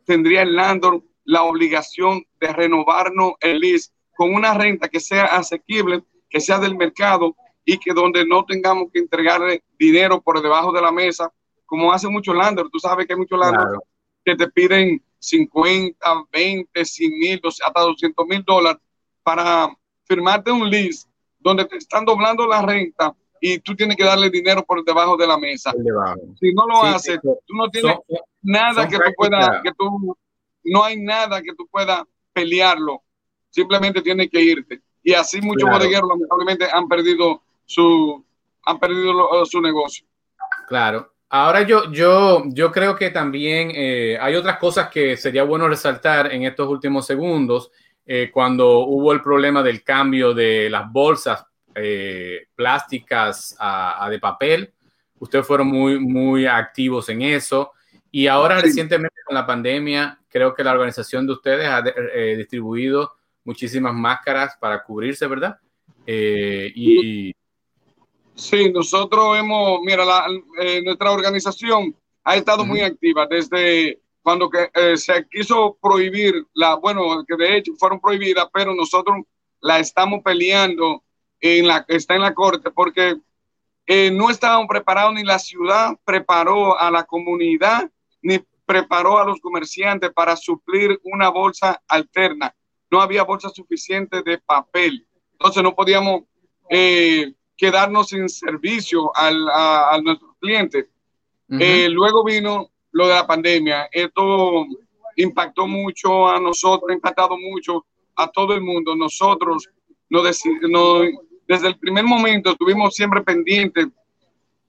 tendría 0.04 0.42
el 0.42 0.56
landlord 0.56 1.02
la 1.24 1.44
obligación 1.44 2.24
de 2.40 2.52
renovarnos 2.52 3.34
el 3.40 3.60
list 3.60 3.94
con 4.16 4.34
una 4.34 4.54
renta 4.54 4.88
que 4.88 5.00
sea 5.00 5.24
asequible, 5.26 6.02
que 6.28 6.40
sea 6.40 6.58
del 6.58 6.76
mercado 6.76 7.36
y 7.64 7.78
que 7.78 7.92
donde 7.92 8.26
no 8.26 8.44
tengamos 8.44 8.88
que 8.92 8.98
entregarle 8.98 9.62
dinero 9.78 10.20
por 10.20 10.42
debajo 10.42 10.72
de 10.72 10.82
la 10.82 10.90
mesa, 10.90 11.32
como 11.64 11.92
hace 11.92 12.08
muchos 12.08 12.34
landlords. 12.34 12.70
Tú 12.72 12.78
sabes 12.78 13.06
que 13.06 13.12
hay 13.12 13.18
muchos 13.18 13.38
landlords 13.38 13.84
que 14.24 14.36
te 14.36 14.48
piden 14.48 15.02
50, 15.22 15.96
20, 16.32 16.84
100 16.84 17.18
mil, 17.18 17.40
hasta 17.44 17.80
200 17.80 18.26
mil 18.26 18.42
dólares 18.44 18.82
para 19.22 19.70
firmarte 20.04 20.50
un 20.50 20.68
lease 20.68 21.06
donde 21.38 21.64
te 21.64 21.76
están 21.76 22.04
doblando 22.04 22.46
la 22.46 22.62
renta 22.62 23.14
y 23.40 23.58
tú 23.58 23.74
tienes 23.74 23.96
que 23.96 24.04
darle 24.04 24.30
dinero 24.30 24.64
por 24.64 24.84
debajo 24.84 25.16
de 25.16 25.26
la 25.26 25.38
mesa. 25.38 25.72
Si 26.40 26.52
no 26.52 26.66
lo 26.66 26.82
haces, 26.82 27.18
tú 27.22 27.54
no 27.54 27.68
tienes 27.70 27.96
nada 28.40 28.88
que 28.88 28.96
tú 28.96 29.12
puedas, 29.16 29.62
que 29.62 29.72
tú, 29.72 30.16
no 30.64 30.84
hay 30.84 30.96
nada 31.00 31.40
que 31.40 31.54
tú 31.54 31.66
puedas 31.68 32.02
pelearlo. 32.32 33.02
Simplemente 33.50 34.02
tienes 34.02 34.28
que 34.30 34.40
irte. 34.40 34.80
Y 35.02 35.12
así 35.14 35.40
muchos 35.40 35.68
bodegueros 35.68 36.08
lamentablemente 36.08 36.66
han 36.72 36.88
perdido 36.88 37.42
su, 37.64 38.24
han 38.64 38.78
perdido 38.78 39.44
su 39.44 39.60
negocio. 39.60 40.06
Claro, 40.68 41.11
Ahora 41.34 41.62
yo, 41.62 41.90
yo, 41.90 42.42
yo 42.48 42.70
creo 42.70 42.94
que 42.94 43.08
también 43.08 43.72
eh, 43.74 44.18
hay 44.20 44.34
otras 44.34 44.58
cosas 44.58 44.90
que 44.90 45.16
sería 45.16 45.44
bueno 45.44 45.66
resaltar 45.66 46.30
en 46.30 46.42
estos 46.42 46.68
últimos 46.68 47.06
segundos. 47.06 47.70
Eh, 48.04 48.30
cuando 48.30 48.80
hubo 48.80 49.14
el 49.14 49.22
problema 49.22 49.62
del 49.62 49.82
cambio 49.82 50.34
de 50.34 50.68
las 50.68 50.92
bolsas 50.92 51.42
eh, 51.74 52.48
plásticas 52.54 53.56
a, 53.58 54.08
de 54.10 54.18
papel, 54.18 54.74
ustedes 55.20 55.46
fueron 55.46 55.68
muy, 55.68 55.98
muy 55.98 56.44
activos 56.44 57.08
en 57.08 57.22
eso. 57.22 57.72
Y 58.10 58.26
ahora 58.26 58.60
recientemente 58.60 59.22
con 59.24 59.34
la 59.34 59.46
pandemia, 59.46 60.18
creo 60.28 60.52
que 60.52 60.62
la 60.62 60.72
organización 60.72 61.26
de 61.26 61.32
ustedes 61.32 61.66
ha 61.66 61.80
distribuido 62.36 63.10
muchísimas 63.44 63.94
máscaras 63.94 64.58
para 64.60 64.82
cubrirse, 64.82 65.26
¿verdad? 65.26 65.56
y, 66.06 67.32
Sí, 68.34 68.70
nosotros 68.72 69.38
hemos, 69.38 69.80
mira, 69.82 70.04
la, 70.04 70.26
eh, 70.60 70.82
nuestra 70.82 71.10
organización 71.12 71.94
ha 72.24 72.36
estado 72.36 72.64
muy 72.64 72.80
activa 72.80 73.26
desde 73.26 74.00
cuando 74.22 74.48
que, 74.48 74.70
eh, 74.74 74.96
se 74.96 75.26
quiso 75.28 75.76
prohibir 75.80 76.46
la, 76.54 76.76
bueno, 76.76 77.24
que 77.26 77.36
de 77.36 77.56
hecho 77.56 77.72
fueron 77.78 78.00
prohibidas, 78.00 78.48
pero 78.52 78.74
nosotros 78.74 79.18
la 79.60 79.78
estamos 79.78 80.22
peleando 80.22 81.02
en 81.40 81.66
la 81.66 81.84
está 81.88 82.14
en 82.14 82.22
la 82.22 82.34
corte 82.34 82.70
porque 82.70 83.16
eh, 83.86 84.10
no 84.12 84.30
estaban 84.30 84.66
preparados 84.68 85.14
ni 85.14 85.24
la 85.24 85.38
ciudad 85.38 85.98
preparó 86.04 86.78
a 86.78 86.90
la 86.90 87.04
comunidad 87.04 87.90
ni 88.22 88.38
preparó 88.64 89.18
a 89.18 89.24
los 89.24 89.40
comerciantes 89.40 90.12
para 90.12 90.36
suplir 90.36 91.00
una 91.02 91.28
bolsa 91.28 91.82
alterna. 91.88 92.54
No 92.90 93.00
había 93.00 93.24
bolsa 93.24 93.48
suficiente 93.48 94.22
de 94.22 94.38
papel, 94.38 95.06
entonces 95.32 95.62
no 95.62 95.74
podíamos 95.74 96.22
eh, 96.70 97.34
quedarnos 97.56 98.08
sin 98.08 98.28
servicio 98.28 99.14
al, 99.16 99.48
a, 99.50 99.94
a 99.94 100.00
nuestros 100.00 100.32
clientes. 100.40 100.86
eh, 101.50 101.88
luego 101.88 102.24
vino 102.24 102.70
lo 102.92 103.08
de 103.08 103.14
la 103.14 103.26
pandemia. 103.26 103.88
Esto 103.92 104.66
impactó 105.16 105.66
mucho 105.66 106.28
a 106.28 106.40
nosotros, 106.40 106.90
ha 106.90 106.94
impactado 106.94 107.36
mucho 107.36 107.84
a 108.16 108.28
todo 108.28 108.54
el 108.54 108.62
mundo. 108.62 108.94
Nosotros 108.96 109.68
no, 110.08 110.22
no, 110.68 111.00
desde 111.48 111.68
el 111.68 111.78
primer 111.78 112.04
momento 112.04 112.50
estuvimos 112.50 112.94
siempre 112.94 113.22
pendientes 113.22 113.88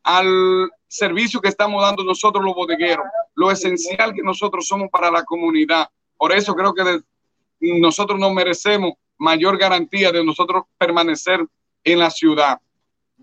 al 0.04 0.70
servicio 0.88 1.42
que 1.42 1.50
estamos 1.50 1.82
dando 1.82 2.04
nosotros 2.04 2.44
los 2.44 2.54
bodegueros, 2.56 3.06
lo 3.36 3.52
esencial 3.52 4.14
que 4.14 4.22
nosotros 4.22 4.68
somos 4.68 4.90
para 4.90 5.10
la 5.10 5.24
comunidad. 5.24 5.90
Por 6.18 6.32
eso 6.32 6.54
creo 6.54 6.74
que 6.74 6.84
de, 6.84 7.02
nosotros 7.80 8.20
nos 8.20 8.34
merecemos 8.34 8.94
mayor 9.18 9.58
garantía 9.58 10.12
de 10.12 10.24
nosotros 10.24 10.64
permanecer 10.78 11.46
en 11.84 12.00
la 12.00 12.10
ciudad. 12.10 12.60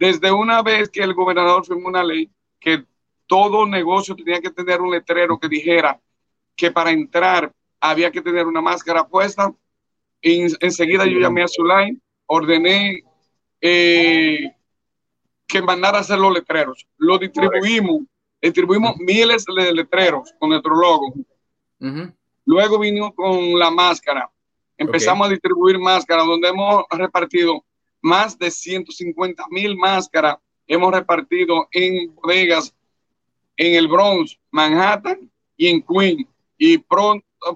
Desde 0.01 0.33
una 0.33 0.63
vez 0.63 0.89
que 0.89 1.03
el 1.03 1.13
gobernador 1.13 1.67
firmó 1.67 1.89
una 1.89 2.03
ley 2.03 2.31
que 2.59 2.87
todo 3.27 3.67
negocio 3.67 4.17
tenía 4.17 4.41
que 4.41 4.49
tener 4.49 4.81
un 4.81 4.91
letrero 4.91 5.39
que 5.39 5.47
dijera 5.47 6.01
que 6.57 6.71
para 6.71 6.91
entrar 6.91 7.53
había 7.79 8.11
que 8.11 8.23
tener 8.23 8.47
una 8.47 8.63
máscara 8.63 9.07
puesta, 9.07 9.53
enseguida 10.23 11.05
yo 11.05 11.19
llamé 11.19 11.43
a 11.43 11.49
Zulay, 11.49 12.01
ordené 12.25 13.05
eh, 13.61 14.51
que 15.47 15.61
mandara 15.61 15.99
a 15.99 16.01
hacer 16.01 16.19
los 16.19 16.33
letreros. 16.33 16.89
Lo 16.97 17.19
distribuimos, 17.19 18.05
distribuimos 18.41 18.97
miles 18.97 19.45
de 19.45 19.71
letreros 19.71 20.35
con 20.39 20.49
nuestro 20.49 20.77
logo. 20.77 21.13
Luego 22.47 22.79
vino 22.79 23.13
con 23.13 23.59
la 23.59 23.71
máscara. 23.71 24.31
Empezamos 24.79 25.27
a 25.27 25.31
distribuir 25.31 25.79
máscaras, 25.79 26.25
donde 26.25 26.49
hemos 26.49 26.85
repartido 26.89 27.63
más 28.01 28.39
de 28.39 28.51
150 28.51 29.45
mil 29.51 29.77
máscaras. 29.77 30.37
Hemos 30.67 30.93
repartido 30.93 31.69
en 31.73 32.15
bodegas 32.15 32.75
en 33.57 33.75
el 33.75 33.89
Bronx, 33.89 34.39
Manhattan 34.51 35.31
y 35.57 35.69
en 35.69 35.83
Queens. 35.83 36.27
Y 36.57 36.79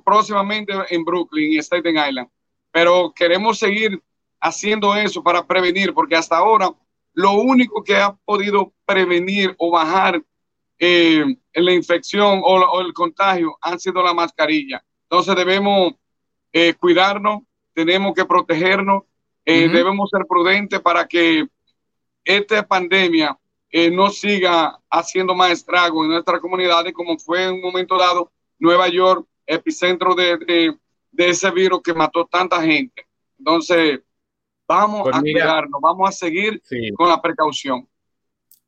próximamente 0.04 0.72
en 0.90 1.04
Brooklyn 1.04 1.52
y 1.52 1.58
Staten 1.58 1.96
Island. 1.96 2.28
Pero 2.72 3.12
queremos 3.14 3.58
seguir 3.58 4.02
haciendo 4.40 4.94
eso 4.94 5.22
para 5.22 5.46
prevenir, 5.46 5.92
porque 5.94 6.16
hasta 6.16 6.36
ahora 6.36 6.70
lo 7.14 7.32
único 7.32 7.82
que 7.82 7.96
ha 7.96 8.12
podido 8.24 8.72
prevenir 8.84 9.54
o 9.58 9.70
bajar 9.70 10.22
eh, 10.78 11.24
la 11.54 11.72
infección 11.72 12.40
o, 12.42 12.80
el 12.80 12.92
contagio 12.92 13.56
han 13.60 13.78
sido 13.78 14.02
la 14.02 14.12
mascarilla. 14.12 14.84
Entonces 15.04 15.36
debemos 15.36 15.94
eh, 16.52 16.74
cuidarnos, 16.74 17.42
tenemos 17.72 18.14
que 18.14 18.24
protegernos, 18.24 19.04
eh, 19.44 19.68
debemos 19.68 20.10
ser 20.10 20.26
prudentes 20.28 20.80
para 20.80 21.06
que 21.06 21.46
esta 22.24 22.66
pandemia 22.66 23.38
no 23.90 24.08
siga 24.08 24.78
haciendo 24.88 25.34
más 25.34 25.50
estrago 25.50 26.04
en 26.04 26.10
nuestras 26.12 26.40
comunidades 26.40 26.92
como 26.92 27.18
fue 27.18 27.42
en 27.42 27.54
un 27.54 27.60
momento 27.60 27.98
dado 27.98 28.30
Nueva 28.56 28.86
York, 28.86 29.26
epicentro 29.44 30.14
de, 30.14 30.76
de 31.10 31.28
ese 31.28 31.50
virus 31.50 31.82
que 31.82 31.92
mató 31.92 32.24
tanta 32.24 32.62
gente. 32.62 33.04
Entonces, 33.36 34.00
Vamos 34.66 35.02
pues 35.02 35.16
a 35.16 35.20
cuidarnos, 35.20 35.80
vamos 35.80 36.08
a 36.08 36.12
seguir 36.12 36.62
con 36.96 37.08
la 37.08 37.20
precaución. 37.20 37.86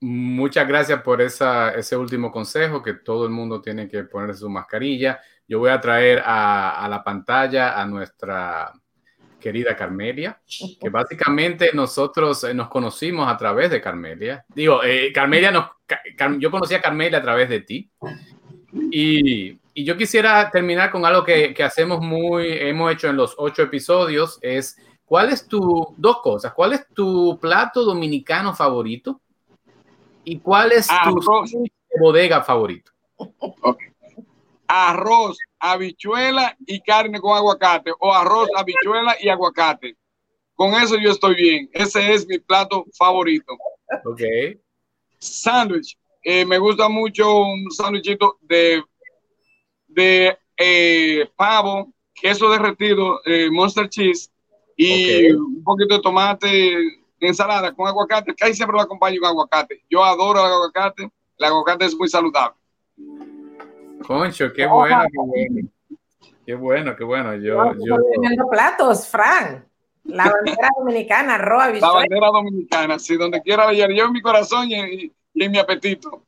Muchas 0.00 0.68
gracias 0.68 1.00
por 1.00 1.22
esa, 1.22 1.70
ese 1.70 1.96
último 1.96 2.30
consejo, 2.30 2.82
que 2.82 2.94
todo 2.94 3.24
el 3.24 3.30
mundo 3.30 3.62
tiene 3.62 3.88
que 3.88 4.04
poner 4.04 4.34
su 4.36 4.50
mascarilla. 4.50 5.20
Yo 5.48 5.58
voy 5.58 5.70
a 5.70 5.80
traer 5.80 6.22
a, 6.24 6.86
la 6.90 7.02
pantalla 7.02 7.80
a 7.80 7.86
nuestra 7.86 8.72
querida 9.40 9.76
Carmelia, 9.76 10.40
que 10.80 10.88
básicamente 10.88 11.70
nosotros 11.74 12.44
eh, 12.44 12.54
nos 12.54 12.68
conocimos 12.68 13.28
a 13.28 13.36
través 13.36 13.70
de 13.70 13.80
Carmelia. 13.80 14.44
Digo, 14.48 14.82
eh, 14.82 15.12
Carmelia, 15.12 15.50
nos, 15.50 15.70
yo 16.38 16.50
conocí 16.50 16.74
a 16.74 16.80
Carmelia 16.80 17.18
a 17.18 17.22
través 17.22 17.48
de 17.48 17.60
ti. 17.60 17.90
Y, 18.90 19.58
y 19.74 19.84
yo 19.84 19.96
quisiera 19.96 20.50
terminar 20.50 20.90
con 20.90 21.04
algo 21.06 21.24
que, 21.24 21.54
que, 21.54 21.62
hacemos 21.62 22.00
muy, 22.00 22.46
hemos 22.50 22.92
hecho 22.92 23.08
en 23.08 23.16
los 23.16 23.34
ocho 23.38 23.62
episodios, 23.62 24.38
es 24.42 24.76
¿Cuál 25.06 25.30
es 25.30 25.46
tu, 25.46 25.94
dos 25.96 26.20
cosas, 26.20 26.52
cuál 26.52 26.72
es 26.72 26.86
tu 26.88 27.38
plato 27.40 27.84
dominicano 27.84 28.52
favorito? 28.52 29.20
¿Y 30.24 30.40
cuál 30.40 30.72
es 30.72 30.88
tu 30.88 31.20
bodega 32.00 32.42
favorito? 32.42 32.90
Arroz, 34.66 35.38
habichuela 35.72 36.56
y 36.66 36.80
carne 36.80 37.20
con 37.20 37.36
aguacate, 37.36 37.92
o 37.98 38.12
arroz, 38.12 38.48
habichuela 38.56 39.16
y 39.20 39.28
aguacate. 39.28 39.96
Con 40.54 40.74
eso 40.74 40.96
yo 40.96 41.10
estoy 41.10 41.34
bien. 41.34 41.70
Ese 41.72 42.12
es 42.12 42.26
mi 42.26 42.38
plato 42.38 42.86
favorito. 42.96 43.52
Ok. 44.04 44.22
Sándwich. 45.18 45.96
Eh, 46.22 46.44
me 46.44 46.58
gusta 46.58 46.88
mucho 46.88 47.40
un 47.40 47.70
sándwichito 47.70 48.38
de, 48.40 48.82
de 49.86 50.36
eh, 50.56 51.30
pavo, 51.36 51.92
queso 52.14 52.50
derretido, 52.50 53.20
eh, 53.24 53.48
monster 53.50 53.88
cheese 53.88 54.32
y 54.76 55.30
un 55.30 55.62
poquito 55.62 55.94
de 55.94 56.02
tomate, 56.02 56.74
ensalada 57.20 57.72
con 57.72 57.86
aguacate, 57.86 58.34
que 58.34 58.44
ahí 58.44 58.54
siempre 58.54 58.76
lo 58.76 58.82
acompaño 58.82 59.20
con 59.20 59.28
aguacate. 59.28 59.84
Yo 59.88 60.04
adoro 60.04 60.40
el 60.40 60.52
aguacate, 60.52 61.10
el 61.38 61.44
aguacate 61.44 61.84
es 61.84 61.94
muy 61.94 62.08
saludable. 62.08 62.56
Concho, 64.06 64.52
qué 64.52 64.66
bueno, 64.66 65.02
qué 65.10 65.18
bueno. 65.18 65.68
Qué 66.46 66.54
bueno, 66.54 66.96
qué 66.96 67.04
bueno. 67.04 67.34
Yo, 67.34 67.72
yo... 67.84 67.96
platos, 68.48 69.08
Fran. 69.08 69.66
La 70.04 70.24
bandera 70.30 70.68
dominicana, 70.78 71.38
roa, 71.38 71.70
La 71.70 71.90
bandera 71.90 72.28
dominicana, 72.28 72.98
sí, 72.98 73.16
donde 73.16 73.42
quiera 73.42 73.72
yo 73.72 73.84
en 73.84 74.12
mi 74.12 74.22
corazón 74.22 74.68
y, 74.70 75.12
en 75.34 75.50
mi 75.50 75.58
apetito. 75.58 76.24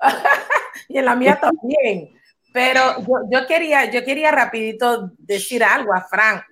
y 0.88 0.98
en 0.98 1.04
la 1.04 1.14
mía 1.14 1.38
también. 1.38 2.18
Pero 2.52 3.00
yo, 3.00 3.14
yo, 3.30 3.46
quería, 3.46 3.90
yo 3.90 4.04
quería 4.04 4.30
rapidito 4.30 5.10
decir 5.18 5.62
algo 5.62 5.92
a 5.92 6.00
Fran. 6.00 6.42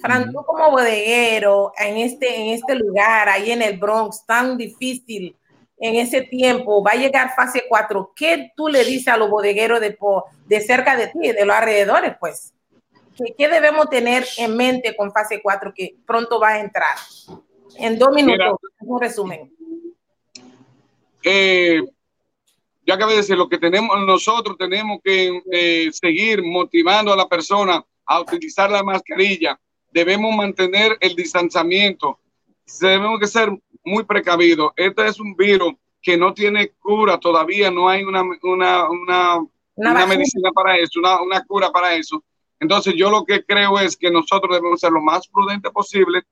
Fran, 0.00 0.30
tú 0.32 0.42
como 0.44 0.70
bodeguero 0.70 1.72
en 1.78 1.96
este, 1.98 2.36
en 2.40 2.48
este 2.54 2.74
lugar, 2.74 3.28
ahí 3.28 3.52
en 3.52 3.62
el 3.62 3.78
Bronx, 3.78 4.26
tan 4.26 4.58
difícil 4.58 5.36
en 5.82 5.96
ese 5.96 6.22
tiempo, 6.22 6.80
va 6.80 6.92
a 6.92 6.96
llegar 6.96 7.34
fase 7.34 7.64
4, 7.68 8.12
¿qué 8.14 8.52
tú 8.56 8.68
le 8.68 8.84
dices 8.84 9.08
a 9.08 9.16
los 9.16 9.28
bodegueros 9.28 9.80
de, 9.80 9.98
de 10.46 10.60
cerca 10.60 10.96
de 10.96 11.08
ti, 11.08 11.32
de 11.32 11.44
los 11.44 11.56
alrededores, 11.56 12.14
pues? 12.20 12.54
¿Qué, 13.36 13.48
debemos 13.48 13.90
tener 13.90 14.24
en 14.38 14.56
mente 14.56 14.94
con 14.94 15.10
fase 15.10 15.40
4 15.42 15.72
que 15.74 15.96
pronto 16.06 16.38
va 16.38 16.50
a 16.50 16.60
entrar? 16.60 16.96
En 17.78 17.98
dos 17.98 18.12
minutos, 18.12 18.58
un 18.78 19.00
resumen. 19.00 19.52
Eh, 21.24 21.80
ya 22.86 22.96
de 22.96 23.16
decir, 23.16 23.36
lo 23.36 23.48
que 23.48 23.58
tenemos 23.58 23.90
nosotros 24.06 24.56
tenemos 24.56 25.00
que 25.02 25.42
eh, 25.50 25.90
seguir 25.92 26.44
motivando 26.44 27.12
a 27.12 27.16
la 27.16 27.28
persona 27.28 27.84
a 28.06 28.20
utilizar 28.20 28.70
la 28.70 28.84
mascarilla, 28.84 29.58
debemos 29.90 30.32
mantener 30.36 30.96
el 31.00 31.16
distanciamiento. 31.16 32.20
Debemos 32.80 33.18
que 33.18 33.26
ser 33.26 33.50
muy 33.84 34.04
precavidos. 34.04 34.72
Este 34.76 35.06
es 35.06 35.18
un 35.20 35.34
virus 35.34 35.74
que 36.00 36.16
no 36.16 36.34
tiene 36.34 36.70
cura 36.80 37.18
todavía, 37.18 37.70
no 37.70 37.88
hay 37.88 38.02
una, 38.02 38.22
una, 38.42 38.90
una, 38.90 39.46
una 39.74 40.06
medicina 40.06 40.50
para 40.52 40.76
eso, 40.78 40.98
una, 40.98 41.22
una 41.22 41.44
cura 41.44 41.70
para 41.70 41.94
eso. 41.94 42.22
Entonces 42.58 42.94
yo 42.96 43.10
lo 43.10 43.24
que 43.24 43.44
creo 43.44 43.78
es 43.78 43.96
que 43.96 44.10
nosotros 44.10 44.54
debemos 44.54 44.80
ser 44.80 44.92
lo 44.92 45.00
más 45.00 45.26
prudente 45.28 45.70
posible, 45.70 46.22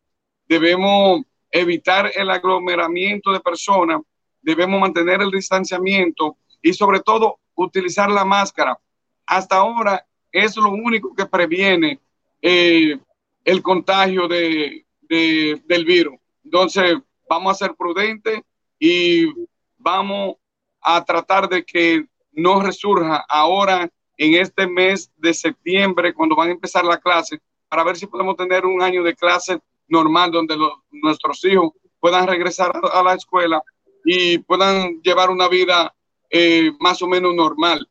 debemos 0.49 1.23
evitar 1.51 2.11
el 2.15 2.31
aglomeramiento 2.31 3.33
de 3.33 3.41
personas, 3.41 4.01
debemos 4.41 4.81
mantener 4.81 5.21
el 5.23 5.31
distanciamiento 5.31 6.37
y 6.63 6.73
sobre 6.73 7.01
todo 7.01 7.39
utilizar 7.55 8.11
la 8.11 8.25
máscara. 8.25 8.79
Hasta 9.27 9.57
ahora 9.57 10.07
es 10.33 10.57
lo 10.57 10.71
único 10.71 11.15
que 11.15 11.27
previene 11.27 12.01
eh, 12.43 12.99
el 13.45 13.63
contagio 13.63 14.29
de, 14.29 14.85
del 15.09 15.85
virus. 15.85 16.15
Entonces, 16.45 16.97
vamos 17.31 17.53
a 17.53 17.65
ser 17.65 17.77
prudentes 17.77 18.43
y 18.77 19.33
vamos 19.79 20.35
a 20.83 21.05
tratar 21.05 21.49
de 21.49 21.65
que 21.65 22.05
no 22.33 22.61
resurja 22.61 23.25
ahora 23.29 23.89
en 24.17 24.35
este 24.35 24.67
mes 24.67 25.13
de 25.17 25.33
septiembre, 25.33 26.13
cuando 26.13 26.35
van 26.35 26.49
a 26.49 26.53
empezar 26.53 26.85
la 26.85 26.99
clase, 26.99 27.41
para 27.69 27.85
ver 27.85 27.97
si 27.97 28.09
podemos 28.09 28.37
tener 28.37 28.67
un 28.67 28.83
año 28.83 29.05
de 29.05 29.15
clase 29.15 29.61
normal 29.87 30.33
donde 30.33 30.57
nuestros 30.91 31.45
hijos 31.45 31.71
puedan 32.01 32.27
regresar 32.27 32.73
a, 32.93 33.03
la 33.03 33.15
escuela 33.15 33.63
y 34.05 34.39
puedan 34.39 35.01
llevar 35.01 35.31
una 35.31 35.49
vida 35.49 35.95
eh, 36.31 36.73
más 36.81 37.01
o 37.01 37.07
menos 37.07 37.33
normal, 37.33 37.89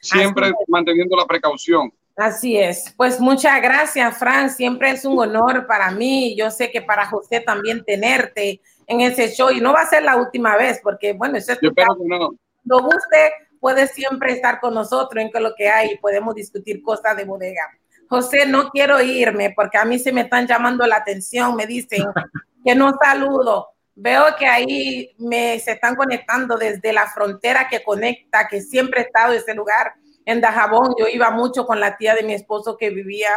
siempre 0.00 0.52
manteniendo 0.68 1.16
la 1.16 1.26
precaución. 1.26 1.92
Así 2.20 2.58
es. 2.58 2.92
Pues 2.98 3.18
muchas 3.18 3.62
gracias, 3.62 4.18
Fran. 4.18 4.50
Siempre 4.50 4.90
es 4.90 5.06
un 5.06 5.18
honor 5.18 5.66
para 5.66 5.90
mí. 5.90 6.36
Yo 6.36 6.50
sé 6.50 6.70
que 6.70 6.82
para 6.82 7.06
José 7.06 7.40
también 7.40 7.82
tenerte 7.82 8.60
en 8.86 9.00
ese 9.00 9.30
show 9.30 9.50
y 9.50 9.58
no 9.62 9.72
va 9.72 9.80
a 9.80 9.86
ser 9.86 10.02
la 10.02 10.16
última 10.16 10.54
vez 10.58 10.80
porque, 10.82 11.14
bueno, 11.14 11.38
eso 11.38 11.52
es 11.52 11.58
Yo 11.62 11.70
espero 11.70 11.96
que 11.96 12.06
no. 12.06 12.28
Lo 12.64 12.82
guste, 12.82 13.32
puede 13.58 13.88
siempre 13.88 14.32
estar 14.32 14.60
con 14.60 14.74
nosotros 14.74 15.24
en 15.24 15.42
lo 15.42 15.54
que 15.54 15.70
hay 15.70 15.92
y 15.92 15.96
podemos 15.96 16.34
discutir 16.34 16.82
cosas 16.82 17.16
de 17.16 17.24
bodega. 17.24 17.62
José, 18.06 18.44
no 18.44 18.68
quiero 18.68 19.00
irme 19.00 19.54
porque 19.56 19.78
a 19.78 19.86
mí 19.86 19.98
se 19.98 20.12
me 20.12 20.20
están 20.20 20.46
llamando 20.46 20.86
la 20.86 20.96
atención. 20.96 21.56
Me 21.56 21.66
dicen 21.66 22.04
que 22.66 22.74
no 22.74 22.92
saludo. 23.02 23.68
Veo 23.94 24.24
que 24.38 24.46
ahí 24.46 25.14
me 25.16 25.58
se 25.58 25.72
están 25.72 25.96
conectando 25.96 26.58
desde 26.58 26.92
la 26.92 27.06
frontera 27.06 27.66
que 27.70 27.82
conecta, 27.82 28.46
que 28.46 28.60
siempre 28.60 29.00
he 29.00 29.04
estado 29.04 29.32
en 29.32 29.38
ese 29.38 29.54
lugar 29.54 29.94
en 30.30 30.40
Dajabón. 30.40 30.94
Yo 30.98 31.06
iba 31.08 31.30
mucho 31.30 31.66
con 31.66 31.80
la 31.80 31.96
tía 31.96 32.14
de 32.14 32.22
mi 32.22 32.34
esposo 32.34 32.76
que 32.76 32.90
vivía 32.90 33.30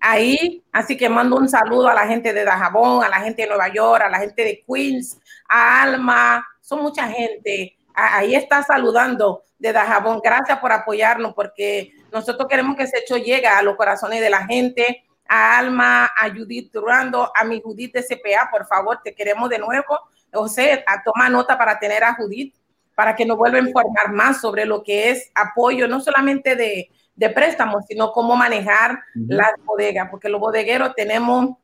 ahí. 0.00 0.62
Así 0.72 0.96
que 0.96 1.08
mando 1.08 1.36
un 1.36 1.48
saludo 1.48 1.88
a 1.88 1.94
la 1.94 2.06
gente 2.06 2.32
de 2.32 2.44
Dajabón, 2.44 3.04
a 3.04 3.08
la 3.08 3.20
gente 3.20 3.42
de 3.42 3.48
Nueva 3.48 3.68
York, 3.68 4.02
a 4.02 4.10
la 4.10 4.18
gente 4.18 4.44
de 4.44 4.64
Queens, 4.66 5.18
a 5.48 5.82
Alma. 5.82 6.46
Son 6.60 6.82
mucha 6.82 7.08
gente. 7.08 7.76
Ahí 7.94 8.34
está 8.34 8.62
saludando 8.62 9.42
de 9.58 9.72
Dajabón. 9.72 10.20
Gracias 10.22 10.58
por 10.58 10.72
apoyarnos 10.72 11.34
porque 11.34 11.92
nosotros 12.12 12.48
queremos 12.48 12.76
que 12.76 12.84
ese 12.84 12.98
hecho 12.98 13.16
llegue 13.16 13.46
a 13.46 13.62
los 13.62 13.76
corazones 13.76 14.20
de 14.20 14.30
la 14.30 14.46
gente 14.46 15.04
a 15.26 15.58
Alma, 15.58 16.04
a 16.04 16.28
Judith 16.30 16.72
Durando, 16.72 17.30
a 17.34 17.44
mi 17.44 17.60
Judith 17.60 17.94
de 17.94 18.02
CPA, 18.02 18.50
por 18.50 18.66
favor, 18.66 19.00
te 19.02 19.14
queremos 19.14 19.48
de 19.48 19.58
nuevo. 19.58 19.98
José, 20.32 20.84
a 20.86 21.02
tomar 21.02 21.30
nota 21.30 21.56
para 21.56 21.78
tener 21.78 22.02
a 22.02 22.14
Judith, 22.14 22.54
para 22.94 23.16
que 23.16 23.24
nos 23.24 23.36
vuelva 23.36 23.58
a 23.58 23.62
informar 23.62 24.12
más 24.12 24.40
sobre 24.40 24.64
lo 24.64 24.82
que 24.82 25.10
es 25.10 25.30
apoyo, 25.34 25.88
no 25.88 26.00
solamente 26.00 26.56
de, 26.56 26.90
de 27.16 27.30
préstamos, 27.30 27.84
sino 27.88 28.12
cómo 28.12 28.36
manejar 28.36 28.98
las 29.14 29.52
bodegas, 29.64 30.08
porque 30.10 30.28
los 30.28 30.40
bodegueros 30.40 30.94
tenemos 30.94 31.56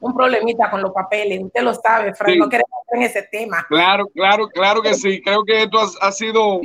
un 0.00 0.14
problemita 0.14 0.70
con 0.70 0.82
los 0.82 0.92
papeles, 0.92 1.40
usted 1.42 1.62
lo 1.62 1.74
sabe, 1.74 2.14
Frank, 2.14 2.36
no 2.36 2.48
queremos 2.48 2.70
en 2.92 3.02
ese 3.02 3.22
tema. 3.22 3.64
Claro, 3.68 4.06
claro, 4.08 4.48
claro 4.48 4.82
que 4.82 4.94
sí, 4.94 5.20
creo 5.22 5.44
que 5.44 5.62
esto 5.62 5.78
ha, 6.00 6.12
sido 6.12 6.60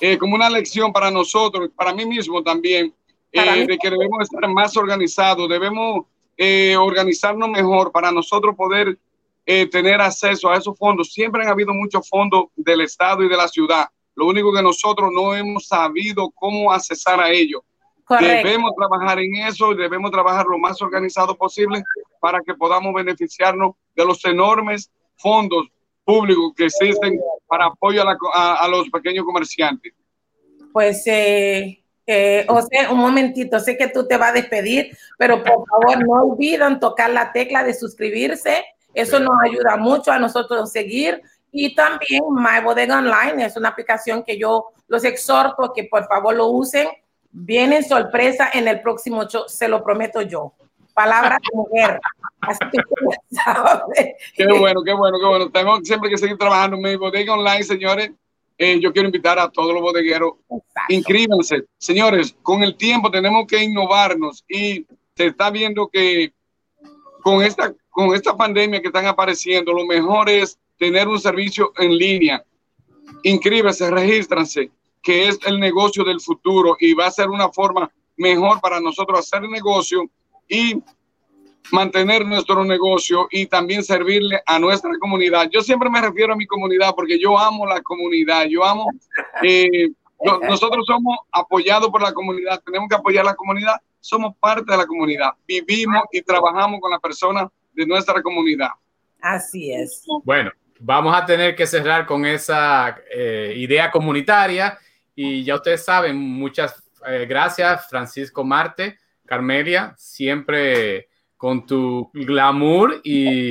eh, 0.00 0.18
como 0.18 0.34
una 0.34 0.50
lección 0.50 0.92
para 0.92 1.10
nosotros, 1.10 1.70
para 1.76 1.94
mí 1.94 2.04
mismo 2.04 2.42
también, 2.42 2.92
eh, 3.32 3.66
de 3.66 3.78
que 3.78 3.90
debemos 3.90 4.22
estar 4.22 4.48
más 4.50 4.76
organizados, 4.76 5.48
debemos 5.48 6.06
eh, 6.36 6.76
organizarnos 6.76 7.48
mejor 7.48 7.92
para 7.92 8.10
nosotros 8.10 8.56
poder 8.56 8.98
tener 9.44 10.00
acceso 10.00 10.48
a 10.48 10.56
esos 10.56 10.78
fondos. 10.78 11.12
Siempre 11.12 11.42
han 11.42 11.48
habido 11.48 11.74
muchos 11.74 12.08
fondos 12.08 12.44
del 12.54 12.82
Estado 12.82 13.24
y 13.24 13.28
de 13.28 13.36
la 13.36 13.48
ciudad, 13.48 13.86
lo 14.14 14.26
único 14.26 14.52
que 14.52 14.62
nosotros 14.62 15.10
no 15.12 15.34
hemos 15.34 15.66
sabido 15.66 16.30
cómo 16.30 16.72
accesar 16.72 17.20
a 17.20 17.30
ellos. 17.30 17.62
Debemos 18.18 18.72
trabajar 18.76 19.20
en 19.20 19.34
eso, 19.36 19.72
debemos 19.72 20.10
trabajar 20.10 20.44
lo 20.46 20.58
más 20.58 20.82
organizado 20.82 21.36
posible 21.36 21.82
para 22.20 22.40
que 22.40 22.54
podamos 22.54 22.92
beneficiarnos 22.92 23.76
de 23.94 24.04
los 24.04 24.24
enormes 24.24 24.90
fondos 25.16 25.68
públicos 26.04 26.52
que 26.56 26.64
existen 26.66 27.20
para 27.46 27.66
apoyo 27.66 28.02
a, 28.34 28.68
los 28.68 28.90
pequeños 28.90 29.24
comerciantes. 29.24 29.92
Pues, 30.72 31.06
eh, 31.06 31.84
eh, 32.04 32.44
José, 32.48 32.88
un 32.90 32.98
momentito, 32.98 33.60
sé 33.60 33.76
que 33.76 33.88
tú 33.88 34.08
te 34.08 34.16
vas 34.16 34.30
a 34.30 34.34
despedir, 34.34 34.96
pero 35.16 35.42
por 35.44 35.64
favor 35.68 36.04
no 36.04 36.32
olviden 36.32 36.80
tocar 36.80 37.10
la 37.10 37.32
tecla 37.32 37.62
de 37.62 37.74
suscribirse. 37.74 38.64
Eso 38.94 39.20
nos 39.20 39.40
ayuda 39.42 39.76
mucho 39.76 40.10
a 40.10 40.18
nosotros 40.18 40.70
seguir 40.72 41.22
y 41.52 41.74
también 41.74 42.22
My 42.30 42.62
Bodega 42.64 42.98
Online 42.98 43.44
es 43.44 43.56
una 43.56 43.70
aplicación 43.70 44.22
que 44.22 44.38
yo 44.38 44.66
los 44.88 45.04
exhorto 45.04 45.64
a 45.64 45.72
que 45.74 45.84
por 45.84 46.06
favor 46.06 46.34
lo 46.34 46.48
usen. 46.48 46.88
Viene 47.32 47.82
sorpresa 47.82 48.50
en 48.52 48.66
el 48.66 48.80
próximo 48.80 49.24
show, 49.24 49.44
se 49.46 49.68
lo 49.68 49.84
prometo 49.84 50.22
yo. 50.22 50.52
Palabra 50.94 51.38
de 51.40 51.56
mujer. 51.56 52.00
qué 54.36 54.46
bueno, 54.46 54.82
qué 54.82 54.92
bueno, 54.92 55.18
qué 55.20 55.26
bueno. 55.26 55.50
Tengo 55.50 55.78
siempre 55.82 56.10
que 56.10 56.18
seguir 56.18 56.36
trabajando 56.36 56.76
en 56.76 56.82
mi 56.82 56.96
bodega 56.96 57.34
online, 57.34 57.62
señores. 57.62 58.10
Eh, 58.58 58.78
yo 58.80 58.92
quiero 58.92 59.06
invitar 59.06 59.38
a 59.38 59.48
todos 59.48 59.72
los 59.72 59.80
bodegueros. 59.80 60.32
Inscríbanse. 60.88 61.64
Señores, 61.78 62.36
con 62.42 62.62
el 62.62 62.76
tiempo 62.76 63.10
tenemos 63.10 63.46
que 63.46 63.62
innovarnos 63.62 64.44
y 64.48 64.86
se 65.16 65.26
está 65.26 65.50
viendo 65.50 65.88
que 65.88 66.32
con 67.22 67.42
esta, 67.42 67.72
con 67.90 68.14
esta 68.14 68.36
pandemia 68.36 68.80
que 68.80 68.88
están 68.88 69.06
apareciendo, 69.06 69.72
lo 69.72 69.84
mejor 69.84 70.30
es 70.30 70.58
tener 70.78 71.08
un 71.08 71.20
servicio 71.20 71.72
en 71.76 71.96
línea. 71.96 72.42
Inscríbase, 73.22 73.90
regístranse, 73.90 74.70
que 75.02 75.28
es 75.28 75.38
el 75.44 75.58
negocio 75.58 76.04
del 76.04 76.20
futuro 76.20 76.76
y 76.78 76.94
va 76.94 77.06
a 77.06 77.10
ser 77.10 77.28
una 77.28 77.50
forma 77.50 77.90
mejor 78.16 78.60
para 78.60 78.80
nosotros 78.80 79.18
hacer 79.18 79.42
negocio 79.48 80.08
y 80.48 80.82
mantener 81.72 82.26
nuestro 82.26 82.64
negocio 82.64 83.28
y 83.30 83.46
también 83.46 83.82
servirle 83.82 84.40
a 84.46 84.58
nuestra 84.58 84.90
comunidad. 84.98 85.48
Yo 85.50 85.60
siempre 85.60 85.90
me 85.90 86.00
refiero 86.00 86.32
a 86.32 86.36
mi 86.36 86.46
comunidad 86.46 86.94
porque 86.94 87.18
yo 87.18 87.38
amo 87.38 87.66
la 87.66 87.80
comunidad, 87.82 88.46
yo 88.46 88.64
amo, 88.64 88.86
eh, 89.42 89.90
nosotros 90.48 90.84
somos 90.86 91.18
apoyados 91.32 91.88
por 91.90 92.02
la 92.02 92.12
comunidad, 92.12 92.60
tenemos 92.64 92.88
que 92.88 92.96
apoyar 92.96 93.24
a 93.24 93.30
la 93.30 93.34
comunidad, 93.34 93.76
somos 94.00 94.34
parte 94.38 94.70
de 94.70 94.76
la 94.76 94.86
comunidad, 94.86 95.30
vivimos 95.46 96.02
y 96.12 96.22
trabajamos 96.22 96.80
con 96.80 96.90
las 96.90 97.00
personas 97.00 97.48
de 97.72 97.86
nuestra 97.86 98.22
comunidad. 98.22 98.70
Así 99.20 99.72
es. 99.72 100.04
Bueno, 100.24 100.50
vamos 100.78 101.14
a 101.14 101.24
tener 101.26 101.54
que 101.54 101.66
cerrar 101.66 102.06
con 102.06 102.24
esa 102.24 103.00
eh, 103.14 103.54
idea 103.56 103.90
comunitaria 103.90 104.78
y 105.14 105.44
ya 105.44 105.56
ustedes 105.56 105.84
saben, 105.84 106.16
muchas 106.16 106.90
eh, 107.06 107.26
gracias 107.28 107.88
Francisco 107.88 108.44
Marte, 108.44 108.98
Carmelia, 109.26 109.94
siempre 109.96 111.08
con 111.36 111.64
tu 111.64 112.10
glamour 112.12 113.00
y, 113.02 113.48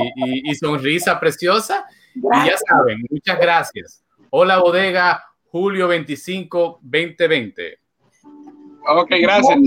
sonrisa 0.60 1.20
preciosa. 1.20 1.86
Y 2.14 2.22
ya 2.22 2.58
saben, 2.68 3.04
muchas 3.10 3.40
gracias. 3.40 4.04
Hola 4.30 4.60
bodega, 4.60 5.24
julio 5.46 5.88
25, 5.88 6.80
2020. 6.84 7.80
Ok, 8.88 9.10
gracias. 9.22 9.60